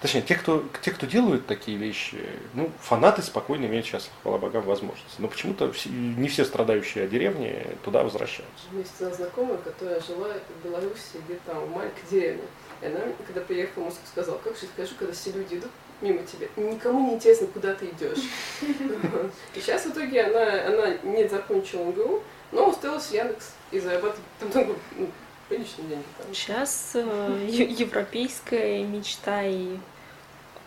[0.00, 2.16] Точнее, те, кто, те, кто делают такие вещи,
[2.54, 5.16] ну, фанаты спокойно имеют сейчас, хвала богам, возможности.
[5.18, 8.64] Но почему-то не все страдающие о деревне туда возвращаются.
[8.70, 12.44] У меня есть знакомая, которая жила в Беларуси, где там в маленькой деревне.
[12.82, 15.70] И она, когда приехала в Москву, сказала, как же скажу, когда все люди идут
[16.00, 18.24] мимо тебя, никому не интересно, куда ты идешь.
[19.54, 24.24] И сейчас в итоге она, она не закончила МГУ, но устроилась в Яндекс и зарабатывает
[24.40, 25.10] много ну,
[25.48, 26.04] приличные деньги.
[26.18, 26.34] Там.
[26.34, 29.76] Сейчас э, европейская мечта и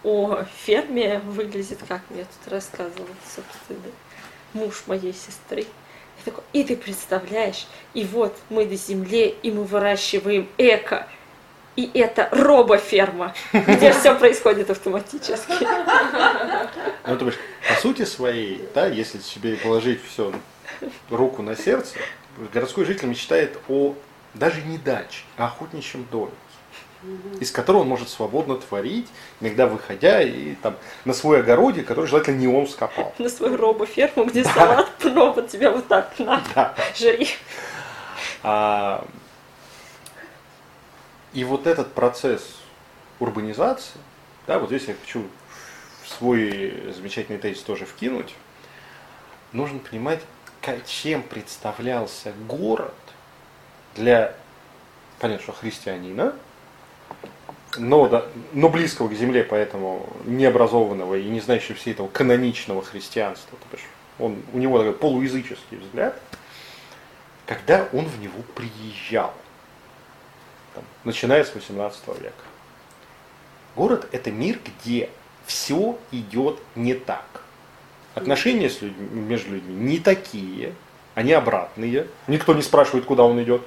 [0.04, 3.92] о ферме выглядит, как мне тут рассказывал, собственно,
[4.54, 5.62] муж моей сестры.
[5.62, 11.08] И, такой, и ты представляешь, и вот мы на земле, и мы выращиваем эко,
[11.76, 15.68] и это робоферма, где все происходит автоматически.
[17.06, 20.34] Ну, то есть, по сути своей, да, если себе положить все
[21.10, 21.98] руку на сердце,
[22.54, 23.96] городской житель мечтает о
[24.34, 26.32] даже не даче, а охотничьем доме
[27.40, 29.08] из которого он может свободно творить,
[29.42, 33.14] иногда выходя и там на свой огороде, который желательно не он скопал.
[33.18, 36.74] На свою робоферму, где салат робот тебя вот так на, да.
[36.96, 37.28] жри.
[38.42, 39.06] А,
[41.34, 42.58] и вот этот процесс
[43.20, 44.00] урбанизации,
[44.48, 45.26] да, вот здесь я хочу
[46.06, 48.36] свой замечательный тезис тоже вкинуть,
[49.52, 50.22] нужно понимать,
[50.86, 52.94] чем представлялся город
[53.96, 54.36] для,
[55.20, 56.36] понятно, что христианина,
[57.78, 63.58] но, да, но близкого к земле, поэтому необразованного и не знающего все этого каноничного христианства.
[63.72, 63.88] То есть
[64.20, 66.20] он, у него такой полуязыческий взгляд,
[67.48, 69.34] когда он в него приезжал,
[71.04, 72.34] начиная с 18 века.
[73.76, 75.10] Город– это мир, где
[75.46, 77.44] все идет не так.
[78.16, 80.74] Отношения с людьми, между людьми не такие,
[81.16, 82.08] они обратные.
[82.28, 83.62] Никто не спрашивает, куда он идет.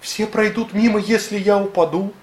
[0.00, 2.14] Все пройдут мимо, если я упаду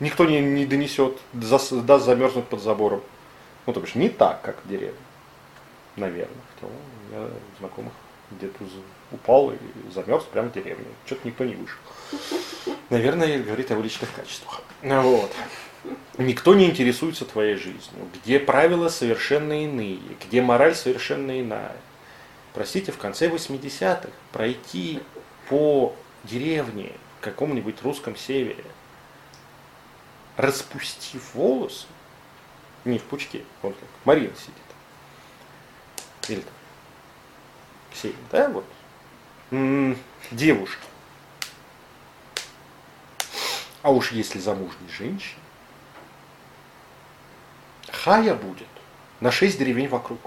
[0.00, 3.02] никто не, не донесет, даст замерзнуть под забором.
[3.66, 4.98] Ну, то бишь, не так, как в деревне,
[5.96, 6.36] наверное.
[6.54, 7.92] Хотя у меня знакомых
[8.30, 8.64] где-то
[9.10, 9.56] упал и
[9.92, 10.86] замерз прямо в деревне.
[11.06, 11.78] Что-то никто не вышел.
[12.90, 14.62] Наверное, говорит о его личных качествах.
[14.82, 15.32] Вот.
[16.18, 21.76] Никто не интересуется твоей жизнью, где правила совершенно иные, где мораль совершенно иная.
[22.54, 25.00] Простите, в конце 80-х пройти
[25.48, 25.94] по
[26.24, 28.64] деревне в каком-нибудь русском севере–
[30.38, 31.86] распустив волосы,
[32.84, 34.54] не в пучке, вот как Марина сидит,
[36.28, 36.52] или там,
[37.92, 38.64] Ксения, да, вот,
[39.50, 40.86] девушки,
[43.82, 45.40] а уж если замужней женщине,
[47.90, 48.66] хая будет
[49.20, 50.20] на шесть деревень вокруг.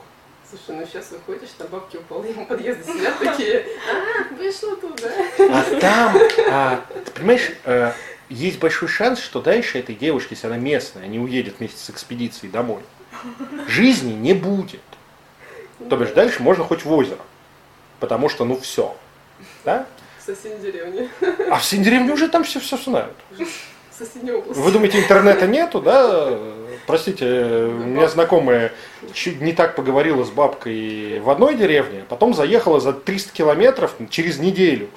[0.50, 5.10] Слушай, ну сейчас выходишь, там бабки у половины подъезда сидят такие, а, вышло туда.
[5.40, 6.18] А там,
[6.50, 7.94] а, ты понимаешь, э,
[8.28, 12.52] есть большой шанс, что дальше этой девушке, если она местная, не уедет вместе с экспедицией
[12.52, 12.82] домой,
[13.68, 14.82] жизни не будет.
[15.90, 17.22] То бишь дальше можно хоть в озеро,
[18.00, 18.96] потому что ну все.
[19.66, 19.86] Да?
[20.20, 21.10] В соседней деревне.
[21.50, 23.16] А в соседней деревне уже там все все знают.
[23.92, 24.60] Соседняя область.
[24.60, 26.38] Вы думаете, интернета нету, да?
[26.88, 28.74] Простите, у меня знакомая
[29.14, 34.40] чуть не так поговорила с бабкой в одной деревне, потом заехала за 300 километров через
[34.40, 34.90] неделю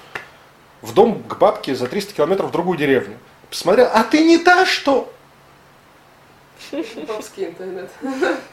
[0.81, 3.19] в дом к бабке за 300 километров в другую деревню.
[3.51, 5.13] Посмотрел, а ты не та, что?
[7.07, 7.91] Бабский интернет.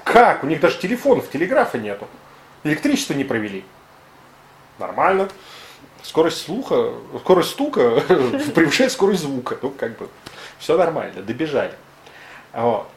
[0.04, 0.44] Как?
[0.44, 2.08] У них даже телефонов, телеграфа нету.
[2.64, 3.64] Электричество не провели.
[4.80, 5.30] Нормально.
[6.04, 8.02] Скорость слуха, скорость стука
[8.56, 9.58] превышает скорость звука.
[9.62, 10.10] Ну, как бы,
[10.58, 11.74] все нормально, добежали.
[12.54, 12.88] Вот.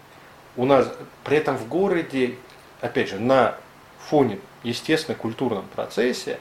[0.57, 0.91] У нас
[1.25, 2.37] при этом в городе,
[2.81, 3.57] опять же, на
[4.09, 6.39] фоне естественно культурном процессе,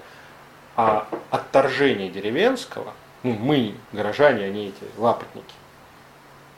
[0.76, 5.54] а отторжение деревенского ну, мы, горожане, они эти лапотники,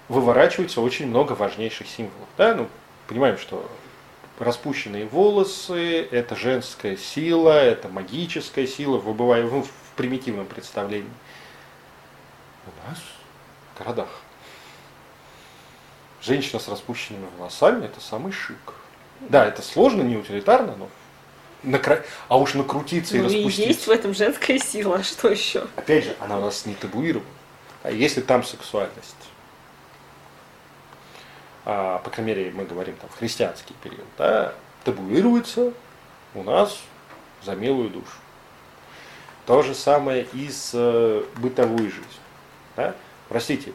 [0.09, 2.27] выворачивается очень много важнейших символов.
[2.37, 2.55] Да?
[2.55, 2.67] Ну,
[3.07, 3.69] понимаем, что
[4.39, 9.53] распущенные волосы– это женская сила, это магическая сила, выбывая в
[9.95, 11.11] примитивном представлении.
[12.65, 12.99] У нас
[13.73, 14.09] в городах
[16.21, 18.73] женщина с распущенными волосами– это самый шик.
[19.21, 20.89] Да, это сложно, не утилитарно, но
[21.63, 22.03] накра...
[22.27, 23.61] а уж накрутиться ну, и распуститься.
[23.61, 25.67] И есть в этом женская сила, а что еще?
[25.75, 27.29] Опять же, она у нас не табуирована.
[27.83, 29.15] А если там сексуальность,
[31.65, 34.53] а, по крайней мере, мы говорим там в христианский период, да,
[34.83, 35.71] табуируется
[36.33, 36.79] у нас
[37.43, 38.17] за милую душу.
[39.45, 42.05] То же самое и с э, бытовой жизнью.
[42.75, 42.95] Да?
[43.29, 43.73] Простите,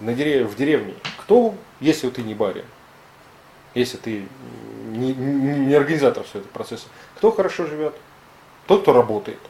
[0.00, 0.50] на дерев...
[0.50, 2.64] в деревне кто, если ты не барин,
[3.74, 4.28] если ты
[4.86, 6.86] не, не организатор всего этого процесса,
[7.16, 7.94] кто хорошо живет?
[8.66, 9.40] Тот, кто работает.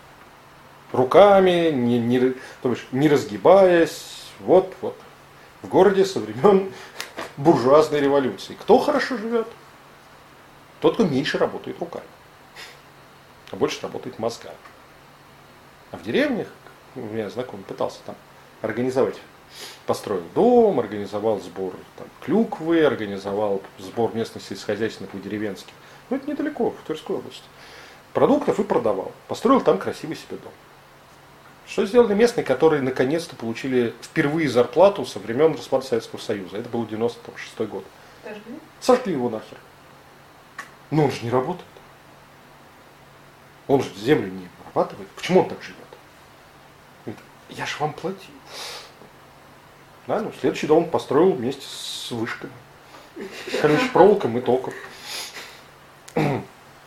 [0.93, 4.97] Руками, не, не, то бишь, не разгибаясь, вот, вот.
[5.61, 6.73] В городе со времен
[7.36, 8.57] буржуазной революции.
[8.59, 9.47] Кто хорошо живет?
[10.81, 12.07] Тот, кто меньше работает руками,
[13.51, 14.57] а больше работает мозгами.
[15.90, 16.48] А в деревнях,
[16.94, 18.15] у меня знакомый пытался там
[18.62, 19.16] организовать,
[19.86, 25.73] построил дом, организовал сбор там, клюквы, организовал сбор местных сельскохозяйственных и деревенских.
[26.10, 27.44] Ну, это недалеко, в Тверской области.
[28.12, 29.12] Продуктов и продавал.
[29.28, 30.52] Построил там красивый себе дом.
[31.66, 36.56] Что сделали местные, которые наконец-то получили впервые зарплату со времен распада Советского Союза?
[36.56, 37.85] Это был 96 год.
[38.24, 38.55] Сожгли?
[38.81, 39.59] Сожгли его нахер.
[40.90, 41.66] Но он же не работает.
[43.66, 45.09] Он же землю не обрабатывает.
[45.10, 45.77] Почему он так живет?
[47.49, 48.31] Я же вам платил.
[50.07, 52.53] Да, ну, следующий дом построил вместе с вышками.
[53.61, 54.73] Колючей проволоком и током.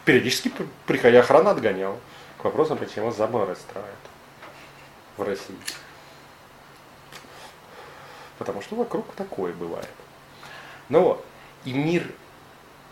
[0.05, 0.51] Периодически,
[0.87, 1.97] приходя охрана отгоняла.
[2.37, 3.87] К вопросу, почему заборы строят
[5.17, 5.55] в России.
[8.39, 9.89] Потому что вокруг такое бывает.
[10.89, 11.25] Ну вот,
[11.63, 12.11] и мир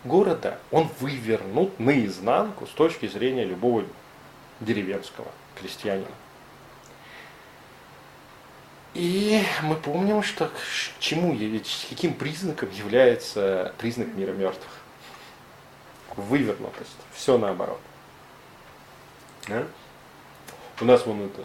[0.04, 3.84] города, он вывернут наизнанку с точки зрения любого
[4.60, 5.26] деревенского
[5.56, 6.06] крестьянина.
[8.94, 10.52] И мы помним, что к
[10.98, 11.36] чему,
[11.88, 14.72] каким признаком является признак мира мертвых.
[16.16, 16.90] Вывернутость.
[17.14, 17.80] Все наоборот.
[19.46, 19.64] Да?
[20.80, 21.44] У нас вон это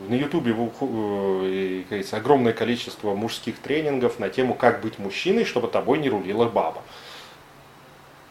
[0.00, 6.08] на Ютубе э, огромное количество мужских тренингов на тему, как быть мужчиной, чтобы тобой не
[6.08, 6.82] рулила баба.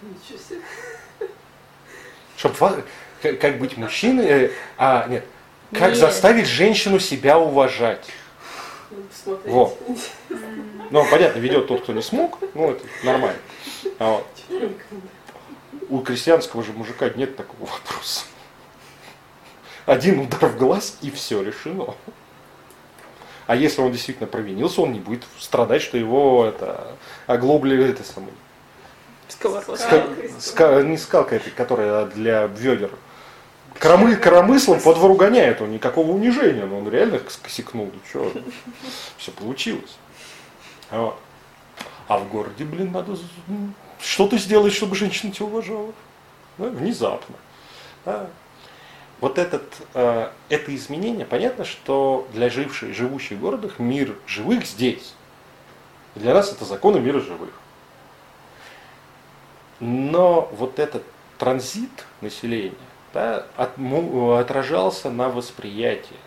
[0.02, 1.30] Ничего себе.
[2.38, 2.84] Чтобы,
[3.22, 5.26] как быть мужчиной, э, а нет,
[5.72, 5.98] как Нет.
[5.98, 8.06] заставить женщину себя уважать.
[9.46, 9.78] Вот.
[10.90, 13.40] Ну, понятно, ведет тот, кто не смог, ну, это нормально.
[14.00, 14.28] А вот.
[15.90, 18.26] У крестьянского же мужика нет такого вопроса.
[19.86, 21.96] Один удар в глаз и все решено.
[23.48, 28.34] А если он действительно провинился, он не будет страдать, что его это, оглобли это самое.
[29.28, 29.76] Сковородка.
[29.76, 30.08] Ска,
[30.40, 32.92] ска, не скалка эта, которая для ведер.
[33.80, 38.32] Кромы, коромыслом по двору гоняет, он никакого унижения, но он реально косякнул, ну что,
[39.18, 39.98] все получилось.
[40.92, 41.18] Вот.
[42.10, 43.18] А в городе, блин, надо
[44.02, 45.94] что-то сделать, чтобы женщина тебя уважала.
[46.58, 47.36] Да, внезапно.
[48.04, 48.30] Да.
[49.22, 55.14] Вот этот, э, это изменение, понятно, что для живших, живущих в городах мир живых здесь.
[56.16, 57.52] Для нас это законы мира живых.
[59.80, 61.04] Но вот этот
[61.38, 62.76] транзит населения
[63.14, 63.78] да, от,
[64.40, 66.18] отражался на восприятии.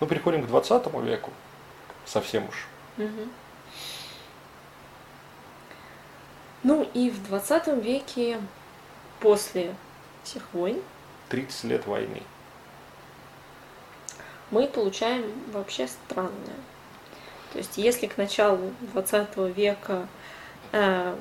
[0.00, 1.30] Мы переходим к 20 веку,
[2.04, 2.66] совсем уж.
[6.62, 8.40] Ну и в 20 веке,
[9.20, 9.74] после
[10.22, 10.80] всех войн,
[11.28, 12.22] 30 лет войны.
[14.50, 16.60] мы получаем вообще странное.
[17.52, 20.06] То есть если к началу 20 века
[20.72, 21.16] э,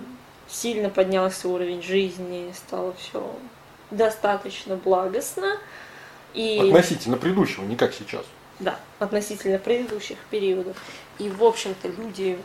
[0.51, 3.35] сильно поднялся уровень жизни, стало все
[3.89, 5.57] достаточно благостно,
[6.33, 8.23] и Относительно предыдущего, не как сейчас.
[8.59, 10.77] да, относительно предыдущих периодов.
[11.19, 12.37] И, в общем-то, люди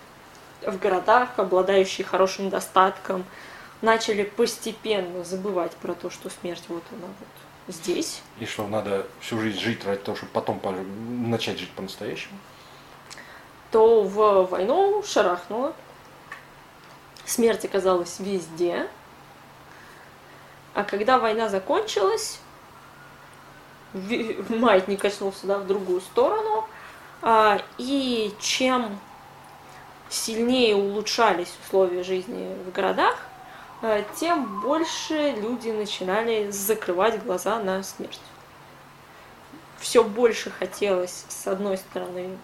[0.63, 3.25] в городах, обладающие хорошим достатком,
[3.83, 8.23] начали постепенно забывать про то, что смерть вот она вот здесь.
[8.41, 12.39] И что надо всю жизнь жить ради того, чтобы потом по- начать жить по-настоящему.
[13.71, 15.75] то в войну шарахнуло.
[17.27, 18.87] Смерть оказалась везде.
[20.75, 22.39] А когда война закончилась,
[23.93, 26.69] маятник качнулся да, в другую сторону.
[27.23, 28.99] а, И чем
[30.09, 33.17] сильнее улучшались условия жизни в городах,
[33.83, 38.21] а, тем больше люди начинали закрывать глаза на смерть.
[39.81, 42.39] все больше хотелось, с одной стороны,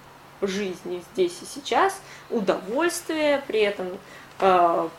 [0.47, 2.01] жизни здесь и сейчас,
[2.31, 3.97] удовольствия, при этом э,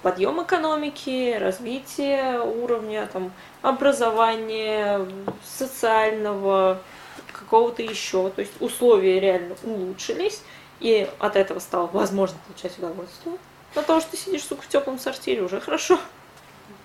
[0.02, 5.06] подъем экономики, развитие уровня там, образования,
[5.46, 6.82] социального,
[7.34, 8.30] какого-то еще.
[8.30, 10.42] То есть условия реально улучшились,
[10.80, 13.36] и от этого стало возможно получать удовольствие.
[13.76, 16.00] На то, что ты сидишь, сука, в теплом сортире, уже хорошо.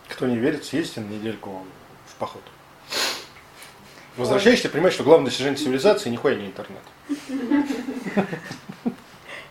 [0.09, 1.63] Кто не верит, съездите на недельку
[2.07, 2.43] в поход.
[4.17, 6.83] Возвращаешься, понимаешь, что главное достижение цивилизации нихуя не интернет.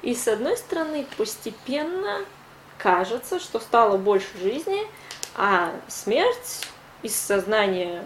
[0.02, 2.20] И с одной стороны, постепенно
[2.78, 4.82] кажется, что стало больше жизни,
[5.36, 6.68] а смерть
[7.02, 8.04] из сознания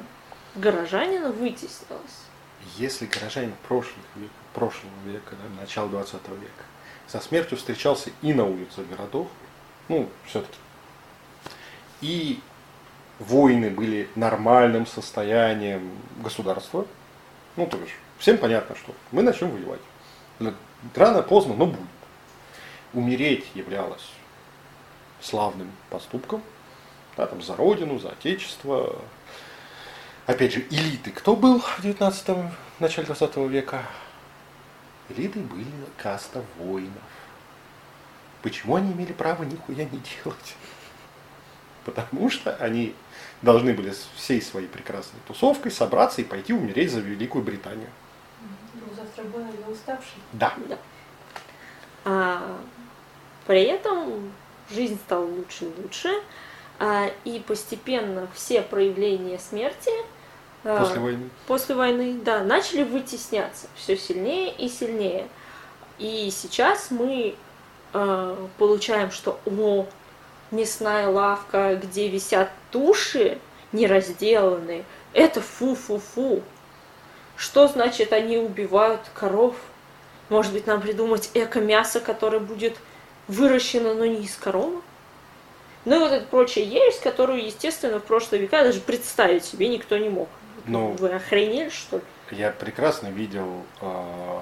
[0.56, 2.26] горожанина вытеснилась.
[2.78, 6.64] Если горожанин прошлых век, прошлого века, да, начала 20 века,
[7.08, 9.28] со смертью встречался и на улицах городов,
[9.88, 10.58] ну, все-таки,
[12.02, 12.40] и
[13.20, 16.86] войны были нормальным состоянием государства,
[17.56, 19.82] ну, то есть, всем понятно, что мы начнем воевать.
[20.96, 21.80] Рано, поздно, но будет.
[22.94, 24.10] Умереть являлось
[25.22, 26.42] славным поступком,
[27.18, 29.00] да, там, за родину, за отечество.
[30.26, 33.84] Опять же, элиты кто был в 19 начале 20 века?
[35.10, 35.66] Элиты были
[35.98, 36.92] каста воинов.
[38.42, 40.56] Почему они имели право нихуя не делать?
[41.86, 42.96] Потому что они
[43.42, 47.90] должны были с всей своей прекрасной тусовкой собраться и пойти умереть за Великую Британию.
[48.74, 50.22] Ну, завтра для уставший.
[50.34, 50.54] Да.
[50.68, 50.78] Да.
[52.06, 52.58] А,
[53.48, 54.32] при этом
[54.72, 56.10] жизнь стала лучше и лучше,
[56.80, 59.92] а, и постепенно все проявления смерти
[60.64, 61.30] а, После войны.
[61.48, 65.28] после войны, да, начали вытесняться все сильнее и сильнее.
[65.98, 67.36] И сейчас мы
[67.94, 69.86] э, получаем, что о,
[70.50, 73.38] мясная лавка, где висят туши
[73.72, 74.84] неразделанные,
[75.14, 76.42] это фу-фу-фу.
[77.36, 79.56] Что значит они убивают коров?
[80.30, 82.78] Может быть, нам придумать эко-мясо, которое будет
[83.28, 84.82] выращено, но не из коровы?
[85.86, 89.98] Ну и вот эта прочая ересь, которую, естественно, в прошлые века даже представить себе никто
[89.98, 90.30] не мог.
[90.66, 92.04] Ну, Вы охренели, что ли?
[92.32, 94.40] Я прекрасно видел э,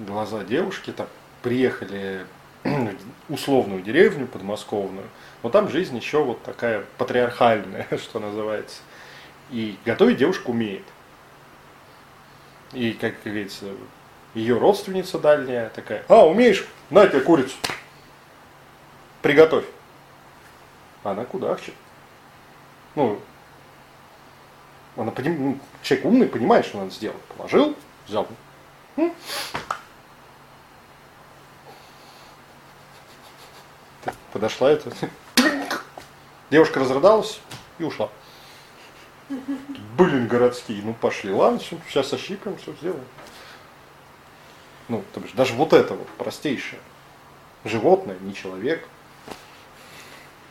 [0.00, 1.06] глаза девушки, там
[1.40, 2.26] приехали
[2.64, 5.06] в условную деревню подмосковную,
[5.42, 8.80] но там жизнь еще вот такая патриархальная, что называется.
[9.50, 10.84] И готовить девушка умеет.
[12.72, 13.66] И, как говорится,
[14.34, 16.66] ее родственница дальняя такая, а, умеешь?
[16.90, 17.54] На тебе курицу.
[19.22, 19.64] Приготовь.
[21.04, 21.74] Она кудахчет.
[22.94, 23.20] Ну,
[24.96, 25.42] она поним...
[25.42, 27.22] ну, человек умный понимает, что надо сделать.
[27.36, 27.76] Положил,
[28.06, 28.26] взял.
[34.32, 34.92] Подошла это.
[36.50, 37.40] Девушка разрыдалась
[37.78, 38.10] и ушла.
[39.96, 43.04] Блин, городские, ну пошли, ладно, всё, сейчас ощипаем, все сделаем.
[44.88, 46.80] Ну, то бишь, даже вот это вот простейшее.
[47.64, 48.86] Животное, не человек.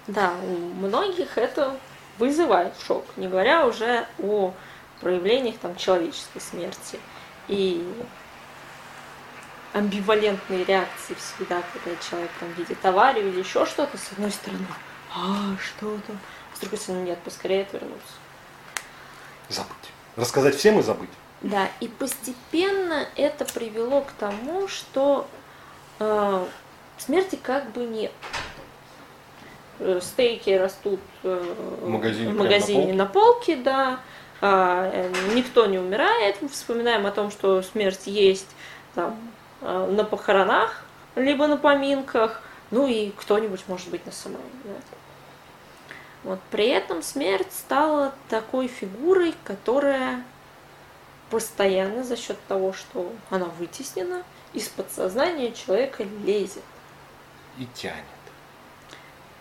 [0.07, 1.77] Да, у многих это
[2.17, 4.53] вызывает шок, не говоря уже о
[4.99, 6.99] проявлениях там, человеческой смерти.
[7.47, 7.85] И
[9.73, 14.65] амбивалентные реакции всегда, когда человек там видит аварию или еще что-то, с одной стороны,
[15.15, 16.19] а, что там,
[16.53, 18.13] с другой стороны, нет, поскорее отвернуться.
[19.49, 19.75] Забыть.
[20.15, 21.09] Рассказать всем и забыть.
[21.41, 25.27] Да, и постепенно это привело к тому, что
[25.99, 26.45] э,
[26.97, 28.11] смерти как бы нет.
[29.83, 32.93] Э, Стейки растут э, В магазине в прямо на магазине полке?
[32.93, 33.99] на полке, да.
[34.39, 36.39] А, э, никто не умирает.
[36.41, 38.49] Мы вспоминаем о том, что смерть есть
[38.93, 39.17] там,
[39.61, 40.83] на похоронах,
[41.15, 42.41] либо на поминках,
[42.71, 44.71] ну и кто-нибудь, может быть, на самом да.
[46.23, 46.39] Вот.
[46.51, 50.23] При этом смерть стала такой фигурой, которая
[51.31, 56.63] постоянно за счет того, что она вытеснена, из подсознания человека лезет.
[57.57, 58.03] И тянет.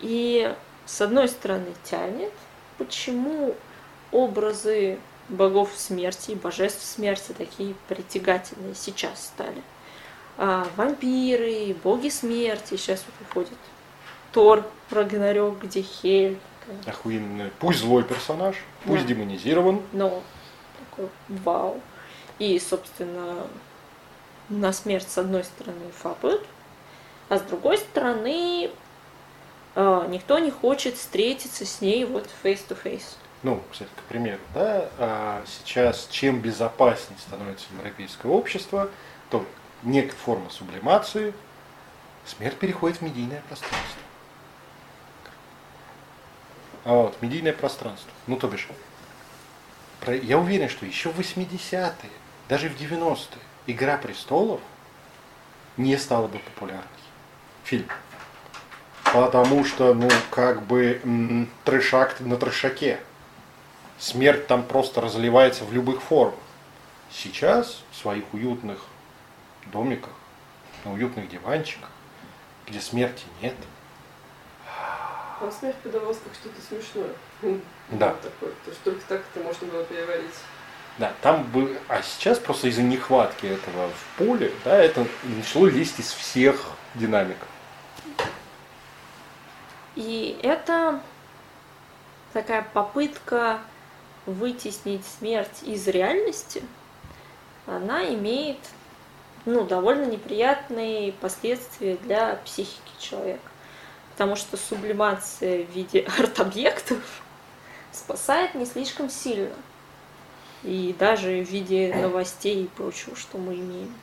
[0.01, 0.55] И
[0.87, 2.33] с одной стороны тянет,
[2.79, 3.55] почему
[4.13, 4.99] образы
[5.29, 9.63] богов смерти и божеств смерти такие притягательные сейчас стали.
[10.39, 13.59] А, вампиры, боги смерти, сейчас вот выходит
[14.33, 16.39] Тор, Рагнарёк, где Хель,
[16.87, 17.51] Охуенный.
[17.59, 18.55] Пусть злой персонаж,
[18.85, 19.09] пусть Да.
[19.09, 19.83] демонизирован.
[19.93, 20.23] но
[20.79, 21.81] такой вау.
[22.39, 23.47] И, собственно,
[24.49, 26.45] на смерть с одной стороны фапают,
[27.29, 28.71] а с другой стороны
[29.77, 33.17] никто не хочет встретиться с ней вот face-to-face.
[33.43, 38.91] Ну, кстати, к примеру, да, а сейчас чем безопаснее становится европейское общество,
[39.31, 39.47] то
[39.83, 41.33] некая форма сублимации,
[42.27, 44.01] смерть переходит в медийное пространство.
[46.85, 48.11] А вот, медийное пространство.
[48.27, 48.69] Ну, то бишь,
[50.01, 52.11] про- я уверен, что еще в 80-е
[52.49, 54.61] даже в 90-е «Игра престолов»
[55.77, 56.85] не стала бы популярной.
[57.65, 57.87] Фильм.
[59.13, 63.01] Потому что, ну, как бы м, трешак на трешаке.
[63.99, 66.39] Смерть там просто разливается в любых формах.
[67.11, 68.85] Сейчас в своих уютных
[69.67, 70.13] домиках,
[70.85, 71.91] на уютных диванчиках,
[72.67, 73.55] где смерти нет,
[75.41, 77.13] Там смерть подавалась как что-то смешное.
[77.91, 78.11] Да.
[78.11, 80.35] Вот Такое, то, что только так это можно было переварить.
[80.99, 85.99] Да, там бы, а сейчас просто из-за нехватки этого в поле, да, это начало лезть
[85.99, 87.49] из всех динамиков.
[90.01, 90.99] И это
[92.33, 93.59] такая попытка
[94.25, 96.63] вытеснить смерть из реальности,
[97.67, 98.57] она имеет
[99.45, 103.43] ну, довольно неприятные последствия для психики человека.
[104.13, 107.03] Потому что сублимация в виде арт-объектов
[107.93, 109.55] спасает не слишком сильно.
[110.63, 113.95] И даже в виде новостей и прочего, что мы имеем.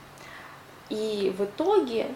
[0.90, 2.11] И в итоге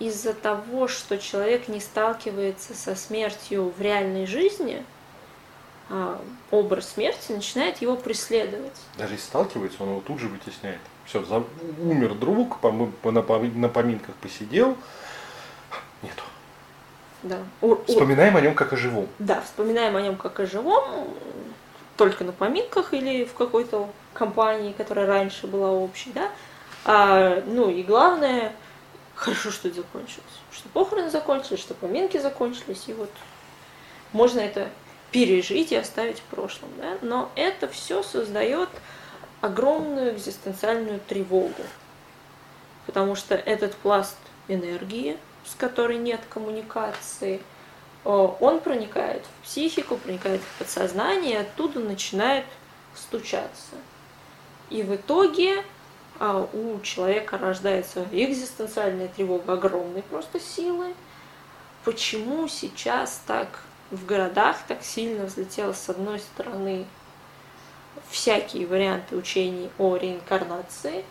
[0.00, 4.82] из-за того, что человек не сталкивается со смертью в реальной жизни,
[5.88, 6.20] а,
[6.50, 8.76] образ смерти начинает его преследовать.
[8.96, 10.80] Даже если сталкивается, он его тут же вытесняет.
[11.04, 11.44] Все, за-
[11.82, 14.76] умер друг, пом- по- на на поминках посидел,
[16.02, 16.22] нету.
[17.22, 17.38] Да.
[17.86, 19.06] Вспоминаем о нем как о живом.
[19.18, 21.08] Да, вспоминаем о нем как о живом,
[21.96, 26.30] только на поминках или в какой-то компании, которая раньше была общей, да.
[26.86, 28.52] А, ну и главное,
[29.20, 30.24] хорошо, что это закончилось.
[30.50, 33.10] Что похороны закончились, что поминки закончились, и вот
[34.12, 34.70] можно это
[35.10, 36.96] пережить и оставить в прошлом, да.
[37.02, 38.70] Но это все создает
[39.42, 41.62] огромную экзистенциальную тревогу.
[42.86, 44.16] Потому что этот пласт
[44.48, 47.42] энергии, с которой нет коммуникации,
[48.04, 52.46] о, он проникает в психику, проникает в подсознание, и оттуда начинает
[52.94, 53.76] стучаться.
[54.70, 55.62] И в итоге
[56.20, 60.94] у человека рождается экзистенциальная тревога огромной просто силы.
[61.84, 63.48] Почему сейчас так
[63.90, 66.84] в городах так сильно взлетело с одной стороны
[68.10, 71.04] всякие варианты учений о реинкарнации,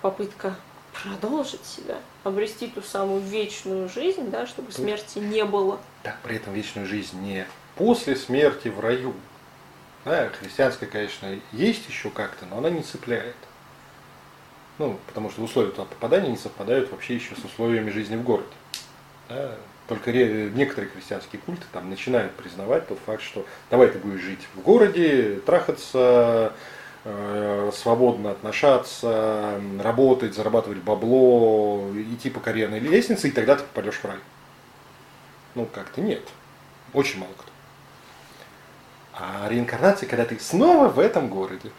[0.00, 0.56] попытка
[1.02, 5.78] продолжить себя, обрести ту самую вечную жизнь, да, чтобы смерти не было.
[6.02, 7.46] Так, при этом вечную жизнь не
[7.76, 9.14] после смерти в раю.
[10.04, 13.36] Да, христианская, конечно, есть еще как-то, но она не цепляет.
[14.82, 18.48] Ну, потому что условия туда попадания не совпадают вообще еще с условиями жизни в городе.
[19.28, 19.54] Да,
[19.86, 24.60] только некоторые христианские культы там начинают признавать тот факт, что давай ты будешь жить в
[24.60, 26.52] городе, трахаться,
[27.04, 34.04] э, свободно отношаться, работать, зарабатывать бабло, идти по карьерной лестнице, и тогда ты попадешь в
[34.04, 34.18] рай.
[35.54, 36.28] Ну, как-то нет.
[36.92, 37.52] Очень мало кто.
[39.14, 41.70] А реинкарнация, когда ты снова в этом городе.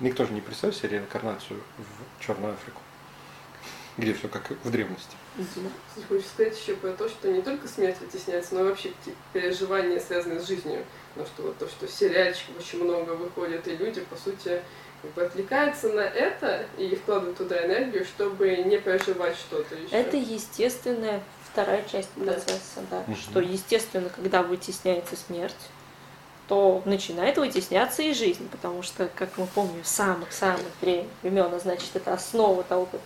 [0.00, 2.80] Никто же не представляет себе реинкарнацию в Черную Африку,
[3.96, 5.16] где все как в древности.
[5.36, 9.20] Кстати, Хочу сказать еще про то, что не только смерть вытесняется, но и вообще какие-то
[9.32, 10.84] переживания, связанные с жизнью.
[11.14, 14.60] Потому что вот то, что сериальчиков очень много выходит, и люди, по сути,
[15.02, 19.94] как бы отвлекаются на это и вкладывают туда энергию, чтобы не переживать что-то еще.
[19.94, 21.22] Это естественная
[21.52, 22.32] вторая часть Да.
[22.32, 23.04] процесса, да.
[23.06, 23.16] Мгм.
[23.16, 25.54] Что естественно, когда вытесняется смерть,
[26.48, 31.90] то начинает вытесняться и жизнь, потому что, как мы помним, с самых-самых времен, а значит,
[31.94, 33.00] это основа того, как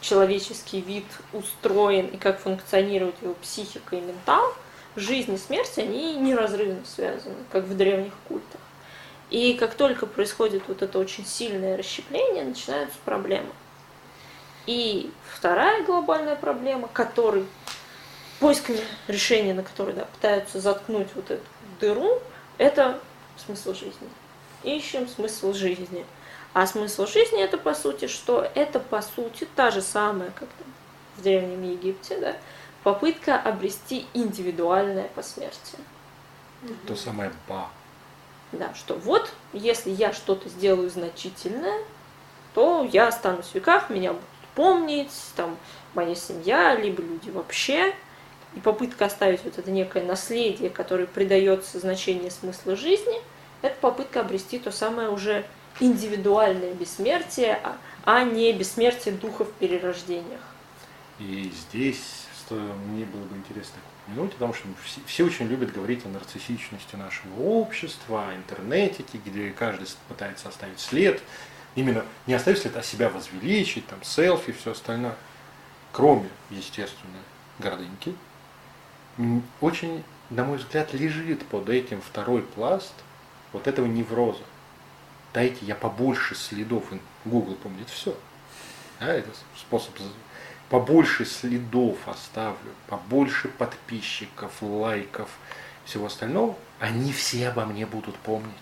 [0.00, 4.54] человеческий вид устроен и как функционирует его психика и ментал,
[4.96, 8.60] жизнь и смерть, они неразрывно связаны, как в древних культах.
[9.30, 13.48] И как только происходит вот это очень сильное расщепление, начинаются проблемы.
[14.66, 17.46] И вторая глобальная проблема, которой
[18.40, 21.42] поисками решения, на которой да, пытаются заткнуть вот эту
[21.80, 22.20] дыру,
[22.58, 23.00] это
[23.36, 24.08] смысл жизни.
[24.62, 26.04] Ищем смысл жизни.
[26.52, 30.66] А смысл жизни это по сути, что это по сути та же самая, как там
[31.16, 32.36] в Древнем Египте, да,
[32.84, 35.80] попытка обрести индивидуальное посмертие.
[36.86, 37.68] То самое ба.
[38.52, 41.82] Да, что вот, если я что-то сделаю значительное,
[42.54, 44.24] то я останусь в веках, меня будут
[44.54, 45.56] помнить, там,
[45.94, 47.94] моя семья, либо люди вообще.
[48.56, 53.20] И попытка оставить вот это некое наследие, которое придается значение смысла жизни,
[53.62, 55.44] это попытка обрести то самое уже
[55.80, 60.40] индивидуальное бессмертие, а, а не бессмертие духа в перерождениях.
[61.18, 66.08] И здесь мне было бы интересно упомянуть, потому что все, все очень любят говорить о
[66.08, 71.22] нарциссичности нашего общества, о интернетике, где каждый пытается оставить след.
[71.74, 75.16] Именно не оставить след, а себя возвеличить, там, селфи, все остальное.
[75.92, 77.18] Кроме, естественно,
[77.58, 78.14] гордыньки.
[79.60, 82.94] Очень, на мой взгляд, лежит под этим второй пласт
[83.52, 84.42] вот этого невроза.
[85.32, 86.84] Дайте я побольше следов
[87.24, 88.16] Google помнит все.
[89.00, 89.94] Да, это способ
[90.68, 95.28] побольше следов оставлю, побольше подписчиков, лайков,
[95.84, 98.52] всего остального, они все обо мне будут помнить.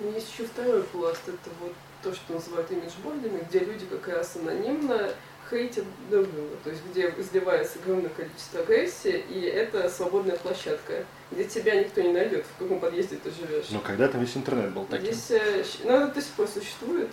[0.00, 5.10] Есть еще второй пласт, это вот то, что называют имиджбордами, где люди как раз анонимно
[5.50, 11.44] хейтят друг друга, то есть где изливается огромное количество агрессии, и это свободная площадка, где
[11.44, 13.66] тебя никто не найдет, в каком подъезде ты живешь.
[13.70, 15.12] Но когда-то весь интернет был таким.
[15.12, 17.10] Здесь, э, ну, это до сих пор существует,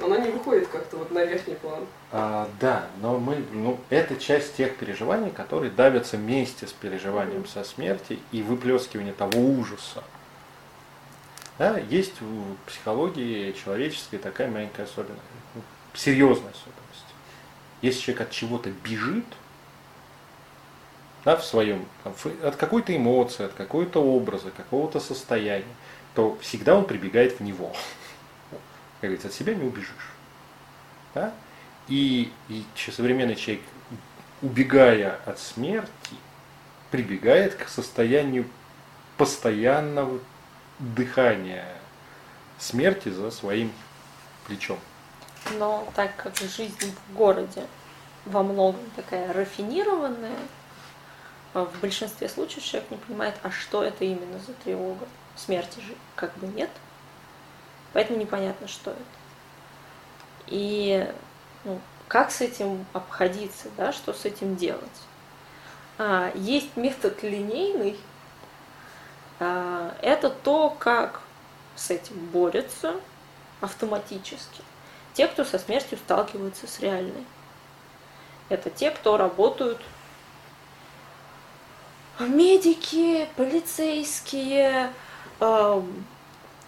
[0.00, 1.86] она не выходит как-то вот на верхний план.
[2.10, 7.52] А, да, но мы, ну, это часть тех переживаний, которые давятся вместе с переживанием mm-hmm.
[7.52, 10.02] со смерти и выплескиванием того ужаса.
[11.58, 15.22] Да, есть в психологии человеческой такая маленькая особенность,
[15.54, 15.62] ну,
[15.94, 16.83] серьезная особенность.
[17.84, 19.26] Если человек от чего-то бежит,
[21.26, 21.84] да, в своем,
[22.42, 25.66] от какой-то эмоции, от какого-то образа, какого-то состояния,
[26.14, 27.74] то всегда он прибегает в него
[29.02, 30.12] как говорится, от себя не убежишь.
[31.14, 31.34] Да?
[31.88, 33.62] И, и современный человек,
[34.40, 36.16] убегая от смерти,
[36.90, 38.46] прибегает к состоянию
[39.18, 40.20] постоянного
[40.78, 41.68] дыхания
[42.58, 43.70] смерти за своим
[44.46, 44.78] плечом.
[45.52, 47.66] Но так как жизнь в городе
[48.24, 50.38] во многом такая рафинированная,
[51.52, 55.06] в большинстве случаев человек не понимает, а что это именно за тревога.
[55.36, 56.70] Смерти же как бы нет.
[57.92, 59.00] Поэтому непонятно, что это.
[60.48, 61.12] И
[61.64, 64.82] ну, как с этим обходиться, да, что с этим делать.
[65.98, 67.98] А, есть метод линейный.
[69.38, 71.22] А, это то, как
[71.76, 72.96] с этим борются
[73.60, 74.62] автоматически.
[75.14, 77.24] Те, кто со смертью сталкиваются с реальной.
[78.48, 79.80] Это те, кто работают
[82.18, 84.90] медики, полицейские,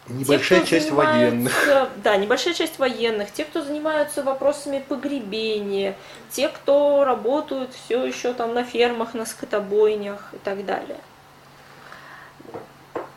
[0.09, 1.53] Небольшая те, часть военных.
[1.97, 5.97] Да, небольшая часть военных, те, кто занимаются вопросами погребения,
[6.31, 10.99] те, кто работают все еще там на фермах, на скотобойнях и так далее.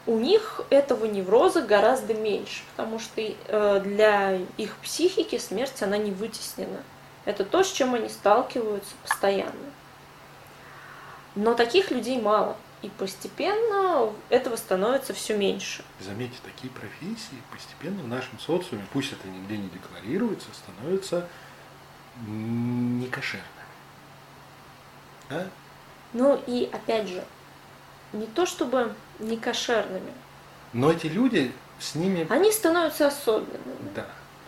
[0.10, 6.10] У них этого невроза гораздо меньше, потому что э, для их психики смерть, она не
[6.10, 6.82] вытеснена.
[7.26, 9.54] Это то, с чем они сталкиваются постоянно.
[11.36, 12.58] Но таких людей мало.
[12.82, 15.84] И постепенно этого становится все меньше.
[16.00, 21.28] Заметьте, такие профессии постепенно в нашем социуме, пусть это нигде не декларируется, становятся
[22.26, 23.46] некошерными.
[25.30, 25.48] А?
[26.14, 27.24] Ну и опять же,
[28.12, 30.14] не то чтобы некошерными.
[30.74, 32.28] Но эти люди с ними...
[32.30, 33.92] Они становятся особенными.
[33.96, 34.06] Да.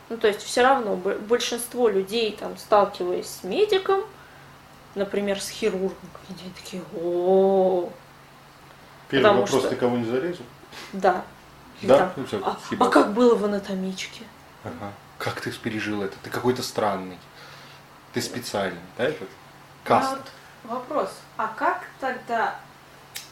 [0.09, 4.01] Ну то есть все равно большинство людей, там, сталкиваясь с медиком,
[4.95, 5.95] например, с хирургом,
[6.29, 7.89] они такие, о,
[9.11, 9.69] Первый Потому вопрос, что...
[9.69, 10.45] ты кого не зарезал?
[10.93, 11.25] Да.
[11.81, 12.13] Да?
[12.15, 14.23] Ну, все, а, а как было в анатомичке?
[14.63, 14.93] Ага.
[15.17, 16.15] Как ты пережил это?
[16.23, 17.17] Ты какой-то странный.
[18.13, 19.27] Ты специальный, да, этот?
[19.83, 20.13] Каст.
[20.13, 20.25] А вот
[20.63, 21.09] вопрос.
[21.35, 22.55] А как тогда,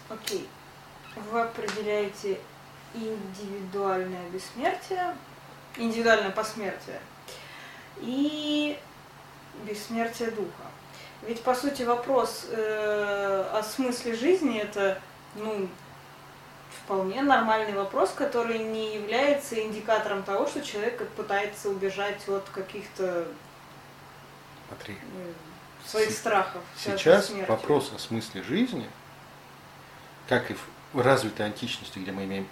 [0.10, 0.50] окей,
[1.16, 2.40] вы определяете
[2.94, 5.16] индивидуальное бессмертие,
[5.78, 7.00] индивидуальное посмертие
[7.98, 8.78] и
[9.66, 10.64] бессмертие духа?
[11.22, 15.02] Ведь, по сути, вопрос э, о смысле жизни– это
[15.36, 15.68] ну,
[16.84, 23.28] вполне нормальный вопрос, который не является индикатором того, что человек пытается убежать от каких-то
[24.68, 24.98] Смотри.
[25.86, 26.62] своих страхов.
[26.78, 28.90] Сейчас вопрос о смысле жизни,
[30.28, 30.56] как и
[30.94, 32.48] развитой античности, где мы имеем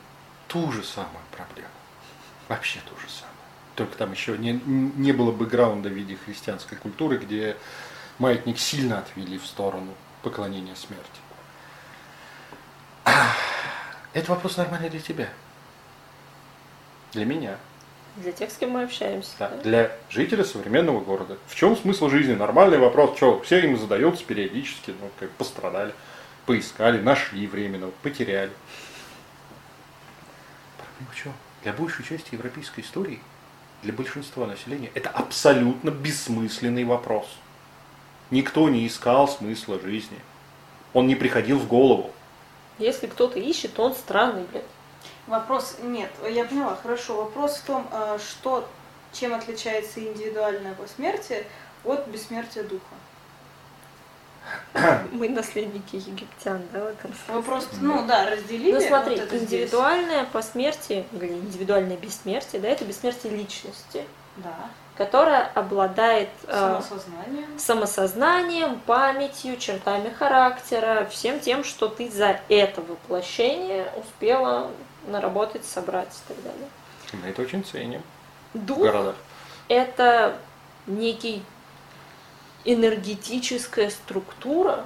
[0.48, 1.70] ту же самую проблему,
[2.48, 3.36] вообще ту же самую.
[3.76, 7.58] Только там еще не, не было бэкграунда в виде христианской культуры, где
[8.18, 9.94] маятник сильно отвели в сторону
[10.24, 11.22] поклонения смерти.
[14.14, 15.30] Это вопрос нормальный для тебя.
[17.14, 17.58] Для меня.
[18.18, 19.30] Для тех, с кем мы общаемся.
[19.38, 19.50] Да.
[19.50, 19.58] да?
[19.62, 21.38] Для жителя современного города.
[21.48, 22.34] В чем смысл жизни?
[22.34, 23.16] Нормальный вопрос.
[23.16, 25.94] Что, все им задаются периодически, ну, как пострадали,
[26.48, 28.52] поискали, нашли временно, потеряли.
[30.78, 31.34] Проблема в чем?
[31.62, 33.20] Для большей части европейской истории,
[33.84, 37.28] для большинства населения, это абсолютно бессмысленный вопрос.
[38.32, 40.18] Никто не искал смысла жизни.
[40.94, 42.12] Он не приходил в голову.
[42.80, 44.64] Если кто-то ищет, то он странный, блядь.
[45.28, 47.18] Вопрос, нет, я поняла, хорошо.
[47.18, 48.68] Вопрос в том, а, что,
[49.12, 51.46] чем отличается индивидуальное посмертие
[51.84, 52.96] от бессмертия духа.
[55.12, 58.74] Мы наследники египтян, да, в этом Вопрос, ну да, разделили.
[58.74, 60.32] Ну смотри, вот индивидуальное здесь.
[60.32, 64.04] посмертие, индивидуальное бессмертие, да, это бессмертие личности.
[64.38, 67.60] Да которая обладает э, самосознанием.
[67.60, 74.72] самосознанием, памятью, чертами характера, всем тем, что ты за это воплощение успела
[75.06, 76.68] наработать, собрать и так далее.
[77.14, 78.02] Мы это очень ценим
[78.54, 79.16] дух, в городах.
[79.68, 80.36] это
[80.88, 81.44] некий
[82.68, 84.86] энергетическая структура,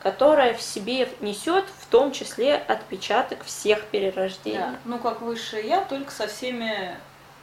[0.00, 4.58] которая в себе несет в том числе отпечаток всех перерождений.
[4.58, 4.76] Да.
[4.84, 6.94] Ну, как высшее я, только со всеми...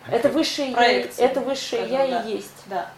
[0.08, 2.30] Это высшее я, это высшее скажем, я да.
[2.30, 2.64] и есть.
[2.68, 2.91] Да.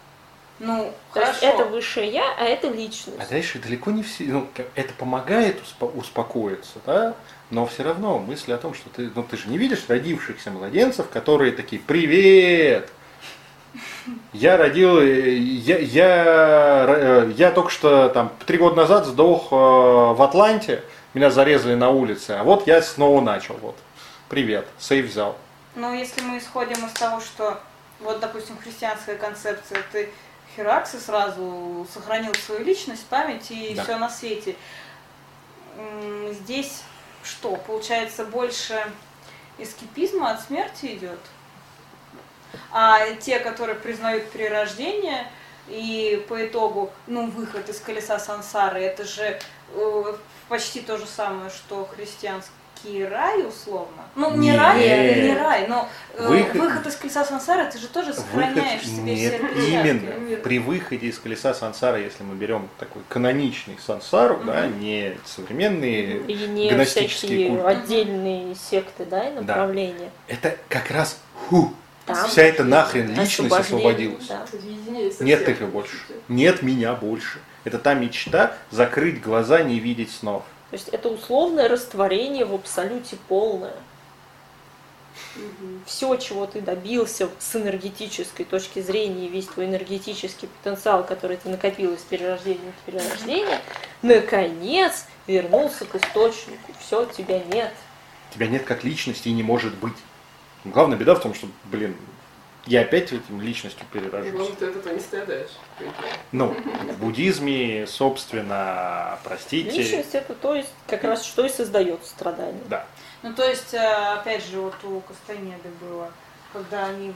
[0.60, 1.46] Ну, То есть хорошо.
[1.46, 3.18] это высшее я, а это личность.
[3.20, 7.16] А дальше далеко не все, ну, это помогает успо- успокоиться, да,
[7.50, 11.10] но все равно мысль о том, что ты, ну, ты же не видишь родившихся младенцев,
[11.10, 12.90] которые такие, привет,
[14.34, 19.56] я родил, э, я, я, э, я только что там три года назад сдох э,
[19.56, 20.84] в Атланте,
[21.14, 23.76] меня зарезали на улице, а вот я снова начал, вот,
[24.30, 25.38] привет, сейф взял.
[25.76, 27.60] Ну, если мы исходим из того, что,
[28.00, 30.10] вот, допустим, христианская концепция, ты
[30.56, 33.84] херакс и сразу сохранил свою личность, память и Да.
[33.84, 34.56] все на свете.
[36.32, 36.84] Здесь
[37.24, 38.84] что, получается, больше
[39.58, 41.20] эскипизма от смерти идет?
[42.72, 45.28] А те, которые признают перерождение
[45.68, 49.40] и по итогу, ну, выход из колеса сансары, это же
[49.76, 50.14] э,
[50.50, 54.04] почти то же самое, что христианский рай, условно.
[54.16, 54.60] Ну, не Нет.
[54.60, 56.86] рай, не рай, но э, Выход- выход...
[56.88, 61.18] из колеса сансары, ты же тоже сохраняешь в себе нет, все именно при выходе из
[61.18, 64.80] колеса сансара, если мы берем такой каноничный сансару, да, Мгм.
[64.82, 67.66] не современные, И не Гностические всякие культы.
[67.68, 70.12] отдельные секты, да, и направления.
[70.28, 71.18] это как раз
[71.48, 71.74] ху,
[72.06, 74.28] Там вся эта нахрен личность освободилась.
[74.28, 74.46] да.
[75.20, 75.98] Нет их больше.
[76.28, 77.40] Нет меня больше.
[77.64, 80.44] Это та мечта закрыть глаза, не видеть снов.
[80.70, 83.76] То есть это условное растворение в абсолюте полное.
[85.36, 85.84] Мгм.
[85.86, 91.94] Все, чего ты добился с энергетической точки зрения, весь твой энергетический потенциал, который ты накопил
[91.94, 93.62] из перерождения в перерождение,
[94.02, 96.72] наконец вернулся к источнику.
[96.80, 97.72] Все, тебя нет.
[98.34, 99.94] Тебя нет как личности и не может быть.
[100.66, 101.96] Главная беда в том, что, блин,
[102.66, 104.32] я опять этим личностью перерожусь.
[104.32, 105.50] Главное, ты от этого не страдаешь.
[106.32, 112.62] Ну, в буддизме, собственно, простите, Личность это то есть как раз что и создает страдания.
[112.70, 112.86] да,
[113.22, 113.80] Ну, то есть, э,
[114.14, 116.10] опять же, вот у Кастанеды было,
[116.54, 117.14] когда они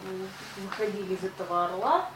[0.58, 2.10] выходили из этого орла,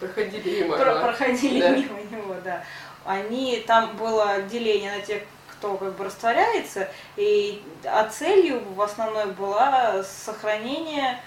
[0.00, 0.76] Проходили мимо.
[0.78, 1.70] про- проходили Да.
[1.76, 2.64] мимо него, да,
[3.04, 5.22] они, там было деление на тех,
[5.62, 11.20] кто как бы растворяется, и, а целью в основной была сохранение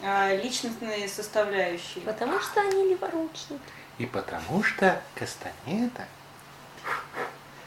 [0.00, 2.00] э, личностной составляющей.
[2.00, 3.60] Потому что они леворучники.
[3.98, 6.06] И потому что Кастанеда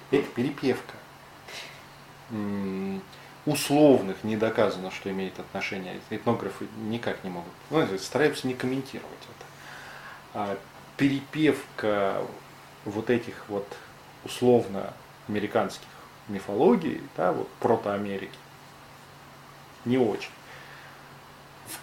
[0.09, 0.95] это перепевка.
[3.45, 5.99] Условных не доказано, что имеет отношение.
[6.09, 7.53] Этнографы никак не могут.
[7.69, 9.45] Ну, стараются не комментировать это.
[10.33, 10.57] А
[10.97, 12.23] перепевка
[12.85, 13.67] вот этих вот
[14.23, 14.91] условно
[15.27, 15.85] американских
[16.27, 18.37] мифологий, да, вот протоамерики,
[19.85, 20.31] не очень.
[21.67, 21.77] В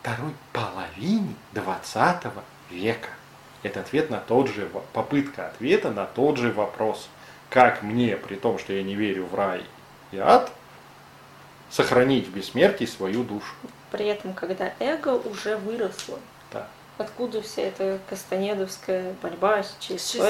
[0.00, 2.24] второй половине 20
[2.70, 3.08] века
[3.62, 7.08] это ответ на тот же, попытка ответа на тот же вопрос.
[7.48, 9.64] Как мне, при том, что я не верю в рай
[10.10, 10.50] и ад,
[11.70, 13.54] сохранить в бессмертии свою душу?
[13.90, 16.18] При этом, когда эго уже выросло.
[16.50, 16.66] Да.
[16.98, 20.22] Откуда вся эта кастанедовская борьба с ЧСВ?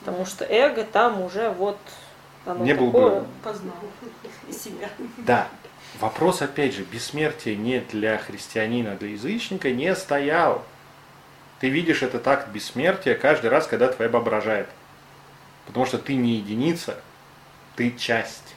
[0.00, 1.78] Потому что эго там уже вот
[2.46, 3.74] оно Не был бы- Познал
[4.50, 4.88] себя.
[5.18, 5.48] Да.
[6.00, 10.62] Вопрос, опять же, бессмертия не для христианина, а для язычника не стоял.
[11.60, 14.68] Ты видишь этот акт бессмертия каждый раз, когда твоя баба рожает.
[15.66, 16.96] Потому что ты не единица,
[17.76, 18.54] ты часть.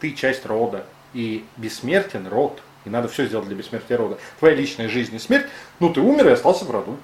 [0.00, 0.86] Ты часть рода.
[1.12, 2.62] И бессмертен род.
[2.84, 4.18] И надо все сделать для бессмертия рода.
[4.38, 5.46] Твоя личная жизнь и смерть,
[5.80, 6.96] ну ты умер и остался в роду.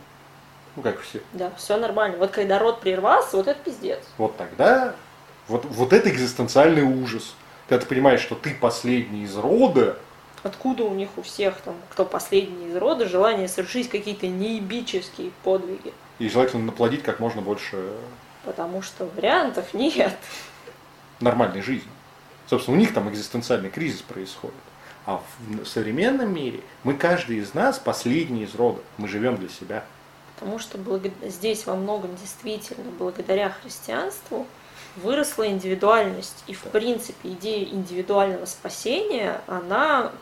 [0.76, 1.20] Ну как все.
[1.34, 2.16] Да, все нормально.
[2.16, 4.00] Вот когда род прервался, вот это пиздец.
[4.16, 4.94] Вот тогда,
[5.48, 7.34] вот, вот это экзистенциальный ужас.
[7.68, 9.98] Когда ты понимаешь, что ты последний из рода,
[10.42, 15.92] Откуда у них у всех там, кто последний из рода, желание совершить какие-то неебические подвиги?
[16.18, 17.92] и желательно наплодить как можно больше
[18.44, 20.16] Потому что вариантов нет.
[21.20, 21.88] нормальной жизни.
[22.48, 24.56] Собственно, у них там экзистенциальный кризис происходит.
[25.06, 28.80] А в современном мире мы, каждый из нас, последний из рода.
[28.98, 29.84] Мы живем для себя.
[30.38, 34.46] Потому что благо- здесь во многом действительно благодаря христианству
[34.96, 36.44] выросла индивидуальность.
[36.46, 40.12] И в принципе идея индивидуального спасения, она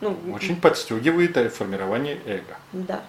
[0.00, 2.56] ну, Очень подстегивает формирование эго.
[2.72, 3.02] Да.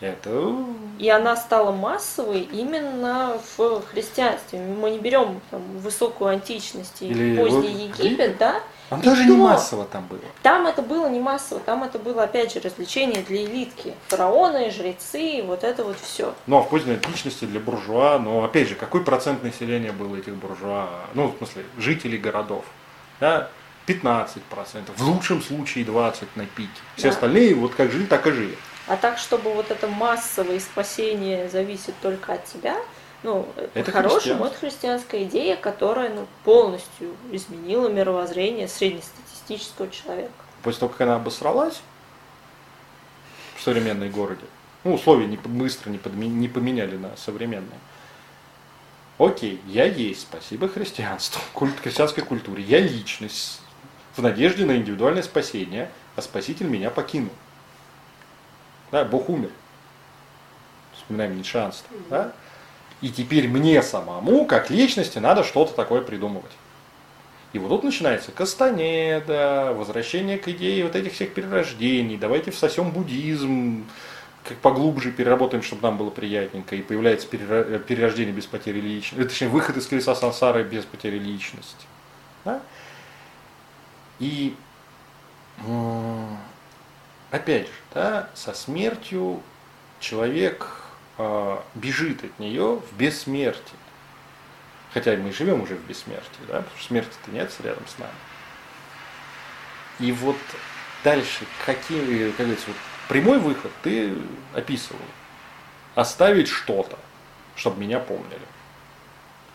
[0.00, 0.54] Это
[0.98, 4.60] И она стала массовой именно в христианстве.
[4.60, 8.62] Мы не берем там, высокую античность и Или поздний вот Египет, да?
[8.90, 10.20] Он И даже не массово там было.
[10.42, 13.94] Там это было не массово, там это было, опять же, развлечение для элитки.
[14.08, 16.34] Фараоны, жрецы, вот это вот все.
[16.46, 20.34] Ну, а в поздней античности для буржуа, но опять же, какой процент населения был этих
[20.34, 20.88] буржуа?
[21.14, 22.64] Ну, в смысле, жителей городов.
[23.20, 23.50] Да?
[23.86, 26.68] 15%, в лучшем случае 20% на пике.
[26.96, 27.14] Все Да.
[27.14, 28.56] остальные вот как жили, так и жили.
[28.86, 32.76] А так, чтобы вот это массовое спасение зависит только от тебя,
[33.22, 40.30] ну, Это по-хорошему, это христианская идея, которая ну, полностью изменила мировоззрение среднестатистического человека.
[40.62, 41.80] После того, как она обосралась
[43.56, 44.44] в современной городе,
[44.84, 47.78] ну, условия не, быстро не, подме- не поменяли на современные.
[49.18, 52.62] Окей, я есть, спасибо христианству, культ, христианской культуре.
[52.62, 53.60] Я личность
[54.14, 57.32] в надежде на индивидуальное спасение, а спаситель меня покинул.
[58.92, 59.50] Да, Бог умер.
[60.94, 61.96] Вспоминаем ницшанство.
[62.08, 62.32] Да?
[63.00, 66.50] И теперь мне самому, как личности, надо что-то такое придумывать.
[67.52, 73.86] И вот тут начинается Кастанеда, возвращение к идее вот этих всех перерождений, давайте всосем буддизм,
[74.44, 79.28] как поглубже переработаем, чтобы нам было приятненько, и появляется э, перерождение без потери личности, э,
[79.28, 81.86] точнее, выход из колеса сансары без потери личности.
[82.44, 82.60] Да?
[84.18, 84.54] И
[87.30, 89.42] опять же, да, со смертью
[90.00, 90.87] человек
[91.74, 93.78] бежит от нее в бессмертие.
[94.94, 98.12] Хотя мы живем уже в бессмертии, да, потому что смерти-то нет рядом с нами.
[100.00, 100.36] И вот
[101.04, 102.76] дальше, какие, как говорится, вот
[103.08, 104.14] прямой выход ты
[104.54, 105.00] описывал.
[105.94, 106.98] Оставить что-то,
[107.56, 108.40] чтобы меня помнили.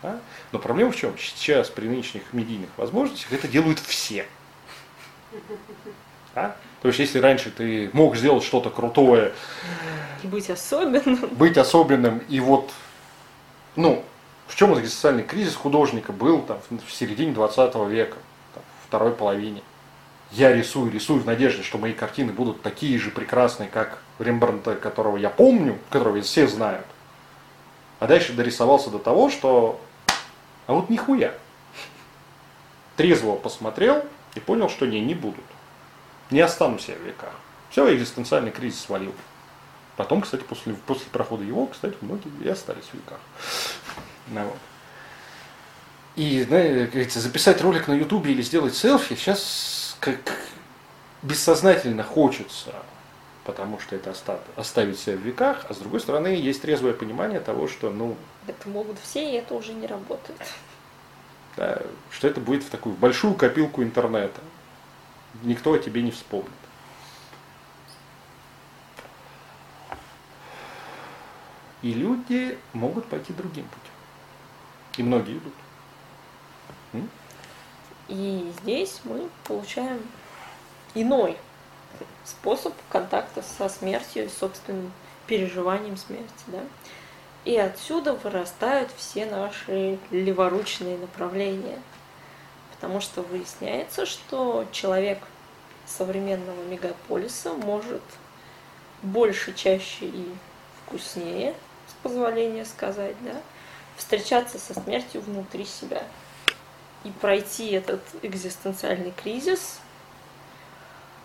[0.02, 0.20] Да?
[0.52, 1.16] Но проблема в чем?
[1.18, 4.26] Сейчас при нынешних медийных возможностях это делают все.
[6.34, 6.56] Да?
[6.84, 9.32] То есть, если раньше ты мог сделать что-то крутое,
[10.22, 11.30] И быть особенным.
[11.30, 12.70] быть особенным, и вот,
[13.74, 14.04] ну,
[14.46, 18.18] в чем экзистенциальный кризис художника был там, в середине 20 века,
[18.52, 19.62] там, второй половине.
[20.30, 25.16] Я рисую, рисую в надежде, что мои картины будут такие же прекрасные, как Рембрандта, которого
[25.16, 26.84] я помню, которого все знают.
[27.98, 29.80] А дальше дорисовался до того, что
[30.66, 31.32] а вот нихуя.
[32.98, 34.04] Трезво посмотрел
[34.34, 35.44] и понял, что не, не будут.
[36.30, 37.32] Не останусь я в веках.
[37.70, 39.14] Все, экзистенциальный кризис свалил.
[39.96, 43.18] Потом, кстати, после, после прохода его, кстати, многие и остались в веках.
[44.28, 44.58] Ну, вот.
[46.16, 50.18] И, знаете, говорится, записать ролик на ютубе или сделать селфи сейчас как
[51.22, 52.72] бессознательно хочется,
[53.44, 57.40] потому что это оста- оставить себя в веках, а с другой стороны есть трезвое понимание
[57.40, 60.40] того, что, ну, Это могут все, и это уже не работает.
[61.56, 61.80] да,
[62.10, 64.40] что это будет в такую большую копилку интернета.
[65.42, 66.50] Никто о тебе не вспомнит.
[71.82, 73.92] И люди могут пойти другим путем.
[74.96, 75.52] И многие идут.
[78.08, 80.00] И здесь мы получаем
[80.94, 81.36] иной
[82.24, 84.92] способ контакта со смертью и собственным
[85.26, 86.44] переживанием смерти.
[86.48, 86.60] Да?
[87.44, 91.78] И отсюда вырастают все наши леворучные направления.
[92.84, 95.18] Потому что выясняется, что человек
[95.86, 98.02] современного мегаполиса может
[99.02, 100.34] больше, чаще и
[100.84, 101.54] вкуснее,
[101.88, 103.40] с позволения сказать, да,
[103.96, 106.02] встречаться со смертью внутри себя
[107.04, 109.78] и пройти этот экзистенциальный кризис,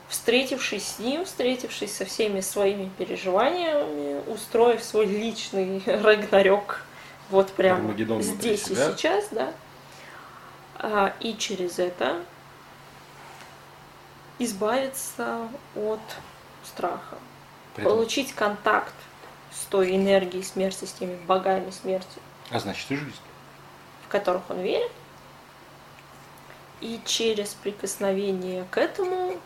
[0.07, 6.83] встретившись с ним, встретившись со всеми своими переживаниями, устроив свой личный рагнарёк
[7.29, 8.93] вот внутри здесь и себя.
[8.95, 9.51] сейчас, да.
[10.79, 12.23] А, и через это
[14.39, 15.99] избавиться от
[16.63, 17.17] страха,
[17.75, 18.93] При этом- получить контакт
[19.51, 22.19] с той энергией смерти, с теми богами смерти,
[22.51, 23.15] а значит и жизнь.
[24.05, 24.91] в которых он верит,
[26.81, 29.37] и через прикосновение к этому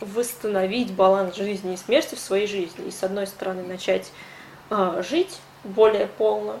[0.00, 2.86] восстановить баланс жизни и смерти в своей жизни.
[2.86, 4.10] И с одной стороны начать
[4.70, 6.58] а, жить более полно,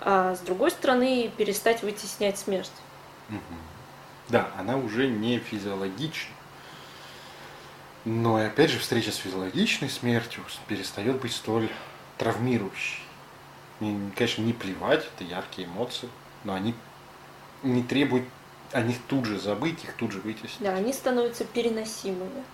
[0.00, 2.70] а с другой стороны перестать вытеснять смерть.
[4.28, 6.34] Да, она уже не физиологична.
[8.04, 11.68] Но и опять же встреча с физиологичной смертью перестает быть столь
[12.18, 13.02] травмирующей.
[13.80, 16.08] Мне, конечно, не плевать, это яркие эмоции,
[16.44, 16.74] но они
[17.62, 18.26] не требуют
[18.72, 20.56] о них тут же забыть, их тут же вытеснить.
[20.60, 22.44] Да, они становятся переносимыми.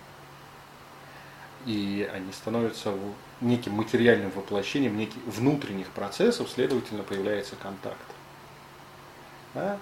[1.65, 2.93] И они становятся
[3.41, 7.97] неким материальным воплощением неких внутренних процессов, следовательно, появляется контакт.
[9.53, 9.77] Да?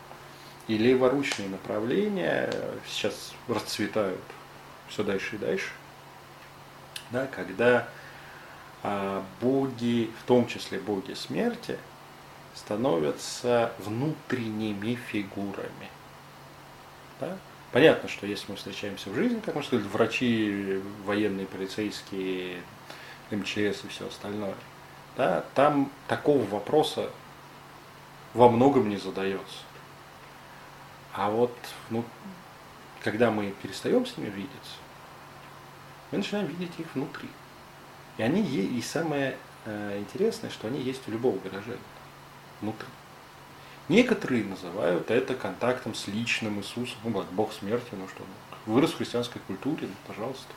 [0.68, 2.54] И леворучные направления
[2.86, 4.20] сейчас расцветают
[4.90, 5.70] все дальше и дальше.
[7.12, 7.88] Да, когда
[8.84, 11.78] а, боги, в том числе боги смерти,
[12.54, 15.90] становятся внутренними фигурами.
[17.20, 17.38] Да?
[17.72, 22.62] Понятно, что если мы встречаемся в жизни, как мы сказали, врачи, военные, полицейские,
[23.30, 24.56] МЧС и все остальное,
[25.18, 27.10] да, там такого вопроса
[28.34, 29.60] во многом не задается.
[31.18, 31.52] А вот
[31.90, 32.06] ну,
[33.04, 34.76] когда мы перестаем с ними видеться,
[36.12, 37.28] мы начинаем видеть их внутри.
[38.18, 39.36] И они и самое
[39.66, 41.80] э, интересное, что они есть у любого выражения
[42.62, 42.88] внутри.
[43.90, 48.24] Некоторые называют это контактом с личным Иисусом, ну, Бог смерти, ну что,
[48.68, 50.54] вырос в христианской культуре, ну, пожалуйста.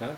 [0.00, 0.16] Да?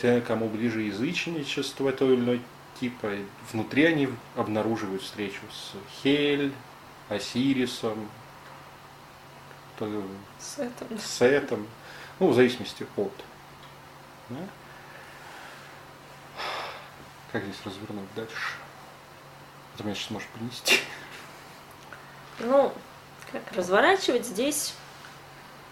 [0.00, 2.42] Те, кому ближе язычничество той или иной
[2.78, 3.14] типа,
[3.50, 5.72] внутри они обнаруживают встречу с
[6.02, 6.52] Хель,
[7.08, 8.08] Осирисом,
[10.38, 10.98] Сетом.
[10.98, 11.66] Сетом,
[12.18, 13.12] ну, в зависимости от.
[14.30, 14.38] Да?
[17.32, 18.54] Как здесь развернуть дальше?
[19.74, 20.80] Это меня сейчас может принести.
[22.38, 22.72] Ну,
[23.30, 24.74] как разворачивать здесь,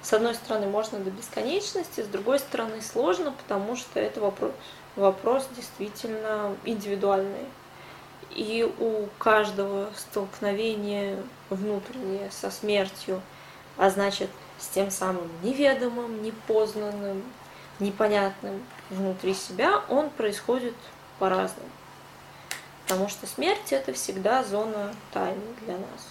[0.03, 4.53] с одной стороны, можно до бесконечности, с другой стороны, сложно, потому что это вопрос,
[4.97, 7.47] вопрос действительно индивидуальный.
[8.31, 13.21] И у каждого столкновения внутреннее со смертью,
[13.77, 17.23] а значит, с тем самым неведомым, непознанным,
[17.79, 20.75] непонятным внутри себя, он происходит
[21.19, 21.69] по-разному.
[22.85, 26.09] Потому что смерть это всегда зона тайны для нас.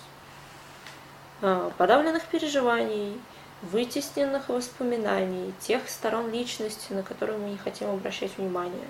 [1.41, 3.19] А, подавленных переживаний,
[3.61, 8.87] вытесненных воспоминаний, тех сторон личности, на которые мы не хотим обращать внимание.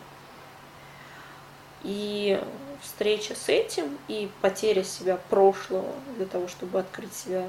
[1.84, 2.42] И
[2.82, 7.46] встреча с этим и потеря себя прошлого для того, чтобы открыть себя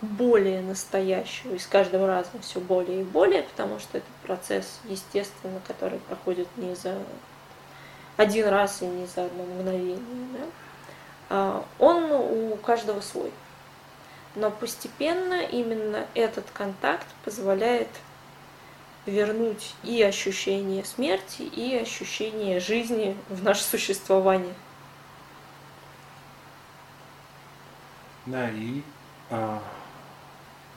[0.00, 5.60] более настоящего и с каждым разом все более и более, потому что это процесс, естественно,
[5.66, 6.98] который проходит не за
[8.16, 9.98] один раз и не за одно мгновение.
[10.32, 10.44] Да?
[11.28, 13.32] А, он у каждого свой.
[14.34, 17.88] Но постепенно именно этот контакт позволяет
[19.06, 24.54] вернуть и ощущение смерти, и ощущение жизни в наше существование.
[28.26, 28.82] Да, и
[29.30, 29.62] а,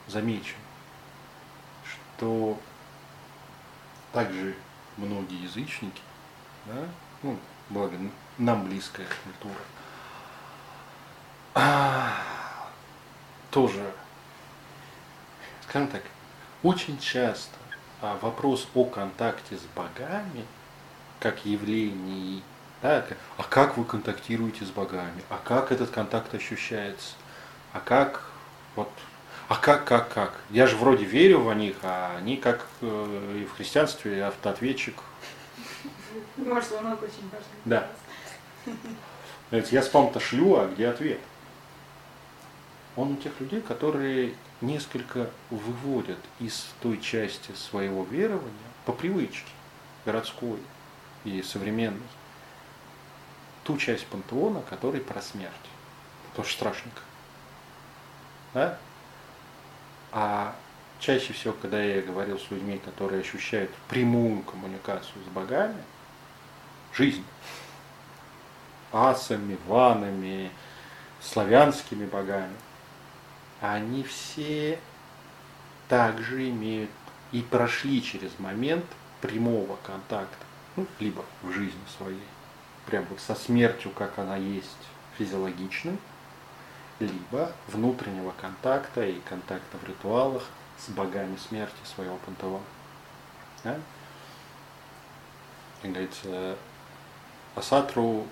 [0.06, 0.54] замечу,
[1.84, 2.58] что
[4.12, 4.54] также
[4.96, 6.00] многие язычники,
[6.66, 6.86] да,
[7.24, 7.36] ну,
[7.68, 7.96] благо
[8.38, 9.60] нам близкая культура,
[11.54, 12.12] а,
[13.50, 13.92] тоже,
[15.62, 16.02] скажем так,
[16.62, 17.59] очень часто
[18.00, 20.44] вопрос о контакте с богами,
[21.18, 22.42] как явлении,
[22.82, 23.04] да,
[23.36, 27.14] а как вы контактируете с богами, а как этот контакт ощущается,
[27.72, 28.24] а как
[28.76, 28.88] вот
[29.48, 30.34] а как, как, как?
[30.50, 34.94] Я же вроде верю в них, а они как э, и в христианстве автоответчик.
[36.36, 37.58] Может, звонок очень важный.
[37.64, 37.88] Да.
[39.72, 41.18] Я спам-то шлю, а где ответ?
[43.00, 48.52] Он у тех людей, которые несколько выводят из той части своего верования
[48.84, 49.50] по привычке
[50.04, 50.58] городской
[51.24, 52.02] и современной
[53.64, 55.50] ту часть пантеона, который про смерть.
[56.34, 57.00] Что страшненько.
[58.52, 58.78] Да?
[60.12, 60.54] А
[60.98, 65.82] чаще всего, когда я говорил с людьми, которые ощущают прямую коммуникацию с богами,
[66.92, 67.24] жизнь,
[68.92, 70.50] асами, ванами,
[71.22, 72.56] славянскими богами,
[73.60, 74.78] они все
[75.88, 76.90] также имеют
[77.32, 78.84] и прошли через момент
[79.20, 80.44] прямого контакта,
[80.76, 82.18] ну, либо в жизни своей,
[82.86, 84.68] прям вот со смертью, как она есть,
[85.18, 85.98] физиологичной,
[86.98, 90.44] либо внутреннего контакта и контакта в ритуалах
[90.78, 92.62] с богами смерти своего пантеона.
[93.64, 93.76] Да?
[95.82, 96.56] Как говорится,
[97.54, 98.26] Асатру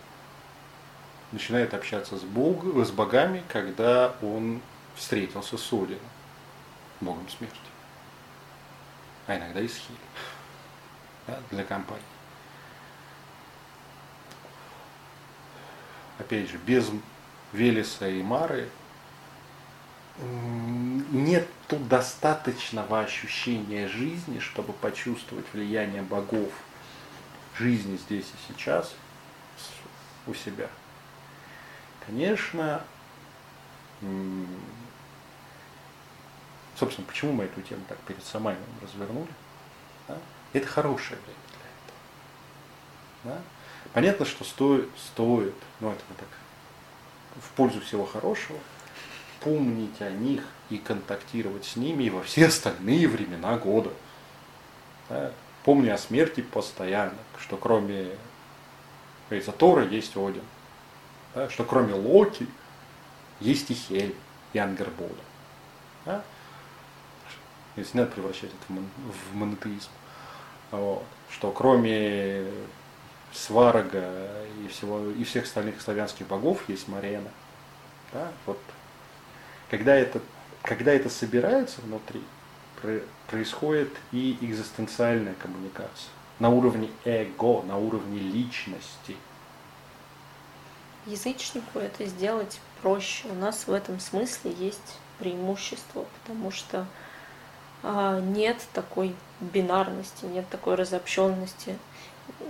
[1.33, 4.61] начинает общаться с, бог, с богами, когда он
[4.99, 6.01] встретился с Одином,
[7.01, 7.57] богом смерти.
[9.27, 9.97] А иногда и с Хиль,
[11.27, 12.03] да, для компании.
[16.19, 16.91] Опять же, без
[17.53, 18.69] Велеса и Мары
[20.19, 26.51] нет достаточного ощущения жизни, чтобы почувствовать влияние богов
[27.57, 28.95] жизни здесь и сейчас
[30.27, 30.69] у себя.
[32.05, 32.83] Конечно,
[36.79, 39.29] собственно, почему мы эту тему так перед Самайном развернули?
[40.07, 40.17] Да?
[40.53, 41.39] Это хорошее время
[43.25, 43.37] для этого.
[43.37, 43.43] Да?
[43.93, 46.29] Понятно, что стоит, стоит, ну это мы так
[47.43, 48.59] в пользу всего хорошего,
[49.41, 53.91] помнить о них и контактировать с ними и во все остальные времена года.
[55.09, 55.33] Да?
[55.65, 58.11] Помни о смерти постоянно, что кроме
[59.29, 60.45] говорится, Тора есть Один,
[61.35, 61.51] да?
[61.51, 62.47] что кроме Локи
[63.41, 64.15] есть и Хель,
[64.53, 65.15] и Ангербода.
[66.05, 66.25] Да?
[67.79, 68.81] Если надо превращать это
[69.31, 69.91] в монотеизм.
[70.71, 71.05] Вот.
[71.31, 72.47] Что кроме
[73.33, 74.31] Сварога
[74.65, 77.31] и, всего, и всех остальных славянских богов есть Марена.
[78.13, 78.33] Да?
[78.47, 78.59] Вот.
[79.71, 80.21] Когда, это,
[80.63, 82.23] когда это собирается внутри,
[83.27, 86.11] происходит и экзистенциальная коммуникация.
[86.39, 89.17] на уровне эго, на уровне личности.
[91.07, 93.29] Язычнику это сделать проще.
[93.29, 96.87] У нас в этом смысле есть преимущество, потому что
[97.83, 101.79] нет такой бинарности, нет такой разобщенности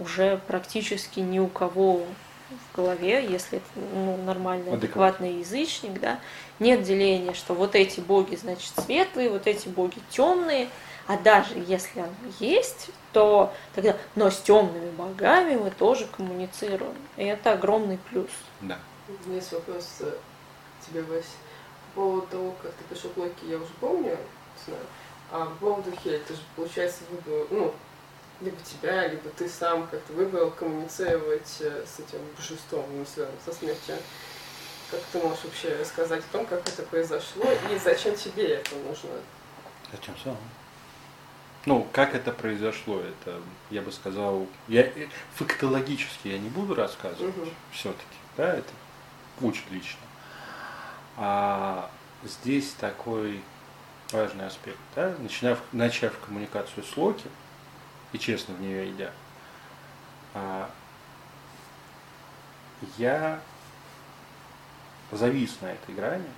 [0.00, 2.04] уже практически ни у кого
[2.50, 6.18] в голове, если это ну, нормальный, адекватный язычник, да,
[6.58, 10.68] нет деления, что вот эти боги, значит, светлые, вот эти боги темные,
[11.06, 16.94] а даже если оно есть, то тогда, но с темными богами мы тоже коммуницируем.
[17.16, 18.30] И это огромный плюс.
[18.60, 18.78] Да.
[19.08, 20.12] У меня есть вопрос э,
[20.86, 21.24] тебе, Вась.
[21.94, 24.16] По поводу того, как ты пришел к логике, я уже помню,
[24.66, 24.82] знаю.
[25.30, 27.74] А по поводу Хель, ты же, получается, выбрал, ну,
[28.40, 33.52] либо тебя, либо ты сам как-то выбрал коммуницировать э, с этим божеством, не связанным со
[33.52, 33.96] смертью.
[34.90, 39.10] Как ты можешь вообще рассказать о том, как это произошло и зачем тебе это нужно?
[39.92, 40.36] Зачем сам?
[41.66, 47.36] Ну, как это произошло, это, я бы сказал, я э, фактологически я не буду рассказывать
[47.36, 47.48] угу.
[47.72, 48.70] все-таки, да, это
[49.42, 50.00] очень лично.
[51.16, 51.90] А
[52.24, 53.42] здесь такой
[54.12, 57.28] важный аспект, да, начав, начав коммуникацию с Локи,
[58.12, 59.12] и честно в нее идя,
[60.34, 60.70] а,
[62.96, 63.40] я
[65.12, 66.28] завис на этой грани,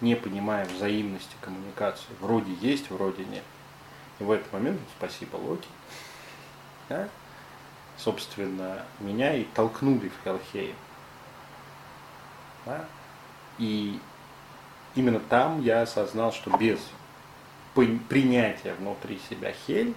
[0.00, 2.08] не понимая взаимности коммуникации.
[2.20, 3.44] Вроде есть, вроде нет.
[4.18, 5.68] И в этот момент, спасибо Локи,
[6.88, 7.08] да,
[7.96, 10.74] собственно, меня и толкнули в Хелхейм.
[12.64, 12.84] Да?
[13.58, 14.00] И
[14.98, 16.80] именно там я осознал, что без
[18.08, 19.94] принятия внутри себя Хель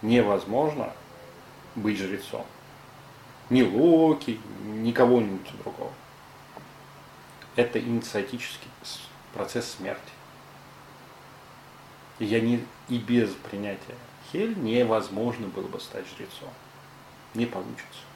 [0.00, 0.92] невозможно
[1.74, 2.46] быть жрецом.
[3.50, 5.92] Ни Локи, ни кого-нибудь другого.
[7.56, 8.70] Это инициатический
[9.34, 10.00] процесс смерти.
[12.18, 13.96] И, я не, и без принятия
[14.32, 16.48] Хель невозможно было бы стать жрецом.
[17.34, 18.09] Не получится.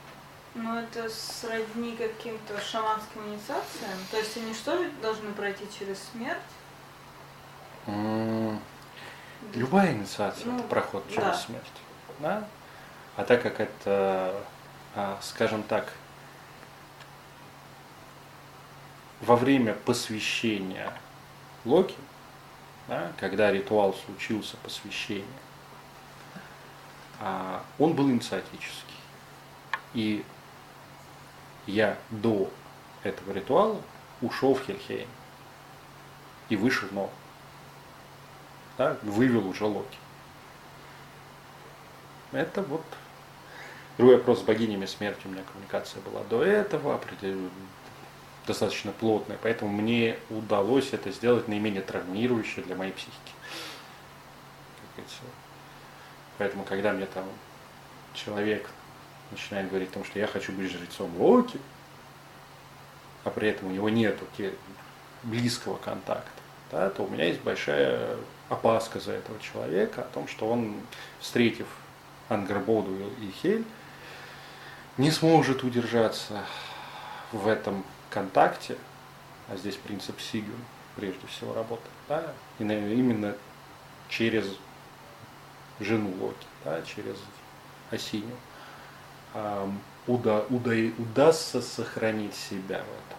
[0.55, 3.99] Ну, это сродни каким-то шаманским инициациям?
[4.11, 6.39] То есть они что, должны пройти через смерть?
[9.53, 11.35] Любая инициация ну, это проход через да.
[11.35, 11.73] смерть.
[12.21, 12.49] Да?
[13.17, 14.35] А так как это,
[14.95, 15.93] а, скажем так,
[19.21, 20.93] во время посвящения
[21.65, 21.97] Локи,
[22.89, 25.27] да, когда ритуал случился посвящение,
[27.21, 28.95] а, он был инициатический.
[29.95, 30.25] И
[31.67, 32.51] я до
[33.03, 33.81] этого ритуала
[34.21, 35.09] ушел в Хельхейм
[36.49, 37.11] и вышел новый
[38.77, 39.99] да, вывел уже Локи.
[42.33, 42.85] Это вот
[43.97, 45.21] другой вопрос с богинями смерти.
[45.27, 47.01] У меня коммуникация была до этого,
[48.47, 53.15] достаточно плотная, поэтому мне удалось это сделать наименее травмирующе для моей психики.
[56.39, 57.25] Поэтому, когда мне там
[58.13, 58.69] человек
[59.35, 61.59] начинает говорить о том, что я хочу быть жрецом Локи,
[63.25, 64.19] а при этом у него нет
[65.23, 66.31] близкого контакта,
[66.71, 68.17] да, то у меня есть большая
[68.49, 70.77] опаска за этого человека, о том, что он,
[71.21, 71.67] встретив
[72.29, 73.65] Ангербоду и Хель,
[74.97, 76.45] не сможет удержаться
[77.33, 78.77] в этом контакте,
[79.49, 80.55] а здесь принцип Сигюн
[80.97, 83.35] прежде всего работает, да, и именно
[84.09, 84.47] через
[85.81, 87.17] жену Локи, да, через
[87.91, 88.37] Осиню,
[90.07, 93.19] уда, уда, удастся сохранить себя в этом.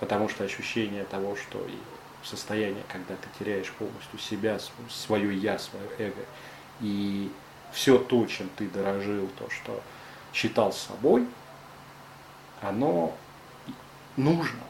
[0.00, 1.78] Потому что ощущение того, что и
[2.22, 4.58] состояние, когда ты теряешь полностью себя,
[4.90, 6.24] свое я, свое эго,
[6.80, 7.30] и
[7.72, 9.82] все то, чем ты дорожил, то, что
[10.32, 11.26] считал собой,
[12.60, 13.16] оно
[14.16, 14.60] нужно.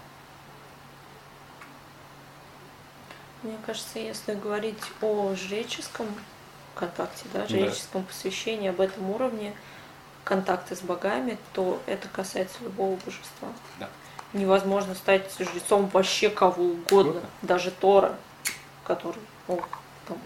[3.43, 6.09] Мне кажется, если говорить о жреческом
[6.77, 8.09] контакте, да, жреческом да.
[8.09, 9.55] посвящении, об этом уровне
[10.25, 13.49] контакта с богами, то это касается любого божества.
[13.81, 13.89] Да
[14.33, 18.17] невозможно стать жрецом вообще кого угодно, даже Тора,
[18.85, 19.61] который ну,
[20.07, 20.19] там,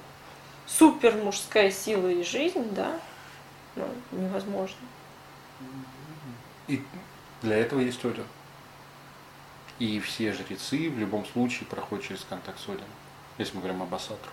[0.67, 2.99] супер мужская сила и жизнь, да,
[3.77, 4.77] ну, невозможно.
[6.69, 6.83] И
[7.43, 8.25] для этого есть Один.
[9.79, 12.85] И все жрецы в любом случае проходят через контакт с Одином,
[13.39, 14.31] если мы говорим об Асатру.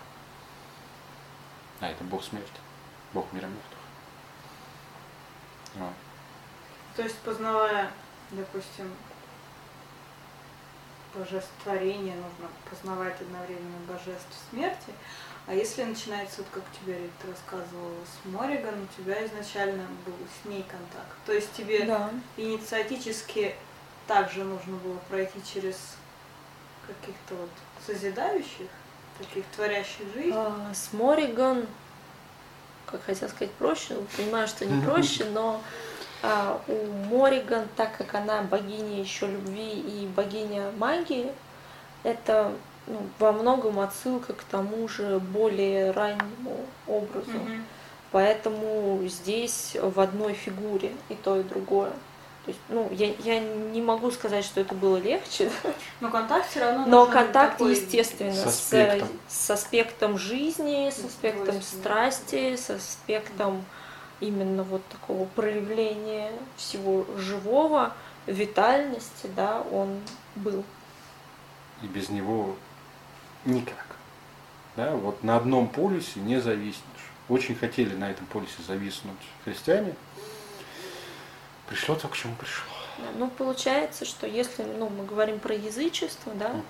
[1.80, 2.60] А это бог смерти,
[3.12, 3.78] бог мира мертвых.
[5.74, 5.92] Вот.
[6.96, 7.90] То есть, познавая,
[8.30, 8.90] допустим,
[11.14, 14.92] божеств творения, нужно познавать одновременно божеств смерти.
[15.46, 20.44] А если начинается, вот как тебе Рит рассказывала, с Мориган, у тебя изначально был с
[20.46, 21.16] ней контакт.
[21.24, 22.10] То есть тебе да.
[22.36, 23.54] инициатически
[24.06, 25.96] также нужно было пройти через
[26.86, 27.50] каких-то вот
[27.86, 28.68] созидающих,
[29.18, 30.34] таких творящих жизнь.
[30.34, 31.66] А, с Мориган
[32.90, 35.60] как хотел сказать, проще, понимаю, что не проще, но
[36.22, 41.30] а, у Мориган, так как она богиня еще любви и богиня магии,
[42.02, 42.52] это
[42.86, 47.30] ну, во многом отсылка к тому же более раннему образу.
[47.30, 47.64] Мгм.
[48.10, 51.92] Поэтому здесь в одной фигуре и то, и другое.
[52.48, 55.50] То есть, ну, я, я не могу сказать, что это было легче,
[56.00, 59.08] Но контакт все равно но контакт, такой- естественно, С с, аспектом.
[59.28, 63.62] с аспектом жизни, с аспектом страсти, с аспектом
[64.20, 67.92] именно вот такого проявления всего живого,
[68.26, 70.00] витальности, да, он
[70.34, 70.64] был.
[71.82, 72.56] И без него
[73.44, 73.84] никак.
[74.74, 76.82] Да, вот на одном полюсе не зависнешь.
[77.28, 79.92] Очень хотели на этом полюсе зависнуть христиане.
[81.68, 82.64] Пришло то, к чему пришло.
[83.16, 86.64] Ну, получается, что если ну, мы говорим про язычество, да, Мгм.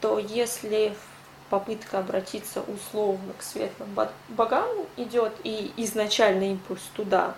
[0.00, 0.94] то если
[1.48, 7.34] попытка обратиться условно к светлым бо- богам идет, и изначальный импульс туда,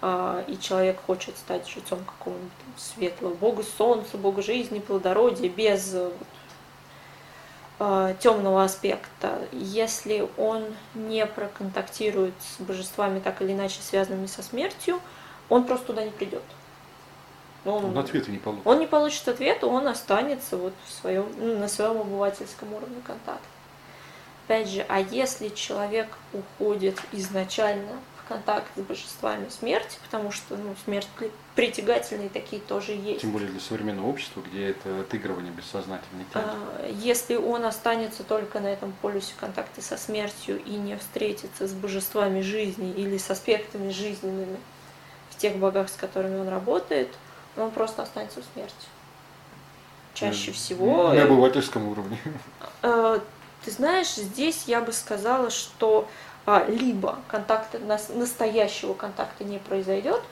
[0.00, 5.94] а, и человек хочет стать жрецом какого-нибудь светлого бога солнца, бога жизни, плодородия, без
[8.20, 15.00] темного аспекта, если он не проконтактирует с божествами так или иначе связанными со смертью,
[15.48, 16.42] он просто туда не придет.
[17.64, 18.66] Он, Он ответа не получит.
[18.66, 23.42] он не получит ответа, он останется вот в своем, ну, на своем обывательском уровне контакта.
[24.46, 27.92] Опять же, а если человек уходит изначально
[28.22, 33.22] в контакт с божествами смерти, потому что ну, смерть при- притягательные такие тоже есть.
[33.22, 36.44] Тем более для современного общества, где это отыгрывание бессознательной тяги.
[36.44, 41.72] А, Если он останется только на этом полюсе контакта со смертью и не встретится с
[41.72, 44.58] божествами жизни или с аспектами жизненными
[45.44, 47.08] тех богах, с которыми он работает,
[47.58, 48.74] он просто останется в смерти.
[50.14, 51.12] Чаще М, всего.
[51.12, 52.18] На обывательском уровне.
[52.82, 53.20] Э,
[53.62, 56.06] Ты знаешь, здесь я бы сказала, что
[56.46, 60.22] а, либо контакта, нас- настоящего контакта не произойдет,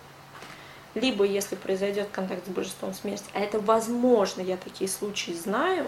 [0.94, 5.86] либо если произойдет контакт с божеством смерти, а это возможно, я такие случаи знаю,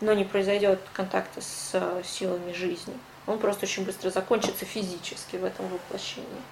[0.00, 2.94] но не произойдет контакта с э, силами жизни,
[3.28, 6.42] он просто очень быстро закончится физически в этом воплощении.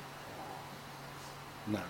[1.69, 1.83] Да.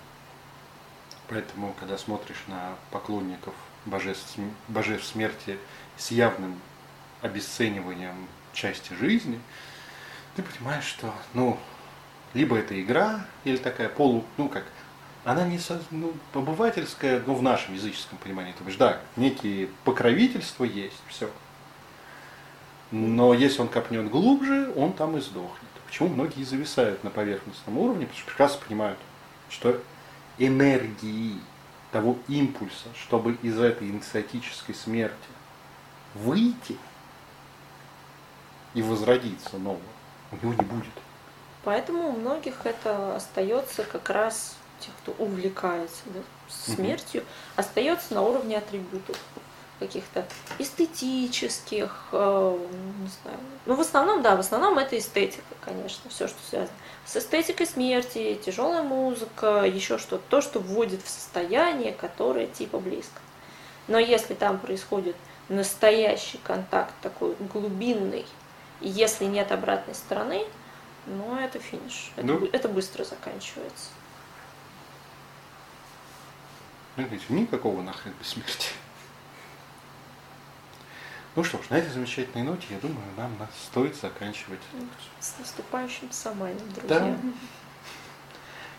[1.29, 3.55] Поэтому, когда смотришь на поклонников
[3.87, 5.59] божеств, божеств смерти
[5.97, 6.59] с явным
[7.23, 9.41] обесцениванием части жизни,
[10.37, 11.59] ты понимаешь, что, ну,
[12.35, 14.65] либо это игра, или такая полу, ну как,
[15.25, 18.53] она не со, ну, обывательская, ну, в нашем языческом понимании.
[18.53, 21.31] То есть, да, некие покровительства есть, все.
[22.91, 25.69] Но если он копнет глубже, он там и сдохнет.
[25.87, 28.99] Почему многие зависают на поверхностном уровне, потому что прекрасно понимают,
[29.51, 29.81] что
[30.39, 31.41] энергии
[31.93, 35.17] того импульса, чтобы из этой инициатической смерти
[36.15, 36.77] выйти
[38.75, 39.81] и возродиться нового,
[40.33, 40.93] у него не будет.
[41.65, 47.25] Поэтому у многих это остается как раз тех, кто увлекается да, смертью,
[47.57, 49.19] остается на уровне атрибутов
[49.79, 50.27] каких-то
[50.59, 52.59] эстетических, э,
[53.01, 53.39] не знаю.
[53.67, 56.77] Ну, в основном, да, в основном это эстетика, конечно, все, что связано
[57.09, 63.21] с эстетикой смерти, тяжелая музыка, еще что-то, то, что вводит в состояние, которое типа близко.
[63.87, 65.17] Но если там происходит
[65.49, 68.27] настоящий контакт такой глубинный,
[68.83, 70.45] и если нет обратной стороны,
[71.07, 72.13] ну, это финиш.
[72.17, 72.47] Это, Ну.
[72.53, 73.87] это быстро заканчивается.
[77.31, 78.73] Никакого нахрен бессмертия.
[81.39, 84.59] Ну что ж, на этой замечательной ноте, я думаю, нам на- стоит заканчивать.
[85.21, 86.99] С наступающим Самайном, Да.
[86.99, 87.17] друзья.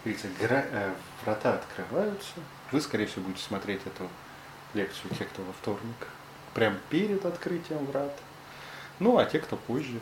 [0.04, 2.34] Говорится, гра- э, врата открываются.
[2.74, 4.10] Вы, скорее всего, будете смотреть эту
[4.74, 6.08] лекцию, те, кто во вторник,
[6.54, 8.20] прям перед открытием врат.
[9.00, 9.98] Ну, а те, кто позже,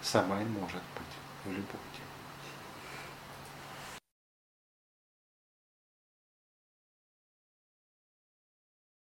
[0.00, 1.91] Самайн может быть в любой.